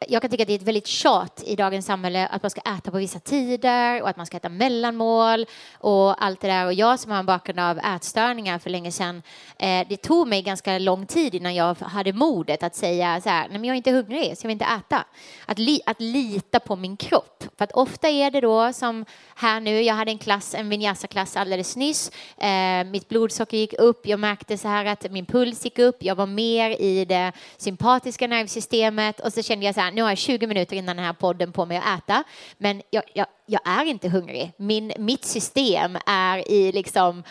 jag 0.07 0.21
kan 0.21 0.31
tycka 0.31 0.43
att 0.43 0.47
det 0.47 0.53
är 0.53 0.59
ett 0.59 0.67
väldigt 0.67 0.87
tjat 0.87 1.43
i 1.45 1.55
dagens 1.55 1.85
samhälle 1.85 2.27
att 2.27 2.43
man 2.43 2.49
ska 2.49 2.61
äta 2.61 2.91
på 2.91 2.97
vissa 2.97 3.19
tider 3.19 4.01
och 4.01 4.09
att 4.09 4.17
man 4.17 4.25
ska 4.25 4.37
äta 4.37 4.49
mellanmål 4.49 5.45
och 5.73 6.23
allt 6.23 6.41
det 6.41 6.47
där. 6.47 6.65
Och 6.65 6.73
jag 6.73 6.99
som 6.99 7.11
har 7.11 7.19
en 7.19 7.25
bakgrund 7.25 7.59
av 7.59 7.79
ätstörningar 7.79 8.59
för 8.59 8.69
länge 8.69 8.91
sedan, 8.91 9.23
eh, 9.57 9.87
det 9.89 9.97
tog 9.97 10.27
mig 10.27 10.41
ganska 10.41 10.79
lång 10.79 11.05
tid 11.05 11.35
innan 11.35 11.55
jag 11.55 11.75
hade 11.75 12.13
modet 12.13 12.63
att 12.63 12.75
säga 12.75 13.21
så 13.21 13.29
här, 13.29 13.47
nej 13.49 13.59
men 13.59 13.63
jag 13.63 13.73
är 13.73 13.77
inte 13.77 13.91
hungrig 13.91 14.37
så 14.37 14.45
jag 14.45 14.47
vill 14.47 14.55
inte 14.55 14.65
äta. 14.65 15.05
Att, 15.45 15.59
li 15.59 15.81
att 15.85 16.01
lita 16.01 16.59
på 16.59 16.75
min 16.75 16.97
kropp. 16.97 17.43
För 17.57 17.63
att 17.63 17.71
ofta 17.71 18.09
är 18.09 18.31
det 18.31 18.41
då 18.41 18.73
som 18.73 19.05
här 19.35 19.59
nu, 19.59 19.81
jag 19.81 19.95
hade 19.95 20.11
en 20.11 20.17
klass, 20.17 20.55
en 20.55 20.69
vinyasa-klass 20.69 21.37
alldeles 21.37 21.75
nyss. 21.75 22.11
Eh, 22.37 22.83
mitt 22.83 23.09
blodsocker 23.09 23.57
gick 23.57 23.73
upp, 23.73 24.07
jag 24.07 24.19
märkte 24.19 24.57
så 24.57 24.67
här 24.67 24.85
att 24.85 25.11
min 25.11 25.25
puls 25.25 25.65
gick 25.65 25.79
upp, 25.79 25.97
jag 25.99 26.15
var 26.15 26.25
mer 26.25 26.69
i 26.69 27.05
det 27.05 27.31
sympatiska 27.57 28.27
nervsystemet 28.27 29.19
och 29.19 29.33
så 29.33 29.43
kände 29.51 29.65
jag 29.65 29.75
så 29.75 29.81
här, 29.81 29.91
nu 29.91 30.01
har 30.01 30.09
jag 30.09 30.17
20 30.17 30.47
minuter 30.47 30.75
innan 30.75 30.95
den 30.95 31.05
här 31.05 31.13
podden 31.13 31.51
på 31.51 31.65
mig 31.65 31.77
att 31.77 31.99
äta, 31.99 32.23
men 32.57 32.81
jag, 32.89 33.03
jag, 33.13 33.27
jag 33.45 33.61
är 33.65 33.85
inte 33.85 34.09
hungrig. 34.09 34.51
Min, 34.57 34.93
mitt 34.97 35.25
system 35.25 35.97
är 36.05 36.51
i 36.51 36.71
liksom 36.71 37.23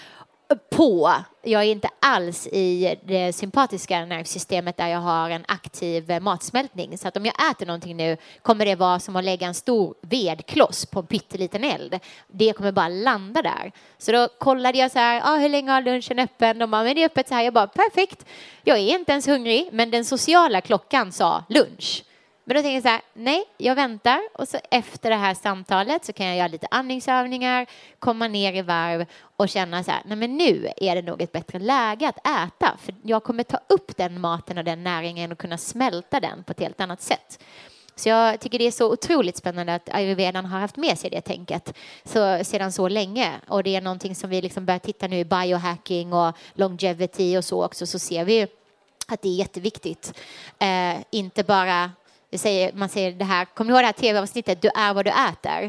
på. 0.70 1.14
Jag 1.42 1.62
är 1.62 1.66
inte 1.66 1.88
alls 2.00 2.46
i 2.46 2.96
det 3.04 3.32
sympatiska 3.32 4.04
nervsystemet 4.04 4.76
där 4.76 4.88
jag 4.88 4.98
har 4.98 5.30
en 5.30 5.44
aktiv 5.48 6.22
matsmältning. 6.22 6.98
Så 6.98 7.08
att 7.08 7.16
om 7.16 7.26
jag 7.26 7.50
äter 7.50 7.66
någonting 7.66 7.96
nu 7.96 8.16
kommer 8.42 8.64
det 8.64 8.74
vara 8.74 8.98
som 9.00 9.16
att 9.16 9.24
lägga 9.24 9.46
en 9.46 9.54
stor 9.54 9.94
vedkloss 10.00 10.86
på 10.86 11.00
en 11.00 11.06
pytteliten 11.06 11.64
eld. 11.64 11.98
Det 12.28 12.52
kommer 12.52 12.72
bara 12.72 12.88
landa 12.88 13.42
där. 13.42 13.72
Så 13.98 14.12
då 14.12 14.28
kollade 14.38 14.78
jag 14.78 14.90
så 14.90 14.98
här, 14.98 15.22
ah, 15.24 15.36
hur 15.36 15.48
länge 15.48 15.70
har 15.70 15.82
lunchen 15.82 16.18
öppen? 16.18 16.58
De 16.58 16.70
bara, 16.70 16.84
men 16.84 16.94
det 16.94 17.02
är 17.02 17.06
öppet 17.06 17.28
så 17.28 17.34
här. 17.34 17.42
Jag 17.42 17.54
bara, 17.54 17.66
perfekt. 17.66 18.26
Jag 18.62 18.78
är 18.78 18.98
inte 18.98 19.12
ens 19.12 19.28
hungrig, 19.28 19.68
men 19.72 19.90
den 19.90 20.04
sociala 20.04 20.60
klockan 20.60 21.12
sa 21.12 21.44
lunch. 21.48 22.04
Men 22.50 22.56
då 22.56 22.62
tänker 22.62 22.74
jag 22.74 22.82
så 22.82 22.88
här, 22.88 23.00
nej, 23.14 23.44
jag 23.56 23.74
väntar 23.74 24.20
och 24.34 24.48
så 24.48 24.58
efter 24.70 25.10
det 25.10 25.16
här 25.16 25.34
samtalet 25.34 26.04
så 26.04 26.12
kan 26.12 26.26
jag 26.26 26.36
göra 26.36 26.48
lite 26.48 26.66
andningsövningar, 26.70 27.66
komma 27.98 28.28
ner 28.28 28.52
i 28.52 28.62
varv 28.62 29.06
och 29.36 29.48
känna 29.48 29.84
så 29.84 29.90
här, 29.90 30.02
nej 30.04 30.16
men 30.16 30.36
nu 30.36 30.68
är 30.76 30.94
det 30.94 31.02
nog 31.02 31.22
ett 31.22 31.32
bättre 31.32 31.58
läge 31.58 32.08
att 32.08 32.18
äta 32.18 32.76
för 32.82 32.94
jag 33.02 33.24
kommer 33.24 33.42
ta 33.42 33.58
upp 33.68 33.96
den 33.96 34.20
maten 34.20 34.58
och 34.58 34.64
den 34.64 34.84
näringen 34.84 35.32
och 35.32 35.38
kunna 35.38 35.58
smälta 35.58 36.20
den 36.20 36.44
på 36.44 36.52
ett 36.52 36.60
helt 36.60 36.80
annat 36.80 37.02
sätt. 37.02 37.42
Så 37.94 38.08
jag 38.08 38.40
tycker 38.40 38.58
det 38.58 38.66
är 38.66 38.70
så 38.70 38.92
otroligt 38.92 39.36
spännande 39.36 39.74
att 39.74 39.88
ayurvedan 39.94 40.44
har 40.44 40.60
haft 40.60 40.76
med 40.76 40.98
sig 40.98 41.10
det 41.10 41.20
tänket 41.20 41.74
så, 42.04 42.44
sedan 42.44 42.72
så 42.72 42.88
länge. 42.88 43.32
Och 43.48 43.62
det 43.62 43.76
är 43.76 43.80
någonting 43.80 44.14
som 44.14 44.30
vi 44.30 44.42
liksom 44.42 44.66
börjar 44.66 44.78
titta 44.78 45.06
nu 45.06 45.18
i 45.18 45.24
biohacking 45.24 46.12
och 46.12 46.36
longevity 46.54 47.36
och 47.36 47.44
så 47.44 47.64
också 47.64 47.86
så 47.86 47.98
ser 47.98 48.24
vi 48.24 48.46
att 49.08 49.22
det 49.22 49.28
är 49.28 49.34
jätteviktigt. 49.34 50.14
Eh, 50.58 50.96
inte 51.10 51.44
bara 51.44 51.90
säger, 52.38 52.72
man 52.72 52.88
säger 52.88 53.12
det 53.12 53.24
här, 53.24 53.44
kommer 53.44 53.70
du 53.70 53.74
ihåg 53.74 53.82
det 53.82 53.86
här 53.86 53.92
tv-avsnittet, 53.92 54.62
du 54.62 54.68
är 54.68 54.94
vad 54.94 55.04
du 55.04 55.10
äter? 55.10 55.64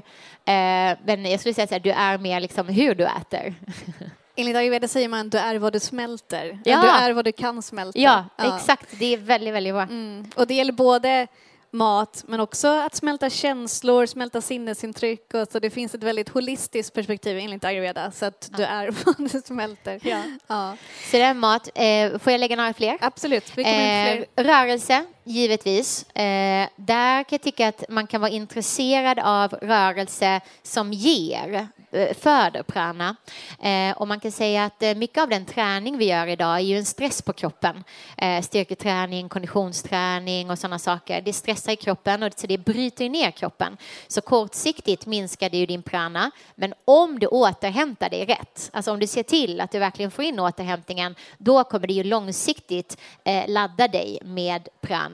Eh, 0.45 0.97
men 1.05 1.25
jag 1.31 1.39
skulle 1.39 1.53
säga 1.53 1.67
så 1.67 1.73
här, 1.73 1.79
du 1.79 1.91
är 1.91 2.17
mer 2.17 2.39
liksom 2.39 2.67
hur 2.67 2.95
du 2.95 3.05
äter. 3.05 3.55
Enligt 4.35 4.55
ayurveda 4.55 4.87
säger 4.87 5.07
man 5.07 5.29
du 5.29 5.37
är 5.37 5.55
vad 5.55 5.73
du 5.73 5.79
smälter. 5.79 6.59
Ja. 6.65 6.81
Du 6.81 6.87
är 6.87 7.13
vad 7.13 7.25
du 7.25 7.31
kan 7.31 7.61
smälta. 7.61 7.99
Ja, 7.99 8.25
exakt. 8.37 8.99
Det 8.99 9.13
är 9.13 9.17
väldigt, 9.17 9.53
väldigt 9.53 9.73
bra. 9.73 9.83
Mm. 9.83 10.31
Och 10.35 10.47
det 10.47 10.53
gäller 10.53 10.73
både 10.73 11.27
mat 11.71 12.23
men 12.27 12.39
också 12.39 12.67
att 12.67 12.95
smälta 12.95 13.29
känslor, 13.29 14.05
smälta 14.05 14.41
sinnesintryck 14.41 15.33
och 15.33 15.47
så 15.51 15.59
det 15.59 15.69
finns 15.69 15.95
ett 15.95 16.03
väldigt 16.03 16.29
holistiskt 16.29 16.93
perspektiv 16.93 17.37
enligt 17.37 17.63
ayurveda 17.63 18.11
så 18.11 18.25
att 18.25 18.49
du 18.57 18.63
är 18.63 18.91
vad 19.05 19.15
du 19.17 19.41
smälter. 19.41 19.99
Ja. 20.03 20.23
Ja. 20.47 20.77
Så 21.11 21.17
det 21.17 21.23
är 21.23 21.33
mat. 21.33 21.69
Eh, 21.75 22.19
får 22.19 22.31
jag 22.31 22.39
lägga 22.39 22.55
några 22.55 22.73
fler? 22.73 22.97
Absolut. 23.01 23.57
Vi 23.57 23.63
kommer 23.63 24.11
in 24.11 24.17
fler. 24.17 24.25
Eh, 24.35 24.43
rörelse, 24.43 25.05
givetvis. 25.23 26.09
Eh, 26.09 26.69
där 26.75 27.23
kan 27.23 27.29
jag 27.29 27.41
tycka 27.41 27.67
att 27.67 27.83
man 27.89 28.07
kan 28.07 28.21
vara 28.21 28.31
intresserad 28.31 29.19
av 29.19 29.53
rörelse 29.53 30.41
som 30.63 30.93
ger, 30.93 31.67
eh, 31.91 32.13
föder 32.17 32.63
prana. 32.63 33.15
Eh, 33.61 33.97
och 33.97 34.07
man 34.07 34.19
kan 34.19 34.31
säga 34.31 34.65
att 34.65 34.83
eh, 34.83 34.95
mycket 34.95 35.23
av 35.23 35.29
den 35.29 35.45
träning 35.45 35.97
vi 35.97 36.05
gör 36.05 36.27
idag 36.27 36.55
är 36.55 36.59
ju 36.59 36.77
en 36.77 36.85
stress 36.85 37.21
på 37.21 37.33
kroppen. 37.33 37.83
Eh, 38.17 38.41
styrketräning, 38.41 39.29
konditionsträning 39.29 40.49
och 40.49 40.59
sådana 40.59 40.79
saker. 40.79 41.21
Det 41.21 41.33
stressar 41.33 41.71
i 41.71 41.75
kroppen 41.75 42.23
och 42.23 42.31
så 42.35 42.47
det 42.47 42.57
bryter 42.57 43.09
ner 43.09 43.31
kroppen. 43.31 43.77
Så 44.07 44.21
kortsiktigt 44.21 45.05
minskar 45.05 45.49
det 45.49 45.57
ju 45.57 45.65
din 45.65 45.83
prana. 45.83 46.31
Men 46.55 46.73
om 46.85 47.19
du 47.19 47.27
återhämtar 47.27 48.09
dig 48.09 48.25
rätt, 48.25 48.69
alltså 48.73 48.91
om 48.91 48.99
du 48.99 49.07
ser 49.07 49.23
till 49.23 49.61
att 49.61 49.71
du 49.71 49.79
verkligen 49.79 50.11
får 50.11 50.25
in 50.25 50.39
återhämtningen, 50.39 51.15
då 51.37 51.63
kommer 51.63 51.87
det 51.87 51.93
ju 51.93 52.03
långsiktigt 52.03 52.97
eh, 53.23 53.47
ladda 53.47 53.87
dig 53.87 54.19
med 54.23 54.67
prana. 54.81 55.10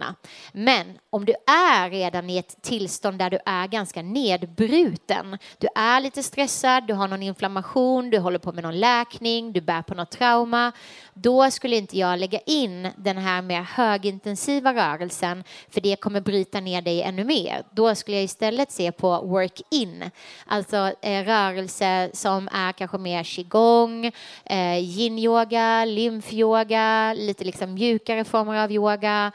Men 0.52 1.00
om 1.10 1.26
du 1.26 1.34
är 1.48 1.90
redan 1.90 2.30
i 2.30 2.38
ett 2.38 2.62
tillstånd 2.62 3.20
där 3.20 3.30
du 3.30 3.40
är 3.46 3.68
ganska 3.68 4.02
nedbruten, 4.02 5.38
du 5.58 5.68
är 5.76 6.00
lite 6.00 6.24
stressad, 6.24 6.88
du 6.88 6.94
har 6.94 7.08
någon 7.08 7.24
inflammation, 7.24 8.10
du 8.10 8.20
håller 8.20 8.40
på 8.40 8.52
med 8.52 8.64
någon 8.64 8.80
läkning, 8.80 9.54
du 9.54 9.62
bär 9.62 9.82
på 9.82 9.96
något 9.96 10.12
trauma, 10.12 10.72
då 11.14 11.52
skulle 11.52 11.76
inte 11.76 12.00
jag 12.00 12.20
lägga 12.20 12.40
in 12.46 12.90
den 12.98 13.18
här 13.18 13.42
mer 13.42 13.62
högintensiva 13.62 14.74
rörelsen, 14.74 15.44
för 15.70 15.82
det 15.82 15.96
kommer 15.96 16.22
bryta 16.22 16.60
ner 16.60 16.82
dig 16.82 17.02
ännu 17.02 17.24
mer. 17.24 17.64
Då 17.72 17.96
skulle 17.96 18.18
jag 18.18 18.24
istället 18.24 18.72
se 18.72 18.92
på 18.92 19.22
work-in, 19.22 20.12
alltså 20.46 20.94
eh, 21.02 21.24
rörelse 21.24 22.10
som 22.14 22.50
är 22.52 22.72
kanske 22.72 22.98
mer 22.98 23.24
qigong, 23.24 24.06
eh, 24.46 24.78
yin-yoga, 24.78 25.86
lymfyoga, 25.86 27.14
lite 27.14 27.44
liksom 27.44 27.74
mjukare 27.74 28.24
former 28.24 28.64
av 28.64 28.72
yoga, 28.72 29.32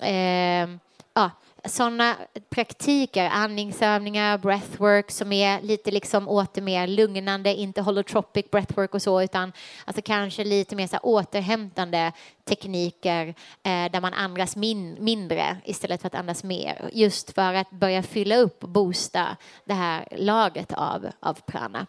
eh, 0.00 0.68
ja, 1.14 1.30
sådana 1.64 2.16
praktiker, 2.50 3.28
andningsövningar, 3.28 4.38
breathwork 4.38 5.10
som 5.10 5.32
är 5.32 5.62
lite 5.62 5.90
liksom 5.90 6.28
åter 6.28 6.62
mer 6.62 6.86
lugnande, 6.86 7.54
inte 7.54 7.82
holotropic 7.82 8.50
breathwork 8.50 8.94
och 8.94 9.02
så, 9.02 9.22
utan 9.22 9.52
alltså 9.84 10.02
kanske 10.02 10.44
lite 10.44 10.76
mer 10.76 10.86
så 10.86 10.98
återhämtande 10.98 12.12
tekniker 12.44 13.26
eh, 13.62 13.90
där 13.90 14.00
man 14.00 14.14
andas 14.14 14.56
min, 14.56 14.96
mindre 15.00 15.56
istället 15.64 16.00
för 16.00 16.06
att 16.06 16.14
andas 16.14 16.44
mer, 16.44 16.90
just 16.92 17.30
för 17.30 17.54
att 17.54 17.70
börja 17.70 18.02
fylla 18.02 18.36
upp 18.36 18.62
och 18.62 18.68
boosta 18.68 19.36
det 19.64 19.74
här 19.74 20.08
laget 20.16 20.72
av, 20.72 21.10
av 21.20 21.34
prana. 21.34 21.86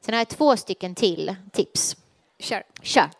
Sen 0.00 0.14
har 0.14 0.20
jag 0.20 0.28
två 0.28 0.56
stycken 0.56 0.94
till 0.94 1.36
tips. 1.52 1.96
Kör. 2.38 2.62
Kör. 2.82 3.10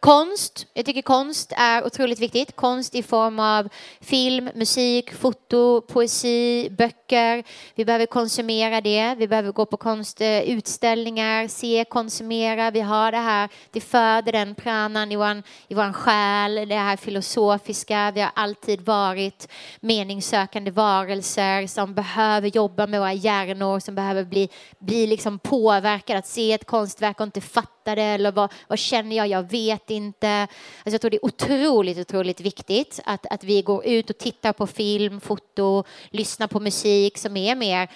Konst. 0.00 0.66
Jag 0.74 0.86
tycker 0.86 1.02
konst 1.02 1.52
är 1.56 1.86
otroligt 1.86 2.18
viktigt. 2.18 2.56
Konst 2.56 2.94
i 2.94 3.02
form 3.02 3.40
av 3.40 3.68
film, 4.00 4.50
musik, 4.54 5.14
foto, 5.14 5.80
poesi, 5.80 6.70
böcker. 6.70 7.44
Vi 7.74 7.84
behöver 7.84 8.06
konsumera 8.06 8.80
det. 8.80 9.14
Vi 9.18 9.28
behöver 9.28 9.52
gå 9.52 9.66
på 9.66 9.76
konstutställningar, 9.76 11.48
se, 11.48 11.84
konsumera. 11.88 12.70
Vi 12.70 12.80
har 12.80 13.12
det 13.12 13.18
här, 13.18 13.48
det 13.70 13.80
föder 13.80 14.32
den 14.32 14.54
pranan 14.54 15.12
i 15.12 15.16
vår, 15.16 15.42
i 15.68 15.74
vår 15.74 15.92
själ, 15.92 16.68
det 16.68 16.74
här 16.74 16.96
filosofiska. 16.96 18.12
Vi 18.14 18.20
har 18.20 18.30
alltid 18.34 18.80
varit 18.80 19.48
meningssökande 19.80 20.70
varelser 20.70 21.66
som 21.66 21.94
behöver 21.94 22.48
jobba 22.48 22.86
med 22.86 23.00
våra 23.00 23.12
hjärnor, 23.12 23.80
som 23.80 23.94
behöver 23.94 24.24
bli, 24.24 24.48
bli 24.78 25.06
liksom 25.06 25.38
påverkade, 25.38 26.18
att 26.18 26.26
se 26.26 26.52
ett 26.52 26.66
konstverk 26.66 27.20
och 27.20 27.26
inte 27.26 27.40
fatta 27.40 27.94
det 27.94 28.02
eller 28.02 28.32
vad, 28.32 28.52
vad 28.68 28.78
känner 28.78 29.16
jag, 29.16 29.26
jag 29.26 29.50
vet 29.50 29.87
inte. 29.90 30.28
Alltså 30.28 30.94
jag 30.94 31.00
tror 31.00 31.10
det 31.10 31.16
är 31.16 31.24
otroligt, 31.24 31.98
otroligt 31.98 32.40
viktigt 32.40 33.00
att, 33.04 33.26
att 33.30 33.44
vi 33.44 33.62
går 33.62 33.86
ut 33.86 34.10
och 34.10 34.18
tittar 34.18 34.52
på 34.52 34.66
film, 34.66 35.20
foto, 35.20 35.84
lyssnar 36.10 36.46
på 36.46 36.60
musik 36.60 37.18
som 37.18 37.36
är 37.36 37.54
mer 37.54 37.88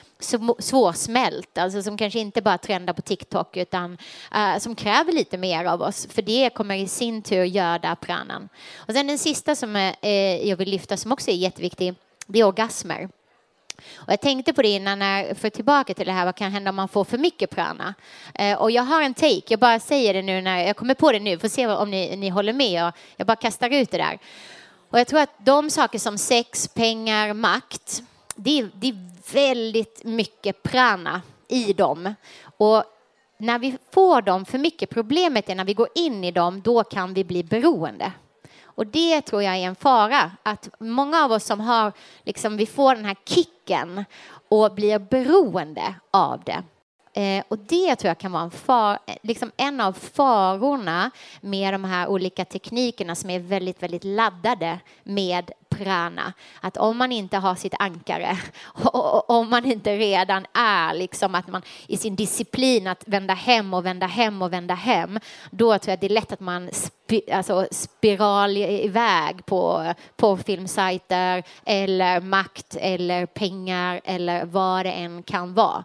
svårsmält, 0.58 1.58
alltså 1.58 1.82
som 1.82 1.96
kanske 1.96 2.18
inte 2.18 2.42
bara 2.42 2.58
trendar 2.58 2.92
på 2.92 3.02
TikTok 3.02 3.56
utan 3.56 3.98
uh, 4.34 4.58
som 4.58 4.74
kräver 4.74 5.12
lite 5.12 5.38
mer 5.38 5.64
av 5.64 5.82
oss, 5.82 6.06
för 6.10 6.22
det 6.22 6.50
kommer 6.54 6.76
i 6.76 6.88
sin 6.88 7.22
tur 7.22 7.44
göda 7.44 7.96
pranan. 7.96 8.48
Och 8.76 8.94
sen 8.94 9.06
den 9.06 9.18
sista 9.18 9.54
som 9.54 9.76
uh, 9.76 10.48
jag 10.48 10.56
vill 10.56 10.70
lyfta 10.70 10.96
som 10.96 11.12
också 11.12 11.30
är 11.30 11.34
jätteviktig, 11.34 11.94
det 12.26 12.40
är 12.40 12.44
orgasmer. 12.44 13.08
Och 13.96 14.12
jag 14.12 14.20
tänkte 14.20 14.52
på 14.52 14.62
det 14.62 14.68
innan, 14.68 14.98
när, 14.98 15.34
för 15.34 15.50
tillbaka 15.50 15.94
till 15.94 16.06
det 16.06 16.12
här, 16.12 16.24
vad 16.24 16.36
kan 16.36 16.52
hända 16.52 16.70
om 16.70 16.76
man 16.76 16.88
får 16.88 17.04
för 17.04 17.18
mycket 17.18 17.50
prana? 17.50 17.94
Eh, 18.34 18.58
och 18.58 18.70
jag 18.70 18.82
har 18.82 19.02
en 19.02 19.14
take, 19.14 19.42
jag 19.48 19.60
bara 19.60 19.80
säger 19.80 20.14
det 20.14 20.22
nu 20.22 20.40
när 20.40 20.66
jag 20.66 20.76
kommer 20.76 20.94
på 20.94 21.12
det 21.12 21.20
nu, 21.20 21.38
får 21.38 21.48
se 21.48 21.66
om 21.66 21.90
ni, 21.90 22.16
ni 22.16 22.28
håller 22.28 22.52
med. 22.52 22.86
Och 22.86 22.94
jag 23.16 23.26
bara 23.26 23.36
kastar 23.36 23.70
ut 23.70 23.90
det 23.90 23.98
där. 23.98 24.18
Och 24.90 25.00
jag 25.00 25.06
tror 25.06 25.20
att 25.20 25.34
de 25.38 25.70
saker 25.70 25.98
som 25.98 26.18
sex, 26.18 26.68
pengar, 26.68 27.32
makt, 27.32 28.02
det 28.34 28.58
är, 28.58 28.70
det 28.74 28.88
är 28.88 28.96
väldigt 29.32 30.04
mycket 30.04 30.62
prana 30.62 31.22
i 31.48 31.72
dem. 31.72 32.14
Och 32.56 32.84
när 33.38 33.58
vi 33.58 33.76
får 33.92 34.22
dem 34.22 34.44
för 34.44 34.58
mycket, 34.58 34.90
problemet 34.90 35.48
är 35.48 35.54
när 35.54 35.64
vi 35.64 35.74
går 35.74 35.88
in 35.94 36.24
i 36.24 36.30
dem, 36.30 36.60
då 36.60 36.84
kan 36.84 37.14
vi 37.14 37.24
bli 37.24 37.44
beroende. 37.44 38.12
Och 38.74 38.86
det 38.86 39.20
tror 39.20 39.42
jag 39.42 39.56
är 39.56 39.66
en 39.66 39.74
fara, 39.74 40.30
att 40.42 40.68
många 40.78 41.24
av 41.24 41.32
oss 41.32 41.44
som 41.44 41.60
har, 41.60 41.92
liksom, 42.22 42.56
vi 42.56 42.66
får 42.66 42.94
den 42.94 43.04
här 43.04 43.16
kicken 43.24 43.51
och 44.48 44.74
blir 44.74 44.98
beroende 44.98 45.94
av 46.10 46.42
det. 46.44 46.62
Eh, 47.14 47.44
och 47.48 47.58
det 47.58 47.96
tror 47.96 48.08
jag 48.08 48.18
kan 48.18 48.32
vara 48.32 48.42
en, 48.42 48.50
far, 48.50 48.98
eh, 49.06 49.16
liksom 49.22 49.52
en 49.56 49.80
av 49.80 49.92
farorna 49.92 51.10
med 51.40 51.74
de 51.74 51.84
här 51.84 52.08
olika 52.08 52.44
teknikerna 52.44 53.14
som 53.14 53.30
är 53.30 53.38
väldigt, 53.38 53.82
väldigt 53.82 54.04
laddade 54.04 54.78
med 55.02 55.50
prana. 55.68 56.32
Att 56.60 56.76
om 56.76 56.96
man 56.96 57.12
inte 57.12 57.36
har 57.36 57.54
sitt 57.54 57.74
ankare, 57.78 58.38
och 58.74 59.30
om 59.30 59.50
man 59.50 59.64
inte 59.64 59.96
redan 59.96 60.46
är 60.52 60.94
liksom 60.94 61.34
att 61.34 61.48
man 61.48 61.62
i 61.86 61.96
sin 61.96 62.16
disciplin 62.16 62.86
att 62.86 63.02
vända 63.06 63.34
hem 63.34 63.74
och 63.74 63.86
vända 63.86 64.06
hem 64.06 64.42
och 64.42 64.52
vända 64.52 64.74
hem, 64.74 65.18
då 65.50 65.78
tror 65.78 65.92
jag 65.92 66.00
det 66.00 66.06
är 66.06 66.10
lätt 66.10 66.32
att 66.32 66.40
man 66.40 66.70
spi, 66.72 67.32
alltså 67.32 67.66
spiral 67.70 68.56
iväg 68.56 69.46
på, 69.46 69.94
på 70.16 70.36
filmsajter 70.36 71.42
eller 71.64 72.20
makt 72.20 72.76
eller 72.80 73.26
pengar 73.26 74.00
eller 74.04 74.44
vad 74.44 74.86
det 74.86 74.92
än 74.92 75.22
kan 75.22 75.54
vara. 75.54 75.84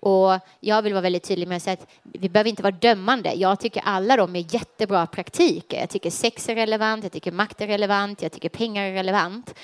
Och 0.00 0.38
jag 0.60 0.82
vill 0.82 0.92
vara 0.92 1.02
väldigt 1.02 1.22
tydlig 1.22 1.48
med 1.48 1.56
att 1.56 1.62
säga 1.62 1.74
att 1.74 1.88
vi 2.02 2.28
behöver 2.28 2.50
inte 2.50 2.62
vara 2.62 2.74
dömande. 2.80 3.32
Jag 3.34 3.60
tycker 3.60 3.82
alla 3.84 4.16
de 4.16 4.36
är 4.36 4.54
jättebra 4.54 5.06
praktiker. 5.06 5.80
Jag 5.80 5.90
tycker 5.90 6.10
sex 6.10 6.48
är 6.48 6.54
relevant, 6.54 7.04
jag 7.04 7.12
tycker 7.12 7.32
makt 7.32 7.60
är 7.60 7.66
relevant, 7.66 8.22
jag 8.22 8.32
tycker 8.32 8.48
pengar 8.48 8.84
är 8.84 8.92
relevant. 8.92 9.54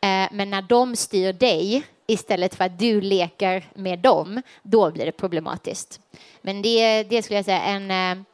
Eh, 0.00 0.28
men 0.32 0.50
när 0.50 0.62
de 0.62 0.96
styr 0.96 1.32
dig 1.32 1.82
istället 2.06 2.54
för 2.54 2.64
att 2.64 2.78
du 2.78 3.00
leker 3.00 3.64
med 3.74 3.98
dem, 3.98 4.42
då 4.62 4.90
blir 4.90 5.06
det 5.06 5.12
problematiskt. 5.12 6.00
Men 6.42 6.62
det, 6.62 7.02
det 7.02 7.22
skulle 7.22 7.38
jag 7.38 7.44
säga 7.44 7.62
en, 7.62 7.90
uh, 7.90 8.24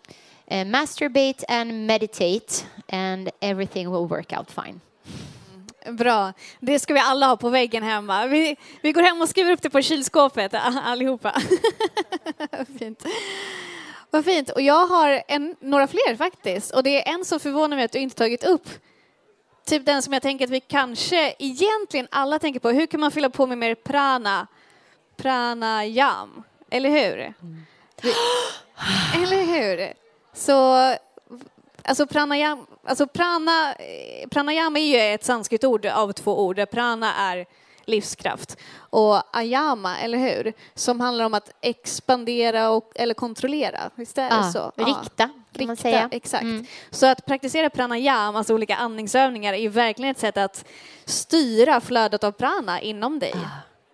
masturbate 0.67 1.45
and 1.49 1.87
meditate 1.87 2.65
and 2.89 3.31
everything 3.41 3.91
will 3.91 4.09
work 4.09 4.33
out 4.39 4.51
fine. 4.51 4.81
Bra. 5.91 6.32
Det 6.61 6.78
ska 6.78 6.95
vi 6.95 7.01
alla 7.01 7.26
ha 7.26 7.37
på 7.37 7.49
väggen 7.49 7.82
hemma. 7.82 8.26
Vi, 8.26 8.57
vi 8.80 8.93
går 8.93 9.03
hem 9.03 9.20
och 9.20 9.28
skriver 9.28 9.53
upp 9.53 9.62
det 9.62 9.70
på 9.70 9.82
kylskåpet 9.82 10.55
allihopa. 10.85 11.35
fint. 12.78 13.05
Vad 14.11 14.24
fint. 14.24 14.51
Och 14.51 14.61
jag 14.61 14.87
har 14.87 15.22
en, 15.28 15.57
några 15.61 15.87
fler 15.87 16.16
faktiskt. 16.16 16.70
Och 16.70 16.82
det 16.82 17.09
är 17.09 17.14
en 17.14 17.24
som 17.24 17.41
förvånar 17.41 17.76
mig 17.76 17.85
att 17.85 17.93
du 17.93 17.99
inte 17.99 18.16
tagit 18.16 18.45
upp. 18.45 18.68
Typ 19.66 19.87
den 19.87 20.03
som 20.03 20.12
jag 20.12 20.22
tänker 20.22 20.45
att 20.45 20.51
vi 20.51 20.61
kanske 20.61 21.35
egentligen 21.39 22.09
alla 22.11 22.39
tänker 22.39 22.61
på. 22.61 22.70
Hur 22.70 22.87
kan 22.87 23.01
man 23.01 23.11
fylla 23.11 23.30
på 23.30 23.47
med 23.47 23.59
mer 23.59 23.74
prana? 23.74 24.47
Pranayam. 25.16 26.43
Eller 26.70 26.91
hur? 26.91 27.18
Mm. 27.20 27.66
Eller 29.22 29.45
hur? 29.45 29.93
Så 30.32 30.95
Alltså 31.87 32.07
pranayam, 32.07 32.66
alltså 32.87 33.07
prana, 33.07 33.74
pranayama 34.30 34.78
är 34.78 34.87
ju 34.87 35.14
ett 35.14 35.24
sanskritord 35.24 35.87
av 35.87 36.12
två 36.12 36.47
ord. 36.47 36.70
Prana 36.70 37.14
är 37.14 37.47
livskraft 37.85 38.57
och 38.76 39.37
ayama, 39.37 39.99
eller 39.99 40.18
hur? 40.18 40.53
Som 40.74 41.01
handlar 41.01 41.24
om 41.24 41.35
att 41.35 41.51
expandera 41.61 42.70
och, 42.70 42.93
eller 42.95 43.14
kontrollera. 43.14 43.91
Visst 43.95 44.18
är 44.18 44.30
det 44.30 44.37
ja, 44.37 44.53
så? 44.53 44.72
Rikta, 44.76 45.03
kan 45.16 45.45
rikta, 45.53 45.66
man 45.66 45.76
säga. 45.76 46.09
Exakt. 46.12 46.43
Mm. 46.43 46.66
Så 46.91 47.07
att 47.07 47.26
praktisera 47.26 47.70
pranayama, 47.70 48.39
alltså 48.39 48.55
olika 48.55 48.76
andningsövningar, 48.76 49.53
är 49.53 49.59
ju 49.59 49.68
verkligen 49.68 50.11
ett 50.11 50.18
sätt 50.18 50.37
att 50.37 50.64
styra 51.05 51.80
flödet 51.80 52.24
av 52.24 52.32
prana 52.32 52.80
inom 52.80 53.18
dig. 53.18 53.35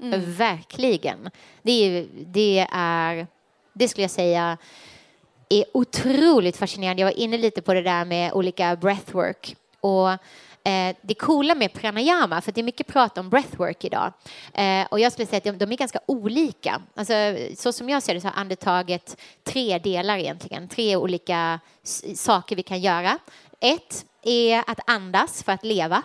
Mm. 0.02 0.34
Verkligen. 0.34 1.30
Det 1.62 1.72
är, 1.72 2.06
det 2.12 2.66
är, 2.72 3.26
det 3.72 3.88
skulle 3.88 4.04
jag 4.04 4.10
säga, 4.10 4.58
är 5.50 5.64
otroligt 5.72 6.56
fascinerande. 6.56 7.02
Jag 7.02 7.06
var 7.06 7.18
inne 7.18 7.38
lite 7.38 7.62
på 7.62 7.74
det 7.74 7.82
där 7.82 8.04
med 8.04 8.32
olika 8.32 8.76
breathwork. 8.76 9.56
Och 9.80 10.10
eh, 10.64 10.96
det 11.02 11.14
coola 11.14 11.54
med 11.54 11.72
pranayama, 11.72 12.40
för 12.40 12.52
det 12.52 12.60
är 12.60 12.62
mycket 12.62 12.86
prat 12.86 13.18
om 13.18 13.30
breathwork 13.30 13.84
idag, 13.84 14.12
eh, 14.54 14.86
och 14.90 15.00
jag 15.00 15.12
skulle 15.12 15.26
säga 15.26 15.38
att 15.38 15.44
de, 15.44 15.58
de, 15.58 15.72
är 15.72 15.76
ganska 15.76 16.00
olika. 16.06 16.82
Alltså, 16.94 17.14
så 17.56 17.72
som 17.72 17.88
jag 17.88 18.02
ser 18.02 18.14
det 18.14 18.20
så 18.20 18.28
har 18.28 18.40
andetaget 18.40 19.16
tre 19.44 19.78
delar 19.78 20.18
egentligen, 20.18 20.68
tre 20.68 20.96
olika 20.96 21.60
saker 22.14 22.56
vi 22.56 22.62
kan 22.62 22.80
göra. 22.80 23.18
Ett 23.60 24.04
är 24.22 24.64
att 24.66 24.80
andas 24.86 25.42
för 25.42 25.52
att 25.52 25.64
leva 25.64 26.02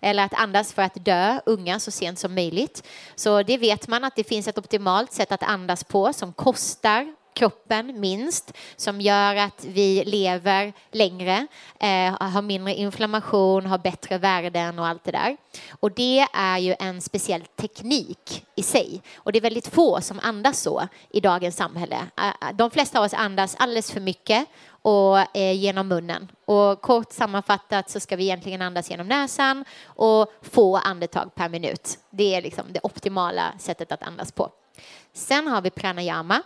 eller 0.00 0.24
att 0.24 0.34
andas 0.34 0.72
för 0.72 0.82
att 0.82 1.04
dö 1.04 1.40
unga 1.46 1.80
så 1.80 1.90
sent 1.90 2.18
som 2.18 2.34
möjligt. 2.34 2.82
Så 3.14 3.42
det 3.42 3.58
vet 3.58 3.88
man 3.88 4.04
att 4.04 4.16
det 4.16 4.24
finns 4.24 4.48
ett 4.48 4.58
optimalt 4.58 5.12
sätt 5.12 5.32
att 5.32 5.42
andas 5.42 5.84
på 5.84 6.12
som 6.12 6.32
kostar 6.32 7.14
kroppen 7.38 8.00
minst, 8.00 8.52
som 8.76 9.00
gör 9.00 9.36
att 9.36 9.64
vi 9.64 10.04
lever 10.04 10.72
längre, 10.92 11.46
eh, 11.80 12.30
har 12.32 12.42
mindre 12.42 12.74
inflammation, 12.74 13.66
har 13.66 13.78
bättre 13.78 14.18
värden 14.18 14.78
och 14.78 14.86
allt 14.86 15.04
det 15.04 15.12
där. 15.12 15.36
Och 15.80 15.92
det 15.92 16.26
är 16.32 16.58
ju 16.58 16.74
en 16.78 17.00
speciell 17.00 17.42
teknik 17.42 18.44
i 18.56 18.62
sig. 18.62 19.02
Och 19.16 19.32
det 19.32 19.38
är 19.38 19.40
väldigt 19.40 19.68
få 19.68 20.00
som 20.00 20.20
andas 20.22 20.60
så 20.60 20.88
i 21.10 21.20
dagens 21.20 21.56
samhälle. 21.56 21.96
Eh, 22.16 22.26
eh, 22.26 22.32
de 22.54 22.70
flesta 22.70 22.98
av 22.98 23.04
oss 23.04 23.14
andas 23.14 23.56
alldeles 23.58 23.92
för 23.92 24.00
mycket 24.00 24.46
och 24.82 25.36
eh, 25.36 25.52
genom 25.52 25.88
munnen. 25.88 26.30
Och 26.44 26.80
kort 26.80 27.12
sammanfattat 27.12 27.90
så 27.90 28.00
ska 28.00 28.16
vi 28.16 28.24
egentligen 28.24 28.62
andas 28.62 28.90
genom 28.90 29.08
näsan 29.08 29.64
och 29.84 30.32
få 30.42 30.76
andetag 30.76 31.34
per 31.34 31.48
minut. 31.48 31.98
Det 32.10 32.34
är 32.34 32.42
liksom 32.42 32.64
det 32.72 32.80
optimala 32.82 33.52
sättet 33.58 33.92
att 33.92 34.02
andas 34.02 34.32
på. 34.32 34.50
Sen 35.12 35.46
har 35.46 35.62
vi 35.62 35.70
pranayama 35.70 36.42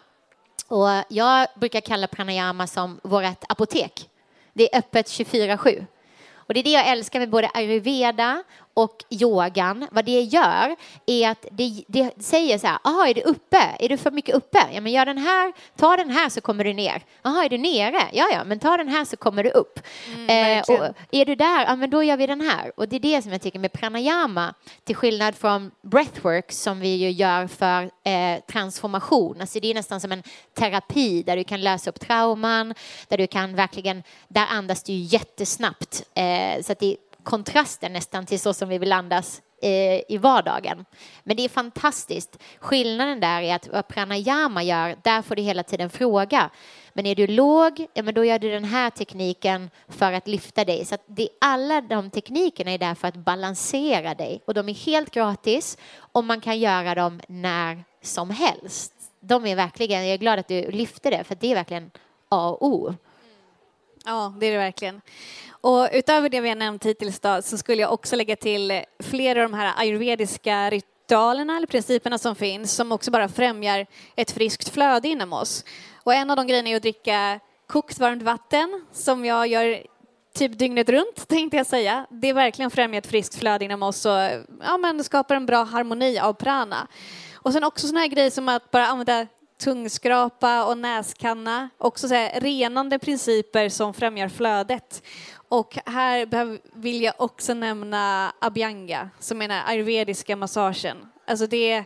och 0.69 0.89
jag 1.09 1.49
brukar 1.55 1.81
kalla 1.81 2.07
pranayama 2.07 2.67
som 2.67 3.01
vårt 3.03 3.45
apotek. 3.49 4.11
Det 4.53 4.75
är 4.75 4.79
öppet 4.79 5.07
24-7. 5.07 5.87
Och 6.35 6.55
det 6.55 6.61
är 6.61 6.65
det 6.65 6.71
jag 6.71 6.89
älskar 6.89 7.21
med 7.21 7.31
både 7.31 7.51
ayurveda 7.55 8.43
och 8.75 9.05
yogan, 9.11 9.89
vad 9.91 10.05
det 10.05 10.20
gör 10.20 10.77
är 11.07 11.31
att 11.31 11.47
det, 11.51 11.85
det 11.89 12.23
säger 12.23 12.59
så 12.59 12.66
här, 12.66 12.79
jaha, 12.85 13.09
är 13.09 13.14
du 13.14 13.20
uppe? 13.20 13.77
Är 13.79 13.89
du 13.89 13.97
för 13.97 14.11
mycket 14.11 14.35
uppe? 14.35 14.59
Ja, 14.73 14.81
men 14.81 14.93
gör 14.93 15.07
den 15.07 15.18
här, 15.18 15.53
ta 15.77 15.97
den 15.97 16.11
här 16.11 16.29
så 16.29 16.41
kommer 16.41 16.64
du 16.64 16.73
ner. 16.73 17.03
Jaha, 17.23 17.45
är 17.45 17.49
du 17.49 17.59
nere? 17.59 18.03
Ja, 18.12 18.29
ja, 18.33 18.45
men 18.45 18.59
ta 18.59 18.77
den 18.77 18.89
här 18.89 19.05
så 19.05 19.16
kommer 19.16 19.45
du 19.45 19.51
upp. 19.51 19.81
Mm, 20.14 20.59
eh, 20.59 20.62
och 20.62 20.95
är 21.11 21.25
du 21.25 21.35
där? 21.35 21.64
Ja, 21.64 21.77
men 21.77 21.91
då 21.91 22.03
gör 22.03 22.16
vi 22.16 22.27
den 22.27 22.41
här. 22.41 22.73
Och 22.77 22.89
det 22.89 22.97
är 22.97 23.01
det 23.01 23.23
som 23.23 23.33
jag 23.33 23.43
tycker 23.43 23.59
med 23.59 23.73
pranayama, 23.73 24.55
till 24.85 24.97
skillnad 24.97 25.35
från 25.35 25.70
breathwork 25.83 26.53
som 26.53 26.81
vi 26.81 26.97
ju 26.97 27.11
gör 27.11 27.47
för 27.47 27.83
eh, 27.83 28.41
transformation. 28.53 29.41
Alltså 29.41 29.61
det 29.61 29.70
är 29.70 29.75
nästan 29.75 30.01
som 30.01 30.12
en 30.12 30.23
terapi 30.55 31.23
där 31.23 31.37
du 31.37 31.45
kan 31.45 31.61
lösa 31.61 31.91
upp 31.91 32.01
trauman, 32.01 32.75
där 33.09 33.18
du 33.18 33.27
kan 33.27 33.55
verkligen, 33.55 34.03
där 34.29 34.47
andas 34.51 34.83
du 34.83 34.93
jättesnabbt. 34.93 36.05
Eh, 36.14 36.62
så 36.62 36.73
att 36.73 36.79
det 36.79 36.97
kontrasten 37.23 37.93
nästan 37.93 38.27
till 38.27 38.41
så 38.41 38.55
som 38.55 38.68
vi 38.68 38.79
vill 38.79 38.93
andas 38.93 39.43
eh, 39.62 40.01
i 40.09 40.18
vardagen. 40.20 40.85
Men 41.23 41.37
det 41.37 41.45
är 41.45 41.49
fantastiskt. 41.49 42.39
Skillnaden 42.59 43.20
där 43.20 43.43
är 43.43 43.55
att 43.55 43.68
vad 43.68 43.89
pranayama 43.89 44.62
gör, 44.62 44.97
där 45.03 45.23
får 45.23 45.37
du 45.37 45.43
hela 45.43 45.62
tiden 45.62 45.91
fråga. 45.91 46.51
Men 46.93 47.07
är 47.07 47.14
du 47.14 47.27
låg, 47.27 47.87
ja, 47.95 48.03
men 48.03 48.14
då 48.14 48.25
gör 48.25 48.39
du 48.39 48.51
den 48.51 48.64
här 48.64 48.91
tekniken 48.91 49.70
för 49.89 50.12
att 50.12 50.29
lyfta 50.29 50.64
dig. 50.64 50.85
Så 50.85 50.95
att 50.95 51.05
det, 51.07 51.29
alla 51.41 51.81
de 51.81 52.11
teknikerna 52.11 52.70
är 52.70 52.79
där 52.79 52.95
för 52.95 53.09
att 53.09 53.16
balansera 53.16 54.14
dig 54.14 54.43
och 54.45 54.55
de 54.55 54.68
är 54.68 54.75
helt 54.75 55.11
gratis 55.11 55.79
och 55.97 56.25
man 56.25 56.41
kan 56.41 56.59
göra 56.59 56.95
dem 56.95 57.20
när 57.29 57.85
som 58.03 58.31
helst. 58.31 58.93
De 59.20 59.47
är 59.47 59.57
verkligen, 59.57 60.07
jag 60.07 60.14
är 60.14 60.18
glad 60.18 60.39
att 60.39 60.49
du 60.49 60.70
lyfter 60.70 61.11
det 61.11 61.25
för 61.25 61.35
det 61.35 61.51
är 61.51 61.55
verkligen 61.55 61.91
A 62.29 62.49
och 62.49 62.66
O. 62.66 62.95
Ja, 64.05 64.35
det 64.41 64.47
är 64.47 64.53
det 64.53 64.59
verkligen. 64.59 65.01
Och 65.65 65.89
utöver 65.93 66.29
det 66.29 66.41
vi 66.41 66.49
har 66.49 66.57
nämnt 66.57 66.87
hittills 66.87 67.21
då, 67.21 67.43
så 67.43 67.59
skulle 67.59 67.83
jag 67.83 67.93
också 67.93 68.17
lägga 68.17 68.37
till 68.37 68.83
flera 69.03 69.45
av 69.45 69.51
de 69.51 69.57
här 69.57 69.73
ayurvediska 69.77 70.71
ritualerna 70.71 71.57
eller 71.57 71.67
principerna 71.67 72.19
som 72.19 72.37
finns 72.37 72.73
som 72.73 72.93
också 72.93 73.11
bara 73.11 73.29
främjar 73.29 73.87
ett 74.17 74.31
friskt 74.31 74.69
flöde 74.69 75.09
inom 75.09 75.33
oss. 75.33 75.65
Och 76.05 76.15
en 76.15 76.31
av 76.31 76.37
de 76.37 76.47
grejerna 76.47 76.69
är 76.69 76.77
att 76.77 76.83
dricka 76.83 77.41
kokt 77.67 77.99
varmt 77.99 78.23
vatten 78.23 78.87
som 78.93 79.25
jag 79.25 79.47
gör 79.47 79.83
typ 80.35 80.59
dygnet 80.59 80.89
runt 80.89 81.29
tänkte 81.29 81.57
jag 81.57 81.67
säga. 81.67 82.07
Det 82.11 82.33
verkligen 82.33 82.71
främjar 82.71 82.99
ett 82.99 83.07
friskt 83.07 83.35
flöde 83.35 83.65
inom 83.65 83.83
oss 83.83 84.07
och 84.07 84.19
ja, 84.63 84.79
men 84.81 85.05
skapar 85.05 85.35
en 85.35 85.47
bra 85.47 85.65
harmoni 85.65 86.19
av 86.19 86.33
prana. 86.33 86.89
Och 87.35 87.53
sen 87.53 87.65
också 87.65 87.87
sådana 87.87 88.01
här 88.01 88.09
grejer 88.09 88.31
som 88.31 88.49
att 88.49 88.71
bara 88.71 88.87
använda 88.87 89.27
tungskrapa 89.65 90.65
och 90.65 90.79
näskanna. 90.79 91.69
Också 91.79 92.09
så 92.09 92.15
här, 92.15 92.41
renande 92.41 92.99
principer 92.99 93.69
som 93.69 93.95
främjar 93.95 94.29
flödet. 94.29 95.03
Och 95.49 95.79
här 95.87 96.59
vill 96.81 97.03
jag 97.03 97.15
också 97.19 97.55
nämna 97.55 98.33
abhyanga, 98.39 99.11
som 99.19 99.43
är 99.43 99.49
den 99.49 99.63
ayurvediska 99.67 100.37
massagen. 100.37 100.97
Alltså 101.27 101.47
det, 101.47 101.85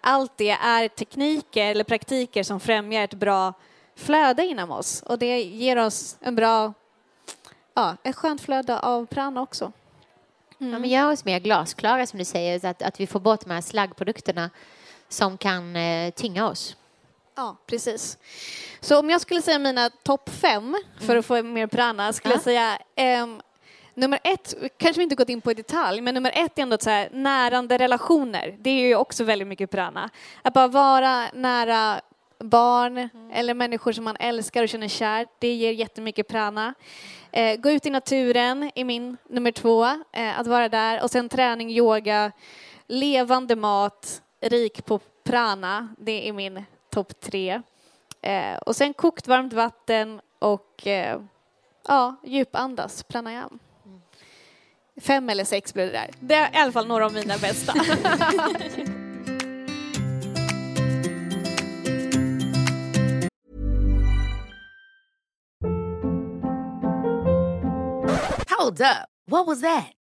allt 0.00 0.32
det 0.36 0.50
är 0.50 0.88
tekniker 0.88 1.66
eller 1.66 1.84
praktiker 1.84 2.42
som 2.42 2.60
främjar 2.60 3.04
ett 3.04 3.14
bra 3.14 3.52
flöde 3.96 4.46
inom 4.46 4.70
oss. 4.70 5.02
Och 5.02 5.18
det 5.18 5.42
ger 5.42 5.76
oss 5.76 6.16
en 6.20 6.34
bra, 6.34 6.72
ja, 7.74 7.96
ett 8.02 8.16
skönt 8.16 8.40
flöde 8.40 8.78
av 8.78 9.06
prana 9.06 9.42
också. 9.42 9.72
Mm. 10.60 10.72
Ja, 10.72 10.78
men 10.78 10.90
gör 10.90 11.12
oss 11.12 11.24
mer 11.24 11.40
glasklara 11.40 12.06
som 12.06 12.18
du 12.18 12.24
säger, 12.24 12.66
att, 12.66 12.82
att 12.82 13.00
vi 13.00 13.06
får 13.06 13.20
bort 13.20 13.40
de 13.40 13.50
här 13.50 13.60
slaggprodukterna 13.60 14.50
som 15.08 15.38
kan 15.38 15.76
eh, 15.76 16.10
tynga 16.10 16.48
oss. 16.48 16.76
Ja, 17.38 17.56
precis. 17.66 18.18
Så 18.80 18.98
om 18.98 19.10
jag 19.10 19.20
skulle 19.20 19.42
säga 19.42 19.58
mina 19.58 19.90
topp 19.90 20.30
fem 20.30 20.76
för 20.98 21.04
mm. 21.04 21.18
att 21.18 21.26
få 21.26 21.42
mer 21.42 21.66
prana 21.66 22.12
skulle 22.12 22.34
ja. 22.34 22.36
jag 22.36 22.78
säga 22.96 23.22
um, 23.22 23.42
Nummer 23.94 24.20
ett, 24.24 24.54
kanske 24.76 24.98
vi 24.98 25.02
inte 25.02 25.14
gått 25.14 25.28
in 25.28 25.40
på 25.40 25.50
i 25.50 25.54
detalj, 25.54 26.00
men 26.00 26.14
nummer 26.14 26.32
ett 26.34 26.58
är 26.58 26.62
ändå 26.62 26.78
så 26.80 26.90
här, 26.90 27.08
närande 27.12 27.78
relationer. 27.78 28.56
Det 28.60 28.70
är 28.70 28.86
ju 28.86 28.94
också 28.94 29.24
väldigt 29.24 29.48
mycket 29.48 29.70
prana. 29.70 30.10
Att 30.42 30.54
bara 30.54 30.68
vara 30.68 31.30
nära 31.34 32.00
barn 32.38 32.98
mm. 32.98 33.30
eller 33.32 33.54
människor 33.54 33.92
som 33.92 34.04
man 34.04 34.16
älskar 34.16 34.62
och 34.62 34.68
känner 34.68 34.88
kärt, 34.88 35.28
det 35.38 35.52
ger 35.52 35.72
jättemycket 35.72 36.28
prana. 36.28 36.74
Eh, 37.32 37.60
gå 37.60 37.70
ut 37.70 37.86
i 37.86 37.90
naturen 37.90 38.70
är 38.74 38.84
min 38.84 39.16
nummer 39.28 39.52
två, 39.52 39.84
eh, 40.12 40.40
att 40.40 40.46
vara 40.46 40.68
där. 40.68 41.02
Och 41.02 41.10
sen 41.10 41.28
träning, 41.28 41.70
yoga, 41.70 42.32
levande 42.86 43.56
mat, 43.56 44.22
rik 44.40 44.84
på 44.84 45.00
prana, 45.24 45.88
det 45.98 46.28
är 46.28 46.32
min 46.32 46.64
topp 46.98 47.20
tre. 47.20 47.62
Eh, 48.22 48.56
och 48.56 48.76
sen 48.76 48.94
kokt 48.94 49.28
varmt 49.28 49.52
vatten 49.52 50.20
och 50.38 50.86
eh, 50.86 51.20
ja, 51.88 52.16
djupandas, 52.24 53.02
pranayam. 53.02 53.58
Fem 55.00 55.28
eller 55.28 55.44
sex 55.44 55.74
blir 55.74 55.86
det 55.86 55.92
där. 55.92 56.10
Det 56.20 56.34
är 56.34 56.54
i 56.54 56.56
alla 56.56 56.72
fall 56.72 56.86
några 56.86 57.06
av 57.06 57.12
mina 57.12 57.38
bästa. 57.38 57.72
Hold 68.58 68.80
up. 68.80 69.06
What 69.30 69.46
was 69.46 69.60
that? 69.60 69.97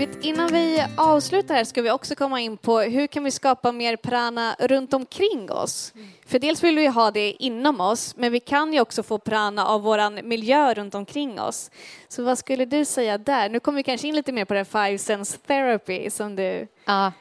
Vet, 0.00 0.24
Innan 0.24 0.52
vi 0.52 0.84
avslutar 0.96 1.54
här 1.54 1.64
ska 1.64 1.82
vi 1.82 1.90
också 1.90 2.14
komma 2.14 2.40
in 2.40 2.56
på 2.56 2.80
hur 2.80 3.06
kan 3.06 3.24
vi 3.24 3.30
skapa 3.30 3.72
mer 3.72 3.96
prana 3.96 4.56
runt 4.58 4.94
omkring 4.94 5.50
oss? 5.50 5.92
För 6.26 6.38
dels 6.38 6.64
vill 6.64 6.76
vi 6.76 6.86
ha 6.86 7.10
det 7.10 7.42
inom 7.42 7.80
oss, 7.80 8.16
men 8.16 8.32
vi 8.32 8.40
kan 8.40 8.72
ju 8.72 8.80
också 8.80 9.02
få 9.02 9.18
prana 9.18 9.66
av 9.66 9.82
vår 9.82 10.22
miljö 10.22 10.74
runt 10.74 10.94
omkring 10.94 11.40
oss. 11.40 11.70
Så 12.08 12.22
vad 12.22 12.38
skulle 12.38 12.64
du 12.64 12.84
säga 12.84 13.18
där? 13.18 13.48
Nu 13.48 13.60
kommer 13.60 13.76
vi 13.76 13.82
kanske 13.82 14.08
in 14.08 14.14
lite 14.14 14.32
mer 14.32 14.44
på 14.44 14.54
det 14.54 14.64
five 14.64 14.98
sense 14.98 15.38
therapy 15.38 16.10
som 16.10 16.36
du... 16.36 16.66
Ja. 16.84 17.12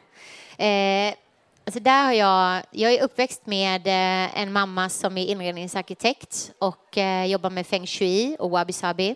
Eh, 0.58 1.14
alltså 1.66 1.80
där 1.80 2.04
har 2.04 2.14
jag, 2.14 2.64
jag 2.72 2.94
är 2.94 3.04
uppväxt 3.04 3.46
med 3.46 3.88
eh, 3.88 4.42
en 4.42 4.54
mamma 4.54 4.90
som 4.90 5.18
är 5.18 5.26
inredningsarkitekt 5.26 6.52
och 6.60 6.98
eh, 6.98 7.26
jobbar 7.26 7.50
med 7.50 7.68
feng 7.68 7.88
shui 7.88 8.36
och 8.40 8.50
wabi 8.50 8.74
sabi. 8.74 9.16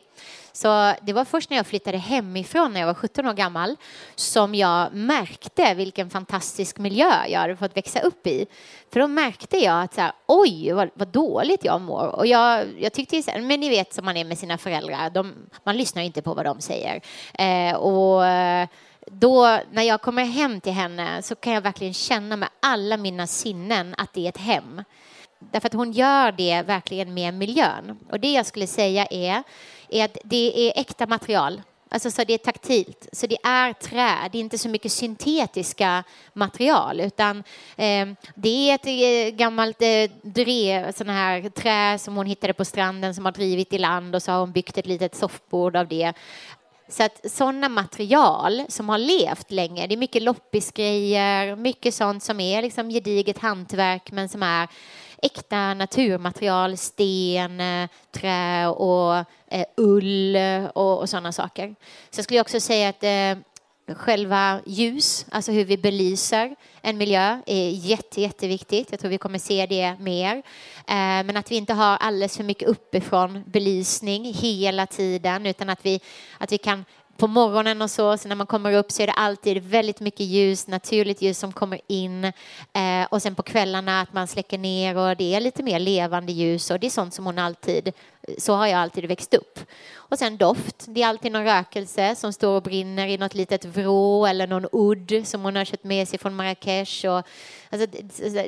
Så 0.56 0.94
det 1.02 1.14
var 1.14 1.26
först 1.26 1.50
när 1.50 1.58
jag 1.58 1.68
flyttade 1.68 1.98
hemifrån 1.98 2.74
när 2.74 2.80
jag 2.80 2.88
var 2.88 2.94
17 2.94 3.28
år 3.28 3.34
gammal 3.34 3.76
som 4.16 4.56
jag 4.56 4.94
märkte 4.94 5.74
vilken 5.74 6.10
fantastisk 6.10 6.78
miljö 6.78 7.12
jag 7.28 7.40
hade 7.40 7.56
fått 7.56 7.78
växa 7.78 8.00
upp 8.00 8.28
i. 8.28 8.46
För 8.94 9.00
då 9.00 9.08
märkte 9.08 9.58
jag 9.58 9.84
att 9.84 9.94
så 9.94 10.02
här, 10.02 10.12
oj, 10.28 10.72
vad, 10.72 10.90
vad 10.94 11.08
dåligt 11.08 11.66
jag 11.66 11.82
mår. 11.82 12.08
Och 12.08 12.28
jag, 12.28 12.68
jag 12.80 12.94
tyckte, 12.94 13.24
så 13.24 13.32
här, 13.32 13.42
men 13.42 13.60
ni 13.60 13.70
vet 13.70 13.94
som 13.94 14.06
man 14.06 14.18
är 14.18 14.26
med 14.26 14.38
sina 14.38 14.58
föräldrar, 14.58 15.10
de, 15.10 15.34
man 15.64 15.78
lyssnar 15.78 16.02
inte 16.02 16.22
på 16.22 16.34
vad 16.34 16.46
de 16.46 16.62
säger. 16.62 17.02
Eh, 17.34 17.76
och 17.76 18.26
eh, 18.26 18.68
då 19.06 19.60
när 19.72 19.84
jag 19.84 20.02
kommer 20.02 20.24
hem 20.24 20.62
till 20.62 20.74
henne 20.74 21.22
så 21.22 21.36
kan 21.36 21.54
jag 21.54 21.62
verkligen 21.62 21.94
känna 21.94 22.38
med 22.38 22.50
alla 22.60 22.98
mina 22.98 23.28
sinnen 23.28 23.96
att 23.98 24.14
det 24.14 24.26
är 24.26 24.30
ett 24.30 24.38
hem. 24.38 24.84
Därför 25.40 25.68
att 25.68 25.74
hon 25.74 25.92
gör 25.92 26.32
det 26.32 26.62
verkligen 26.62 27.14
med 27.14 27.34
miljön. 27.34 28.00
Och 28.12 28.20
det 28.20 28.34
jag 28.34 28.46
skulle 28.46 28.68
säga 28.68 29.06
är, 29.06 29.44
är 29.96 30.06
att 30.06 30.18
det 30.24 30.70
är 30.70 30.82
äkta 30.82 31.08
material. 31.08 31.62
Alltså 31.94 32.12
så 32.12 32.24
det 32.24 32.34
är 32.34 32.38
taktilt, 32.38 33.08
så 33.12 33.28
det 33.28 33.38
är 33.44 33.74
trä, 33.74 34.30
det 34.32 34.38
är 34.38 34.40
inte 34.40 34.58
så 34.58 34.70
mycket 34.70 34.92
syntetiska 34.92 36.04
material 36.34 37.00
utan 37.00 37.38
eh, 37.78 38.08
det 38.36 38.70
är 38.70 38.76
ett 38.76 38.86
eh, 38.86 39.38
gammalt 39.38 39.82
eh, 39.82 40.12
drev, 40.22 40.92
sån 40.92 41.10
här 41.10 41.50
trä 41.50 42.00
som 42.00 42.16
hon 42.16 42.26
hittade 42.26 42.54
på 42.54 42.66
stranden 42.66 43.16
som 43.16 43.26
har 43.26 43.32
drivit 43.32 43.74
i 43.74 43.78
land 43.78 44.16
och 44.16 44.24
så 44.24 44.32
har 44.32 44.40
hon 44.40 44.52
byggt 44.52 44.78
ett 44.78 44.86
litet 44.86 45.16
soffbord 45.16 45.76
av 45.76 45.88
det. 45.88 46.14
Så 46.90 47.04
att 47.04 47.32
sådana 47.32 47.70
material 47.70 48.64
som 48.70 48.90
har 48.90 48.98
levt 48.98 49.52
länge, 49.52 49.88
det 49.88 49.96
är 49.96 49.98
mycket 49.98 50.24
loppisgrejer, 50.24 51.56
mycket 51.56 51.94
sånt 51.94 52.24
som 52.24 52.40
är 52.40 52.62
liksom 52.62 52.90
gediget 52.90 53.40
hantverk 53.40 54.12
men 54.12 54.30
som 54.30 54.44
är 54.44 54.68
äkta 55.24 55.74
naturmaterial, 55.74 56.78
sten, 56.78 57.60
eh, 57.60 57.90
trä 58.12 58.68
och 58.68 59.16
eh, 59.48 59.66
ull 59.78 60.38
och, 60.74 61.00
och 61.00 61.10
sådana 61.10 61.32
saker. 61.32 61.76
Sen 62.10 62.24
skulle 62.24 62.38
jag 62.38 62.44
också 62.44 62.60
säga 62.60 62.90
att 62.90 63.04
eh, 63.04 63.44
själva 63.96 64.60
ljus, 64.66 65.26
alltså 65.30 65.52
hur 65.52 65.66
vi 65.66 65.78
belyser 65.78 66.56
en 66.82 66.98
miljö 66.98 67.42
är 67.46 67.70
jätte, 67.70 68.22
jätteviktigt. 68.22 68.92
Jag 68.92 69.00
tror 69.00 69.10
vi 69.10 69.18
kommer 69.18 69.40
se 69.40 69.66
det 69.66 69.96
mer. 70.00 70.36
Eh, 70.88 71.24
men 71.26 71.38
att 71.38 71.52
vi 71.52 71.56
inte 71.56 71.74
har 71.74 71.98
alldeles 71.98 72.38
för 72.38 72.44
mycket 72.44 72.68
uppifrån 72.68 73.44
belysning 73.46 74.34
hela 74.34 74.86
tiden 74.86 75.46
utan 75.46 75.70
att 75.70 75.86
vi, 75.86 76.00
att 76.38 76.52
vi 76.52 76.58
kan 76.58 76.86
på 77.18 77.28
morgonen 77.28 77.82
och 77.82 77.92
så, 77.92 78.18
så 78.18 78.28
när 78.28 78.36
man 78.36 78.48
kommer 78.48 78.74
upp 78.74 78.92
så 78.92 79.02
är 79.04 79.08
det 79.08 79.14
alltid 79.14 79.64
väldigt 79.64 80.00
mycket 80.00 80.26
ljus, 80.26 80.68
naturligt 80.68 81.22
ljus 81.22 81.40
som 81.40 81.54
kommer 81.54 81.80
in. 81.88 82.26
Eh, 82.74 83.08
och 83.10 83.22
sen 83.22 83.36
på 83.36 83.44
kvällarna 83.44 84.02
att 84.02 84.14
man 84.14 84.28
släcker 84.28 84.58
ner 84.58 84.98
och 84.98 85.18
det 85.18 85.36
är 85.36 85.42
lite 85.42 85.64
mer 85.64 85.80
levande 85.80 86.32
ljus 86.32 86.72
och 86.72 86.80
det 86.80 86.88
är 86.88 86.92
sånt 86.92 87.14
som 87.14 87.26
hon 87.26 87.40
alltid, 87.40 87.92
så 88.38 88.54
har 88.54 88.68
jag 88.68 88.80
alltid 88.80 89.06
växt 89.06 89.34
upp. 89.34 89.60
Och 89.96 90.20
sen 90.20 90.38
doft, 90.38 90.86
det 90.88 91.04
är 91.04 91.08
alltid 91.08 91.32
någon 91.32 91.44
rökelse 91.44 92.16
som 92.16 92.34
står 92.34 92.56
och 92.56 92.64
brinner 92.64 93.08
i 93.08 93.18
något 93.18 93.36
litet 93.36 93.66
vrå 93.66 94.26
eller 94.26 94.48
någon 94.48 94.68
udd 94.72 95.28
som 95.28 95.44
hon 95.44 95.56
har 95.56 95.66
köpt 95.66 95.84
med 95.84 96.08
sig 96.08 96.20
från 96.20 96.36
Marrakesh. 96.36 97.06
Och, 97.06 97.28
alltså, 97.70 97.88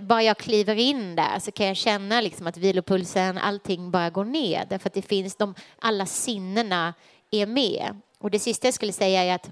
bara 0.02 0.24
jag 0.24 0.38
kliver 0.38 0.76
in 0.76 1.16
där 1.16 1.40
så 1.40 1.52
kan 1.52 1.68
jag 1.68 1.78
känna 1.78 2.22
liksom 2.22 2.48
att 2.48 2.58
vilopulsen, 2.58 3.38
allting 3.38 3.92
bara 3.92 4.10
går 4.10 4.26
ner 4.26 4.66
därför 4.70 4.90
att 4.90 4.94
det 4.94 5.02
finns 5.02 5.36
de, 5.36 5.56
alla 5.80 6.06
sinnena 6.06 6.94
är 7.32 7.46
med. 7.46 8.02
Och 8.26 8.32
det 8.32 8.40
sista 8.40 8.68
jag 8.68 8.74
skulle 8.74 8.92
säga 8.92 9.24
är 9.24 9.36
att 9.36 9.50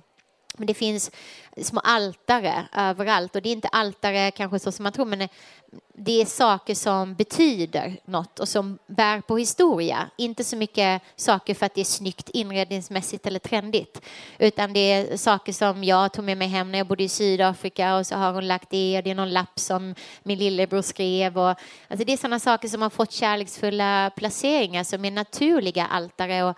men 0.57 0.67
det 0.67 0.74
finns 0.74 1.11
små 1.57 1.80
altare 1.80 2.67
överallt 2.76 3.36
och 3.36 3.41
det 3.41 3.49
är 3.49 3.53
inte 3.53 3.67
altare 3.67 4.32
kanske 4.32 4.59
så 4.59 4.71
som 4.71 4.84
man 4.84 4.93
tror 4.93 5.05
men 5.05 5.30
det 5.93 6.21
är 6.21 6.26
saker 6.26 6.76
som 6.76 7.15
betyder 7.15 7.97
något 8.05 8.39
och 8.39 8.49
som 8.49 8.80
bär 8.88 9.21
på 9.21 9.38
historia. 9.38 10.09
Inte 10.17 10.43
så 10.43 10.55
mycket 10.55 11.01
saker 11.15 11.53
för 11.53 11.65
att 11.65 11.76
det 11.76 11.82
är 11.82 11.86
snyggt 11.86 12.30
inredningsmässigt 12.30 13.26
eller 13.28 13.39
trendigt 13.39 14.01
utan 14.39 14.74
det 14.74 14.80
är 14.80 15.17
saker 15.17 15.53
som 15.53 15.84
jag 15.84 16.13
tog 16.13 16.26
med 16.26 16.38
mig 16.38 16.47
hem 16.47 16.71
när 16.71 16.78
jag 16.78 16.88
bodde 16.88 17.03
i 17.03 17.09
Sydafrika 17.09 17.95
och 17.95 18.07
så 18.07 18.15
har 18.15 18.34
hon 18.34 18.47
lagt 18.47 18.69
det 18.69 18.97
och 18.97 19.03
det 19.03 19.11
är 19.11 19.15
någon 19.15 19.34
lapp 19.34 19.59
som 19.59 19.95
min 20.24 20.39
lillebror 20.39 20.82
skrev 20.82 21.38
och 21.38 21.49
alltså 21.88 22.05
det 22.05 22.13
är 22.13 22.17
sådana 22.17 22.39
saker 22.39 22.67
som 22.67 22.82
har 22.82 22.89
fått 22.89 23.11
kärleksfulla 23.11 24.11
placeringar 24.15 24.84
som 24.84 25.05
är 25.05 25.11
naturliga 25.11 25.86
altare 25.86 26.43
och 26.43 26.57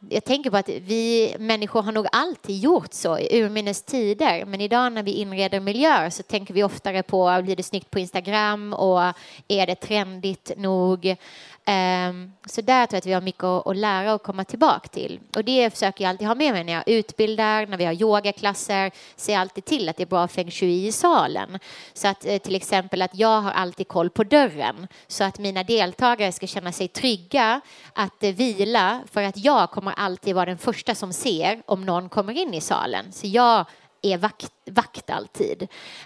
jag 0.00 0.24
tänker 0.24 0.50
på 0.50 0.56
att 0.56 0.68
vi 0.68 1.34
människor 1.38 1.82
har 1.82 1.92
nog 1.92 2.06
alltid 2.12 2.58
gjort 2.58 2.92
så 2.92 3.18
i 3.18 3.42
urminnes 3.42 3.82
tider. 3.82 4.44
Men 4.44 4.60
idag 4.60 4.92
när 4.92 5.02
vi 5.02 5.12
inreder 5.12 5.60
miljöer 5.60 6.10
så 6.10 6.22
tänker 6.22 6.54
vi 6.54 6.62
oftare 6.62 7.02
på 7.02 7.40
blir 7.42 7.56
det 7.56 7.62
snyggt 7.62 7.90
på 7.90 7.98
Instagram 7.98 8.72
och 8.72 9.00
är 9.48 9.66
det 9.66 9.74
trendigt 9.74 10.52
nog? 10.56 11.16
Ehm, 11.70 12.32
så 12.46 12.60
där 12.60 12.86
tror 12.86 12.94
jag 12.94 12.98
att 12.98 13.06
vi 13.06 13.12
har 13.12 13.20
mycket 13.20 13.44
att, 13.44 13.76
lära 13.76 14.14
och 14.14 14.22
komma 14.22 14.44
tillbaka 14.44 14.88
till. 14.88 15.20
Och 15.36 15.44
det 15.44 15.70
försöker 15.70 16.04
jag 16.04 16.10
alltid 16.10 16.26
ha 16.26 16.34
med 16.34 16.52
mig 16.52 16.64
när 16.64 16.72
jag 16.72 16.88
utbildar, 16.88 17.66
när 17.66 17.76
vi 17.76 17.84
har 17.84 17.92
yogaklasser. 17.92 18.90
Ser 19.16 19.38
alltid 19.38 19.64
till 19.64 19.88
att 19.88 19.96
det 19.96 20.02
är 20.02 20.06
bra 20.06 20.28
feng 20.28 20.50
shui 20.50 20.86
i 20.86 20.92
salen. 20.92 21.58
Så 21.92 22.08
att 22.08 22.26
eh, 22.26 22.38
till 22.38 22.54
exempel 22.54 23.02
att 23.02 23.18
jag 23.18 23.40
har 23.40 23.50
alltid 23.50 23.88
koll 23.88 24.10
på 24.10 24.24
dörren 24.24 24.88
så 25.06 25.24
att 25.24 25.38
mina 25.38 25.62
deltagare 25.62 26.32
ska 26.32 26.46
känna 26.46 26.72
sig 26.72 26.88
trygga 26.88 27.60
att 27.92 28.22
eh, 28.22 28.34
vila 28.34 29.00
för 29.12 29.22
att 29.22 29.36
jag 29.38 29.70
kommer 29.70 29.92
alltid 29.92 30.34
vara 30.34 30.46
den 30.46 30.58
första 30.58 30.94
som 30.94 31.12
ser 31.12 31.62
om 31.66 31.86
någon 31.86 32.08
kommer 32.08 32.32
in 32.32 32.54
i 32.54 32.60
salen. 32.60 33.12
Så 33.12 33.26
jag 33.26 33.66
är 34.02 34.18
vakt, 34.18 34.52
vakt 34.64 35.10
alltid. 35.10 35.62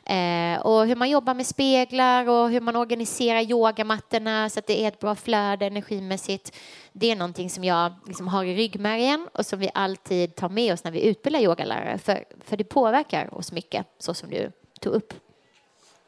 Eh, 0.07 0.61
och 0.61 0.87
hur 0.87 0.97
man 0.97 1.11
jobbar 1.11 1.35
med 1.35 1.47
speglar 1.47 2.29
och 2.29 2.51
hur 2.51 2.61
man 2.61 2.77
organiserar 2.77 3.41
yogamattorna 3.41 4.51
så 4.51 4.59
att 4.59 4.67
det 4.67 4.85
är 4.85 4.89
ett 4.89 4.99
bra 4.99 5.15
flöde 5.15 5.67
energimässigt. 5.67 6.57
Det 6.93 7.11
är 7.11 7.17
någonting 7.17 7.51
som 7.51 7.65
jag 7.65 7.93
liksom 8.07 8.29
har 8.29 8.45
i 8.45 8.57
ryggmärgen 8.57 9.29
och 9.35 9.47
som 9.47 9.59
vi 9.59 9.71
alltid 9.75 10.35
tar 10.35 10.49
med 10.49 10.73
oss 10.73 10.85
när 10.85 10.91
vi 10.91 11.03
utbildar 11.07 11.41
yogalärare 11.41 11.99
för, 11.99 12.25
för 12.45 12.57
det 12.57 12.65
påverkar 12.65 13.35
oss 13.35 13.53
mycket 13.53 13.87
så 13.99 14.15
som 14.15 14.31
du 14.31 14.53
tog 14.81 14.95
upp. 14.95 15.15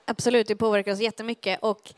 Absolut, 0.05 0.49
det 0.49 0.57
påverkar 0.57 0.93
oss 0.93 1.01
jättemycket 1.01 1.63
och 1.63 1.95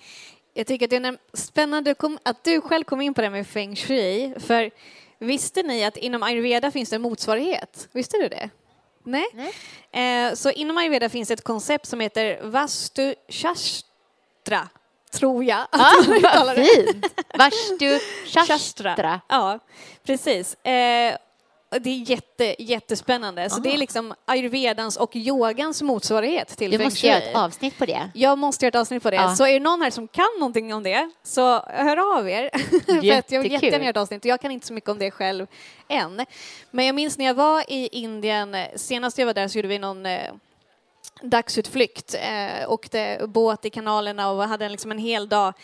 jag 0.55 0.67
tycker 0.67 0.87
att 0.87 0.91
det 0.91 0.97
är 0.97 1.19
spännande 1.37 1.95
att 2.23 2.45
du 2.45 2.61
själv 2.61 2.85
kom 2.85 3.01
in 3.01 3.15
på 3.15 3.21
det 3.21 3.31
med 3.31 3.47
feng 3.47 3.77
shui 3.77 4.35
för 4.39 4.71
visste 5.19 5.63
ni 5.63 5.85
att 5.85 5.97
inom 5.97 6.23
ayurveda 6.23 6.71
finns 6.71 6.91
det 6.91 6.97
en 6.97 7.03
motsvarighet? 7.03 7.89
Visste 7.93 8.17
du 8.17 8.29
det? 8.29 8.51
Nej. 9.07 9.27
Nej. 9.93 10.29
Eh, 10.29 10.35
så 10.35 10.51
inom 10.51 10.79
ayurveda 10.79 11.09
finns 11.09 11.31
ett 11.31 11.45
koncept 11.45 11.87
som 11.87 12.01
heter 12.01 12.41
vastu 12.43 13.15
shastra, 13.29 14.69
tror 15.13 15.45
jag. 15.45 15.67
Ah, 15.71 15.93
vad 16.45 16.55
fint! 16.57 17.07
Vastu 17.39 17.99
shastra. 18.47 19.21
Ja, 19.29 19.59
precis. 20.07 20.55
Eh, 20.55 21.17
det 21.71 21.91
är 21.91 22.11
jätte, 22.11 22.63
jättespännande. 22.63 23.51
Så 23.51 23.61
det 23.61 23.75
är 23.75 23.79
liksom 23.79 24.15
ayurvedans 24.25 24.97
och 24.97 25.17
yogans 25.17 25.83
motsvarighet 25.83 26.49
till 26.49 26.71
Du 26.71 26.79
måste 26.79 27.07
göra 27.07 27.19
ett 27.19 27.37
avsnitt 27.37 27.79
på 27.79 27.87
det. 27.87 28.11
Jag 28.15 28.39
måste 28.39 28.65
göra 28.65 28.69
ett 28.69 28.81
avsnitt 28.81 29.03
på 29.03 29.11
det. 29.11 29.17
Ja. 29.17 29.37
Så 29.37 29.47
är 29.47 29.53
det 29.53 29.61
någon 29.61 29.83
här 29.83 29.91
som 29.91 30.09
kan 30.09 30.27
någonting 30.39 30.75
om 30.75 30.83
det 30.83 31.11
så 31.23 31.61
hör 31.61 32.19
av 32.19 32.29
er. 32.29 32.51
För 32.87 33.19
att 33.19 33.33
jag 33.33 33.43
vill 33.43 33.53
jättegärna 33.53 33.85
göra 33.85 33.91
ett 33.91 33.97
avsnitt. 33.97 34.25
Jag 34.25 34.41
kan 34.41 34.51
inte 34.51 34.67
så 34.67 34.73
mycket 34.73 34.91
om 34.91 34.99
det 34.99 35.11
själv 35.11 35.47
än. 35.89 36.27
Men 36.71 36.87
jag 36.87 36.95
minns 36.95 37.19
när 37.19 37.25
jag 37.25 37.35
var 37.35 37.65
i 37.69 37.89
Indien, 37.93 38.57
senast 38.77 39.19
jag 39.19 39.27
var 39.27 39.35
där 39.35 39.49
så 39.49 39.59
gjorde 39.59 39.69
vi 39.69 39.79
någon 39.79 40.07
eh, 40.07 40.33
dagsutflykt. 41.23 42.15
Eh, 42.15 42.71
åkte 42.73 43.21
båt 43.27 43.65
i 43.65 43.71
kanalerna 43.71 44.31
och 44.31 44.43
hade 44.43 44.69
liksom 44.69 44.91
en 44.91 44.99
hel 44.99 45.29
dag 45.29 45.55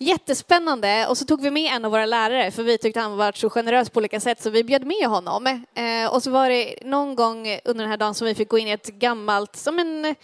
Jättespännande. 0.00 1.06
Och 1.08 1.18
så 1.18 1.24
tog 1.24 1.42
vi 1.42 1.50
med 1.50 1.72
en 1.72 1.84
av 1.84 1.90
våra 1.90 2.06
lärare 2.06 2.50
för 2.50 2.62
vi 2.62 2.78
tyckte 2.78 3.00
han 3.00 3.16
var 3.16 3.32
så 3.32 3.50
generös 3.50 3.90
på 3.90 3.98
olika 3.98 4.20
sätt 4.20 4.42
så 4.42 4.50
vi 4.50 4.64
bjöd 4.64 4.84
med 4.84 5.08
honom. 5.08 5.46
Eh, 5.74 6.14
och 6.14 6.22
så 6.22 6.30
var 6.30 6.50
det 6.50 6.74
någon 6.84 7.14
gång 7.14 7.46
under 7.64 7.84
den 7.84 7.90
här 7.90 7.96
dagen 7.96 8.14
som 8.14 8.26
vi 8.26 8.34
fick 8.34 8.48
gå 8.48 8.58
in 8.58 8.68
i 8.68 8.70
ett 8.70 8.86
gammalt, 8.86 9.56
som 9.56 9.78
en, 9.78 10.14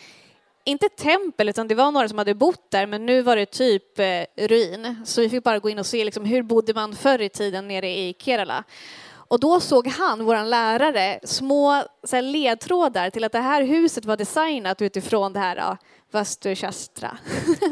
inte 0.64 0.88
tempel 0.88 1.48
utan 1.48 1.68
det 1.68 1.74
var 1.74 1.92
några 1.92 2.08
som 2.08 2.18
hade 2.18 2.34
bott 2.34 2.70
där 2.70 2.86
men 2.86 3.06
nu 3.06 3.22
var 3.22 3.36
det 3.36 3.46
typ 3.46 3.98
eh, 3.98 4.24
ruin. 4.36 4.96
Så 5.04 5.20
vi 5.20 5.28
fick 5.28 5.44
bara 5.44 5.58
gå 5.58 5.70
in 5.70 5.78
och 5.78 5.86
se 5.86 6.04
liksom, 6.04 6.24
hur 6.24 6.42
bodde 6.42 6.74
man 6.74 6.96
förr 6.96 7.20
i 7.20 7.28
tiden 7.28 7.68
nere 7.68 7.88
i 7.88 8.14
Kerala. 8.18 8.64
Och 9.28 9.40
då 9.40 9.60
såg 9.60 9.86
han, 9.86 10.24
vår 10.24 10.44
lärare, 10.44 11.20
små 11.22 11.82
så 12.04 12.16
här, 12.16 12.22
ledtrådar 12.22 13.10
till 13.10 13.24
att 13.24 13.32
det 13.32 13.38
här 13.38 13.62
huset 13.62 14.04
var 14.04 14.16
designat 14.16 14.82
utifrån 14.82 15.32
det 15.32 15.38
här 15.38 15.56
ja, 15.56 15.76
Vastu 16.14 16.54
Shastra. 16.54 17.18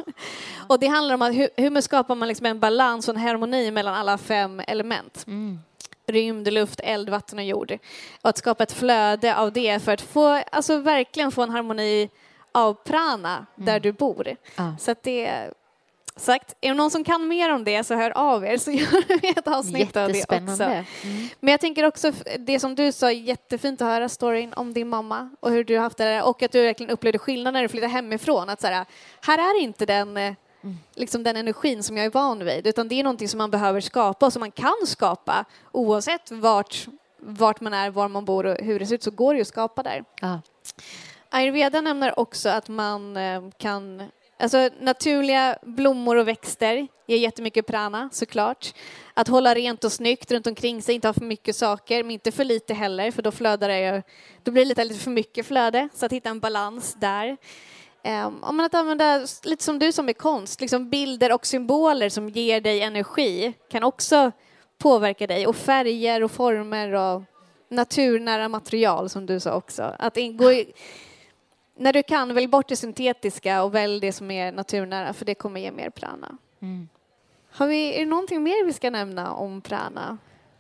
och 0.66 0.80
det 0.80 0.86
handlar 0.86 1.14
om 1.14 1.22
att 1.22 1.34
hur, 1.34 1.49
hur 1.57 1.80
skapar 1.80 2.14
man 2.14 2.28
liksom 2.28 2.47
en 2.47 2.61
balans 2.61 3.09
och 3.09 3.14
en 3.14 3.20
harmoni 3.20 3.70
mellan 3.70 3.95
alla 3.95 4.18
fem 4.18 4.62
element. 4.66 5.24
Mm. 5.26 5.59
Rymd, 6.07 6.53
luft, 6.53 6.80
eld, 6.80 7.09
vatten 7.09 7.38
och 7.38 7.45
jord. 7.45 7.78
Och 8.22 8.30
att 8.30 8.38
skapa 8.38 8.62
ett 8.62 8.72
flöde 8.72 9.36
av 9.36 9.53
det 9.53 9.82
för 9.82 9.93
att 9.93 10.01
få, 10.01 10.43
alltså 10.53 10.76
verkligen 10.78 11.32
få 11.32 11.43
en 11.43 11.51
harmoni 11.51 12.11
av 12.53 12.74
prana 12.74 13.47
mm. 13.57 13.66
där 13.66 13.80
du 13.80 13.93
bor. 13.93 14.36
Ah. 14.57 14.70
Så 14.78 14.95
det 15.03 15.51
Sagt, 16.17 16.57
är 16.61 16.69
det 16.69 16.75
någon 16.75 16.91
som 16.91 17.05
kan 17.05 17.29
mer 17.29 17.55
om 17.55 17.65
det 17.65 17.85
så 17.85 17.95
hör 17.95 18.11
av 18.11 18.45
er 18.45 18.57
så 18.57 18.71
gör 18.71 19.21
vi 19.21 19.29
ett 19.29 19.49
avsnitt 19.49 19.97
av 19.97 20.13
det 20.13 20.21
också. 20.21 20.63
Mm. 20.63 20.85
Men 21.41 21.51
jag 21.51 21.61
tänker 21.61 21.85
också 21.85 22.13
det 22.39 22.61
som 22.61 22.75
du 22.75 22.93
sa, 22.93 23.13
jättefint 23.13 23.83
att 23.83 23.89
höra 23.89 24.09
storyn 24.09 24.53
om 24.53 24.73
din 24.73 24.89
mamma 24.89 25.31
och 25.41 25.51
hur 25.51 25.65
du 25.65 25.77
har 25.77 25.83
haft 25.83 25.99
det 25.99 26.05
där 26.05 26.25
och 26.25 26.43
att 26.43 26.53
du 26.53 26.63
verkligen 26.63 26.91
upplevde 26.91 27.19
skillnaden 27.19 27.55
när 27.55 27.63
du 27.63 27.69
flyttade 27.69 27.93
hemifrån. 27.93 28.49
Att 28.49 28.61
så 28.61 28.67
här, 28.67 28.87
här 29.21 29.39
är 29.39 29.61
inte 29.61 29.87
den, 29.87 30.17
eh, 30.17 30.35
mm. 30.63 30.79
liksom 30.95 31.23
den 31.23 31.37
energin 31.37 31.83
som 31.83 31.97
jag 31.97 32.07
är 32.07 32.11
van 32.11 32.45
vid 32.45 32.67
utan 32.67 32.89
det 32.89 32.95
är 32.95 33.05
någonting 33.05 33.29
som 33.29 33.39
man 33.39 33.51
behöver 33.51 33.81
skapa 33.81 34.27
och 34.27 34.33
som 34.33 34.41
man 34.41 34.51
kan 34.51 34.87
skapa 34.87 35.45
oavsett 35.73 36.31
vart, 36.31 36.87
vart 37.21 37.61
man 37.61 37.75
är, 37.75 37.91
var 37.91 38.09
man 38.09 38.25
bor 38.25 38.47
och 38.47 38.57
hur 38.59 38.79
det 38.79 38.87
ser 38.87 38.95
ut 38.95 39.03
så 39.03 39.11
går 39.11 39.35
det 39.35 39.37
ju 39.37 39.43
att 39.43 39.49
skapa 39.49 39.83
där. 39.83 40.05
Ja. 40.21 40.41
Ayurveda 41.31 41.81
nämner 41.81 42.19
också 42.19 42.49
att 42.49 42.69
man 42.69 43.17
eh, 43.17 43.43
kan 43.59 44.03
Alltså 44.43 44.70
naturliga 44.80 45.59
blommor 45.62 46.16
och 46.16 46.28
växter 46.28 46.88
ger 47.07 47.16
jättemycket 47.16 47.66
prana 47.66 48.09
såklart. 48.12 48.74
Att 49.14 49.28
hålla 49.28 49.55
rent 49.55 49.84
och 49.84 49.93
snyggt 49.93 50.32
runt 50.32 50.47
omkring 50.47 50.82
sig, 50.82 50.95
inte 50.95 51.09
ha 51.09 51.12
för 51.12 51.24
mycket 51.24 51.57
saker, 51.57 52.03
men 52.03 52.11
inte 52.11 52.32
för 52.32 52.45
lite 52.45 52.74
heller 52.74 53.11
för 53.11 53.22
då 53.22 53.30
flödar 53.30 53.68
det 53.68 54.03
då 54.43 54.51
blir 54.51 54.64
det 54.64 54.68
lite, 54.68 54.84
lite 54.84 55.01
för 55.01 55.11
mycket 55.11 55.47
flöde. 55.47 55.88
Så 55.95 56.07
att 56.07 56.12
hitta 56.12 56.30
en 56.30 56.40
balans 56.40 56.97
där. 57.01 57.36
Um, 58.05 58.45
om 58.45 58.57
man 58.57 58.66
att 58.66 58.74
använda, 58.74 59.26
lite 59.45 59.64
som 59.64 59.78
du 59.78 59.93
som 59.93 60.09
är 60.09 60.12
konst, 60.12 60.61
liksom 60.61 60.90
bilder 60.90 61.32
och 61.32 61.47
symboler 61.47 62.09
som 62.09 62.28
ger 62.28 62.61
dig 62.61 62.82
energi 62.82 63.53
kan 63.70 63.84
också 63.84 64.32
påverka 64.78 65.26
dig. 65.26 65.47
Och 65.47 65.57
färger 65.57 66.22
och 66.22 66.30
former 66.30 66.93
och 66.93 67.22
naturnära 67.70 68.49
material 68.49 69.11
som 69.11 69.26
du 69.26 69.40
sa 69.40 69.55
också. 69.55 69.95
Att 69.99 70.14
gå 70.14 70.53
i, 70.53 70.72
när 71.77 71.93
du 71.93 72.03
kan, 72.03 72.35
välj 72.35 72.47
bort 72.47 72.68
det 72.68 72.77
syntetiska 72.77 73.62
och 73.62 73.75
välj 73.75 74.01
det 74.01 74.12
som 74.12 74.31
är 74.31 74.53
naturnära 74.53 75.12
för 75.12 75.25
det 75.25 75.35
kommer 75.35 75.61
ge 75.61 75.70
mer 75.70 75.91
prana. 75.91 76.37
Mm. 76.62 76.89
Har 77.51 77.66
vi, 77.66 77.95
är 77.95 77.99
det 77.99 78.07
någonting 78.07 78.43
mer 78.43 78.66
vi 78.66 78.73
ska 78.73 78.91
nämna 78.91 79.33
om 79.33 79.61
prana? 79.61 80.18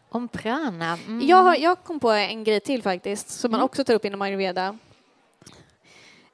Om 0.08 0.28
prana? 0.28 0.98
Mm. 1.06 1.26
Jag, 1.26 1.36
har, 1.36 1.56
jag 1.56 1.84
kom 1.84 2.00
på 2.00 2.10
en 2.10 2.44
grej 2.44 2.60
till 2.60 2.82
faktiskt 2.82 3.30
som 3.30 3.50
man 3.50 3.60
mm. 3.60 3.64
också 3.64 3.84
tar 3.84 3.94
upp 3.94 4.04
inom 4.04 4.22
ayurveda. 4.22 4.78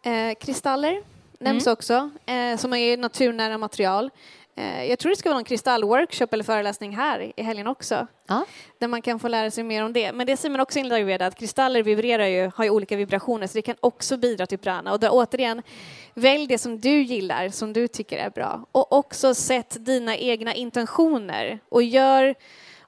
Eh, 0.02 0.34
kristaller 0.34 1.02
nämns 1.38 1.66
mm. 1.66 1.72
också, 1.72 2.10
eh, 2.26 2.56
som 2.56 2.74
är 2.74 2.96
naturnära 2.96 3.58
material. 3.58 4.10
Eh, 4.58 4.84
jag 4.84 4.98
tror 4.98 5.10
det 5.10 5.16
ska 5.16 5.28
vara 5.28 5.38
någon 5.38 5.44
kristallworkshop 5.44 6.32
eller 6.32 6.44
föreläsning 6.44 6.96
här 6.96 7.32
i 7.36 7.42
helgen 7.42 7.66
också. 7.66 8.06
Ja. 8.26 8.44
Där 8.78 8.88
man 8.88 9.02
kan 9.02 9.18
få 9.18 9.28
lära 9.28 9.50
sig 9.50 9.64
mer 9.64 9.84
om 9.84 9.92
det. 9.92 10.12
Men 10.12 10.26
det 10.26 10.36
man 10.50 10.60
också 10.60 10.78
ayurveda 10.94 11.26
att 11.26 11.34
kristaller 11.34 11.82
vibrerar 11.82 12.26
ju, 12.26 12.50
har 12.54 12.64
ju 12.64 12.70
olika 12.70 12.96
vibrationer 12.96 13.46
så 13.46 13.58
det 13.58 13.62
kan 13.62 13.76
också 13.80 14.16
bidra 14.16 14.46
till 14.46 14.58
prana. 14.58 14.92
Och 14.92 15.00
där, 15.00 15.08
återigen, 15.12 15.62
välj 16.14 16.46
det 16.46 16.58
som 16.58 16.80
du 16.80 17.02
gillar, 17.02 17.48
som 17.48 17.72
du 17.72 17.88
tycker 17.88 18.18
är 18.18 18.30
bra. 18.30 18.64
Och 18.72 18.92
också 18.92 19.34
sätt 19.34 19.76
dina 19.78 20.16
egna 20.16 20.54
intentioner 20.54 21.58
och 21.68 21.82
gör 21.82 22.34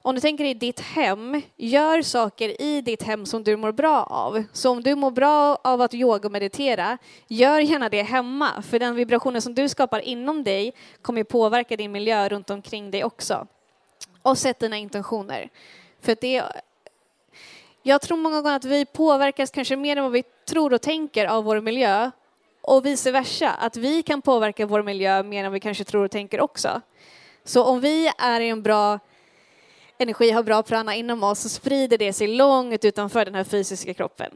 om 0.01 0.15
du 0.15 0.21
tänker 0.21 0.43
i 0.43 0.53
ditt 0.53 0.79
hem, 0.79 1.41
gör 1.57 2.01
saker 2.01 2.61
i 2.61 2.81
ditt 2.81 3.03
hem 3.03 3.25
som 3.25 3.43
du 3.43 3.57
mår 3.57 3.71
bra 3.71 4.03
av. 4.03 4.43
Så 4.53 4.69
om 4.69 4.83
du 4.83 4.95
mår 4.95 5.11
bra 5.11 5.57
av 5.63 5.81
att 5.81 5.93
yoga 5.93 6.27
och 6.27 6.31
meditera, 6.31 6.97
gör 7.27 7.59
gärna 7.59 7.89
det 7.89 8.01
hemma. 8.01 8.61
För 8.61 8.79
den 8.79 8.95
vibrationen 8.95 9.41
som 9.41 9.55
du 9.55 9.69
skapar 9.69 9.99
inom 9.99 10.43
dig 10.43 10.73
kommer 11.01 11.23
påverka 11.23 11.75
din 11.75 11.91
miljö 11.91 12.29
runt 12.29 12.49
omkring 12.49 12.91
dig 12.91 13.03
också. 13.03 13.47
Och 14.21 14.37
sätt 14.37 14.59
dina 14.59 14.77
intentioner. 14.77 15.49
För 16.01 16.17
det 16.21 16.43
jag 17.83 18.01
tror 18.01 18.17
många 18.17 18.41
gånger 18.41 18.55
att 18.55 18.65
vi 18.65 18.85
påverkas 18.85 19.51
kanske 19.51 19.75
mer 19.75 19.97
än 19.97 20.03
vad 20.03 20.11
vi 20.11 20.23
tror 20.23 20.73
och 20.73 20.81
tänker 20.81 21.25
av 21.25 21.43
vår 21.43 21.61
miljö 21.61 22.11
och 22.61 22.85
vice 22.85 23.11
versa, 23.11 23.49
att 23.49 23.77
vi 23.77 24.03
kan 24.03 24.21
påverka 24.21 24.65
vår 24.65 24.83
miljö 24.83 25.23
mer 25.23 25.45
än 25.45 25.51
vi 25.51 25.59
kanske 25.59 25.83
tror 25.83 26.05
och 26.05 26.11
tänker 26.11 26.41
också. 26.41 26.81
Så 27.43 27.63
om 27.63 27.79
vi 27.79 28.11
är 28.17 28.41
i 28.41 28.49
en 28.49 28.61
bra 28.61 28.99
energi 30.01 30.31
har 30.31 30.43
bra 30.43 30.63
prana 30.63 30.95
inom 30.95 31.23
oss 31.23 31.39
så 31.39 31.49
sprider 31.49 31.97
det 31.97 32.13
sig 32.13 32.27
långt 32.27 32.85
utanför 32.85 33.25
den 33.25 33.35
här 33.35 33.43
fysiska 33.43 33.93
kroppen. 33.93 34.31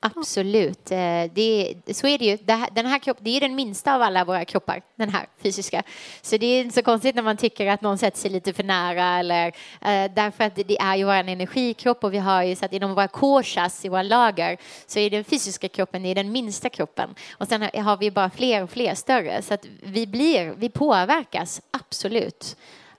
Absolut, 0.00 0.90
eh, 0.90 1.24
det, 1.34 1.74
så 1.92 2.06
är 2.06 2.18
det 2.18 2.24
ju. 2.24 2.36
Den 2.72 2.86
här 2.86 2.98
kropp, 2.98 3.16
det 3.20 3.36
är 3.36 3.40
den 3.40 3.54
minsta 3.54 3.94
av 3.94 4.02
alla 4.02 4.24
våra 4.24 4.44
kroppar, 4.44 4.82
den 4.96 5.08
här 5.08 5.26
fysiska. 5.42 5.82
Så 6.22 6.36
det 6.36 6.46
är 6.46 6.60
inte 6.60 6.74
så 6.74 6.82
konstigt 6.82 7.14
när 7.14 7.22
man 7.22 7.36
tycker 7.36 7.66
att 7.66 7.80
någon 7.80 7.98
sätter 7.98 8.18
sig 8.18 8.30
lite 8.30 8.52
för 8.52 8.62
nära 8.62 9.18
eller 9.18 9.46
eh, 9.80 10.12
därför 10.14 10.44
att 10.44 10.56
det 10.56 10.80
är 10.80 10.96
ju 10.96 11.04
vår 11.04 11.12
energikropp 11.12 12.04
och 12.04 12.14
vi 12.14 12.18
har 12.18 12.42
ju 12.42 12.56
så 12.56 12.64
att 12.64 12.72
inom 12.72 12.94
våra 12.94 13.08
korsas, 13.08 13.84
i 13.84 13.88
våra 13.88 14.02
lager 14.02 14.56
så 14.86 14.98
är 14.98 15.10
den 15.10 15.24
fysiska 15.24 15.68
kroppen 15.68 16.02
det 16.02 16.08
är 16.08 16.14
den 16.14 16.32
minsta 16.32 16.68
kroppen 16.68 17.14
och 17.32 17.48
sen 17.48 17.62
har 17.62 17.96
vi 17.96 18.10
bara 18.10 18.30
fler 18.30 18.62
och 18.62 18.70
fler 18.70 18.94
större 18.94 19.42
så 19.42 19.54
att 19.54 19.66
vi 19.82 20.06
blir, 20.06 20.54
vi 20.56 20.68
påverkas 20.68 21.60
absolut 21.70 22.56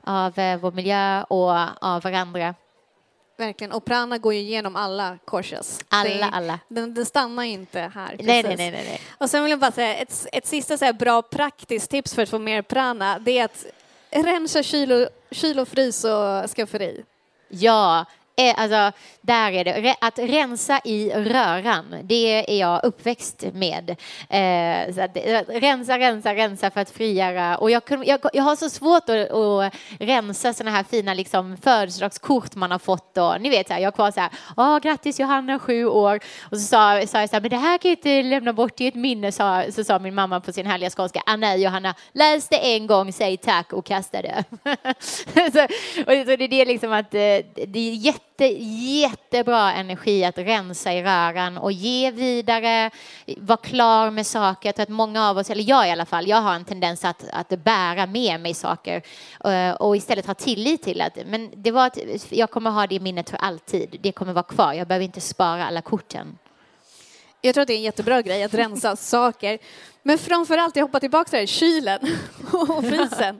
av 0.10 0.39
eh, 0.39 0.60
vår 0.60 0.72
miljö 0.72 1.24
och 1.24 1.51
av 1.82 2.01
varandra. 2.01 2.55
Verkligen, 3.38 3.72
och 3.72 3.86
prana 3.86 4.18
går 4.18 4.34
ju 4.34 4.39
igenom 4.39 4.76
alla 4.76 5.18
korsas. 5.26 5.80
Alla, 5.89 6.10
det, 6.10 6.26
alla. 6.32 6.60
Den, 6.68 6.93
den, 6.93 7.05
stannar 7.05 7.43
inte 7.43 7.80
här. 7.80 8.16
Nej, 8.20 8.43
nej, 8.43 8.55
nej, 8.57 8.72
nej, 8.72 9.01
Och 9.18 9.30
sen 9.30 9.43
vill 9.43 9.49
jag 9.51 9.60
bara 9.60 9.72
säga, 9.72 9.95
ett, 9.95 10.28
ett 10.32 10.45
sista 10.45 10.78
så 10.78 10.93
bra 10.93 11.22
praktiskt 11.22 11.91
tips 11.91 12.14
för 12.14 12.22
att 12.22 12.30
få 12.30 12.39
mer 12.39 12.62
prana, 12.62 13.20
det 13.20 13.38
är 13.38 13.45
att 13.45 13.66
rensa 14.10 14.64
kyl 14.64 14.91
och, 14.91 15.07
kyl 15.32 15.60
och 15.60 15.68
frys 15.68 16.03
och 16.03 16.49
skafferi. 16.49 17.03
Ja, 17.49 18.05
Eh, 18.39 18.53
alltså, 18.57 18.91
där 19.21 19.51
är 19.51 19.63
det. 19.63 19.95
Att 20.01 20.19
rensa 20.19 20.81
i 20.83 21.09
röran, 21.09 21.95
det 22.03 22.51
är 22.51 22.59
jag 22.59 22.83
uppväxt 22.83 23.43
med. 23.53 23.89
Eh, 24.29 24.93
så 24.95 25.01
att, 25.01 25.17
eh, 25.17 25.59
rensa, 25.59 25.99
rensa, 25.99 26.35
rensa 26.35 26.71
för 26.71 26.81
att 26.81 26.89
frigöra. 26.89 27.57
Och 27.57 27.71
jag, 27.71 27.83
jag, 28.05 28.19
jag 28.33 28.43
har 28.43 28.55
så 28.55 28.69
svårt 28.69 29.09
att, 29.09 29.31
att 29.31 29.73
rensa 29.99 30.53
sådana 30.53 30.77
här 30.77 30.83
fina 30.83 31.13
liksom, 31.13 31.57
födelsedagskort 31.57 32.55
man 32.55 32.71
har 32.71 32.79
fått. 32.79 33.17
Och, 33.17 33.41
ni 33.41 33.49
vet, 33.49 33.67
så 33.67 33.73
här, 33.73 33.81
jag 33.81 33.97
var 33.97 34.11
så 34.11 34.19
här, 34.19 34.29
Åh, 34.57 34.79
grattis 34.79 35.19
Johanna, 35.19 35.59
sju 35.59 35.85
år. 35.85 36.19
Och 36.41 36.57
så 36.57 36.63
sa, 36.67 37.01
sa 37.07 37.19
jag 37.19 37.29
så 37.29 37.35
här, 37.35 37.41
men 37.41 37.49
det 37.49 37.57
här 37.57 37.77
kan 37.77 37.89
jag 37.89 37.97
inte 37.97 38.23
lämna 38.23 38.53
bort 38.53 38.81
i 38.81 38.87
ett 38.87 38.95
minne, 38.95 39.31
sa, 39.31 39.63
så 39.71 39.83
sa 39.83 39.99
min 39.99 40.15
mamma 40.15 40.39
på 40.39 40.51
sin 40.51 40.65
härliga 40.65 40.89
skånska. 40.89 41.23
Ah, 41.25 41.35
nej, 41.35 41.63
Johanna, 41.63 41.95
läs 42.13 42.47
det 42.47 42.75
en 42.75 42.87
gång, 42.87 43.13
säg 43.13 43.37
tack 43.37 43.73
och 43.73 43.85
kasta 43.85 44.21
det. 44.21 44.43
så, 45.33 45.63
och, 46.01 46.25
så 46.25 46.35
det 46.35 46.61
är 46.61 46.65
liksom 46.65 46.91
att 46.91 47.13
eh, 47.13 47.19
det 47.67 47.79
är 47.79 47.93
jätte 47.93 48.28
jätte, 48.43 48.63
jättebra 48.63 49.73
energi 49.73 50.25
att 50.25 50.37
rensa 50.37 50.93
i 50.93 51.03
röran 51.03 51.57
och 51.57 51.71
ge 51.71 52.11
vidare, 52.11 52.91
vara 53.37 53.57
klar 53.57 54.11
med 54.11 54.25
saker. 54.25 54.69
Jag 54.69 54.75
tror 54.75 54.83
att 54.83 54.89
många 54.89 55.29
av 55.29 55.37
oss, 55.37 55.49
eller 55.49 55.63
jag 55.63 55.87
i 55.87 55.91
alla 55.91 56.05
fall, 56.05 56.27
jag 56.27 56.37
har 56.37 56.53
en 56.53 56.65
tendens 56.65 57.05
att, 57.05 57.25
att 57.33 57.49
bära 57.49 58.05
med 58.05 58.39
mig 58.39 58.53
saker 58.53 59.01
eh, 59.45 59.71
och 59.71 59.97
istället 59.97 60.25
ha 60.25 60.33
tillit 60.33 60.83
till 60.83 61.01
att 61.01 61.17
men 61.25 61.51
det 61.55 61.71
var 61.71 61.85
att 61.85 61.97
jag 62.29 62.51
kommer 62.51 62.71
ha 62.71 62.87
det 62.87 62.95
i 62.95 62.99
minnet 62.99 63.29
för 63.29 63.37
alltid. 63.37 63.97
Det 64.01 64.11
kommer 64.11 64.33
vara 64.33 64.43
kvar. 64.43 64.73
Jag 64.73 64.87
behöver 64.87 65.05
inte 65.05 65.21
spara 65.21 65.65
alla 65.65 65.81
korten. 65.81 66.37
Jag 67.41 67.53
tror 67.53 67.61
att 67.61 67.67
det 67.67 67.73
är 67.73 67.77
en 67.77 67.83
jättebra 67.83 68.21
grej 68.21 68.43
att 68.43 68.53
rensa 68.53 68.95
saker. 68.95 69.59
Men 70.03 70.17
framför 70.17 70.57
allt, 70.57 70.75
jag 70.75 70.83
hoppar 70.83 70.99
tillbaka 70.99 71.29
till 71.29 71.47
kylen 71.47 71.99
och 72.51 72.85
frysen. 72.85 73.39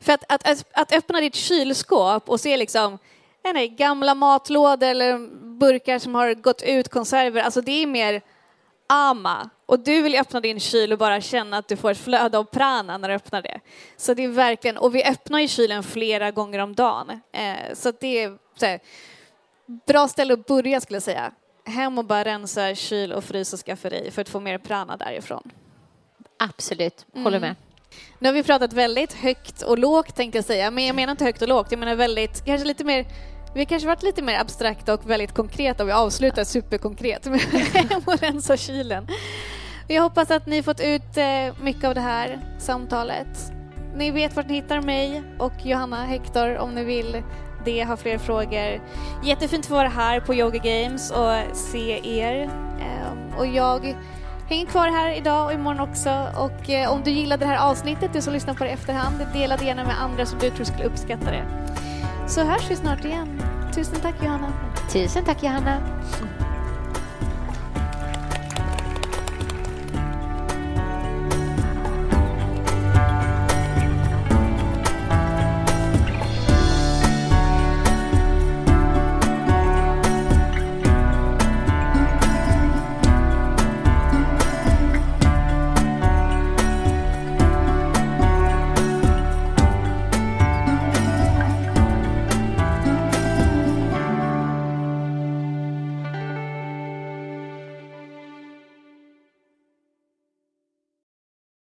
För 0.00 0.12
att, 0.12 0.24
att, 0.28 0.64
att 0.72 0.92
öppna 0.92 1.20
ditt 1.20 1.34
kylskåp 1.34 2.28
och 2.28 2.40
se 2.40 2.56
liksom 2.56 2.98
nej, 3.42 3.68
gamla 3.68 4.14
matlådor 4.14 4.86
eller 4.86 5.18
burkar 5.58 5.98
som 5.98 6.14
har 6.14 6.34
gått 6.34 6.62
ut, 6.62 6.88
konserver, 6.88 7.42
alltså 7.42 7.60
det 7.60 7.82
är 7.82 7.86
mer 7.86 8.22
ama. 8.86 9.50
Och 9.66 9.80
du 9.80 10.02
vill 10.02 10.14
öppna 10.14 10.40
din 10.40 10.60
kyl 10.60 10.92
och 10.92 10.98
bara 10.98 11.20
känna 11.20 11.58
att 11.58 11.68
du 11.68 11.76
får 11.76 11.90
ett 11.90 11.98
flöde 11.98 12.38
av 12.38 12.44
prana 12.44 12.98
när 12.98 13.08
du 13.08 13.14
öppnar 13.14 13.42
det. 13.42 13.60
Så 13.96 14.14
det 14.14 14.24
är 14.24 14.28
verkligen, 14.28 14.76
och 14.76 14.94
vi 14.94 15.04
öppnar 15.04 15.38
ju 15.38 15.48
kylen 15.48 15.82
flera 15.82 16.30
gånger 16.30 16.58
om 16.58 16.74
dagen. 16.74 17.20
Eh, 17.32 17.74
så 17.74 17.92
det 18.00 18.22
är 18.22 18.38
så 18.56 18.66
här, 18.66 18.80
bra 19.86 20.08
ställe 20.08 20.34
att 20.34 20.46
börja 20.46 20.80
skulle 20.80 20.96
jag 20.96 21.02
säga. 21.02 21.32
Hem 21.64 21.98
och 21.98 22.04
bara 22.04 22.24
rensa 22.24 22.74
kyl 22.74 23.12
och 23.12 23.24
frys 23.24 23.52
och 23.52 23.60
skafferi 23.60 24.10
för 24.10 24.22
att 24.22 24.28
få 24.28 24.40
mer 24.40 24.58
prana 24.58 24.96
därifrån. 24.96 25.50
Absolut, 26.38 27.06
håller 27.14 27.36
mm. 27.36 27.54
Nu 28.18 28.28
har 28.28 28.32
vi 28.32 28.42
pratat 28.42 28.72
väldigt 28.72 29.12
högt 29.12 29.62
och 29.62 29.78
lågt 29.78 30.16
tänkte 30.16 30.38
jag 30.38 30.44
säga, 30.44 30.70
men 30.70 30.86
jag 30.86 30.96
menar 30.96 31.10
inte 31.10 31.24
högt 31.24 31.42
och 31.42 31.48
lågt, 31.48 31.66
jag 31.70 31.78
menar 31.78 31.94
väldigt, 31.94 32.44
kanske 32.44 32.68
lite 32.68 32.84
mer 32.84 33.06
vi 33.54 33.60
har 33.60 33.66
kanske 33.66 33.88
varit 33.88 34.02
lite 34.02 34.22
mer 34.22 34.40
abstrakta 34.40 34.94
och 34.94 35.10
väldigt 35.10 35.34
konkreta 35.34 35.82
och 35.82 35.88
vi 35.88 35.92
avslutar 35.92 36.44
superkonkret 36.44 37.26
med 37.26 37.40
att 38.06 38.22
rensa 38.22 38.56
kylen. 38.56 39.06
Jag 39.88 40.02
hoppas 40.02 40.30
att 40.30 40.46
ni 40.46 40.62
fått 40.62 40.80
ut 40.80 41.16
eh, 41.16 41.62
mycket 41.62 41.84
av 41.84 41.94
det 41.94 42.00
här 42.00 42.40
samtalet. 42.58 43.52
Ni 43.96 44.10
vet 44.10 44.36
vart 44.36 44.48
ni 44.48 44.54
hittar 44.54 44.82
mig 44.82 45.22
och 45.38 45.52
Johanna 45.64 46.04
Hector 46.04 46.56
om 46.56 46.74
ni 46.74 46.84
vill 46.84 47.22
det, 47.64 47.80
har 47.80 47.96
fler 47.96 48.18
frågor. 48.18 48.82
Jättefint 49.24 49.64
att 49.64 49.68
få 49.68 49.74
vara 49.74 49.88
här 49.88 50.20
på 50.20 50.34
Yoga 50.34 50.58
Games 50.58 51.10
och 51.10 51.56
se 51.56 52.18
er. 52.18 52.50
Ehm, 52.80 53.38
och 53.38 53.46
jag 53.46 53.96
Häng 54.48 54.66
kvar 54.66 54.88
här 54.88 55.12
idag 55.12 55.46
och 55.46 55.52
imorgon 55.52 55.80
också. 55.80 56.10
Och 56.36 56.70
eh, 56.70 56.92
om 56.92 57.02
du 57.04 57.10
gillade 57.10 57.44
det 57.44 57.50
här 57.50 57.70
avsnittet, 57.70 58.12
du 58.12 58.22
som 58.22 58.32
lyssnar 58.32 58.54
på 58.54 58.64
det 58.64 58.70
i 58.70 58.72
efterhand, 58.72 59.26
dela 59.32 59.56
det 59.56 59.64
gärna 59.64 59.84
med 59.84 60.02
andra 60.02 60.26
som 60.26 60.38
du 60.38 60.50
tror 60.50 60.64
skulle 60.64 60.84
uppskatta 60.84 61.30
det. 61.30 61.44
Så 62.28 62.44
hörs 62.44 62.70
vi 62.70 62.76
snart 62.76 63.04
igen. 63.04 63.42
Tusen 63.74 64.00
tack 64.00 64.14
Johanna. 64.22 64.52
Tusen 64.92 65.24
tack 65.24 65.42
Johanna. 65.42 65.80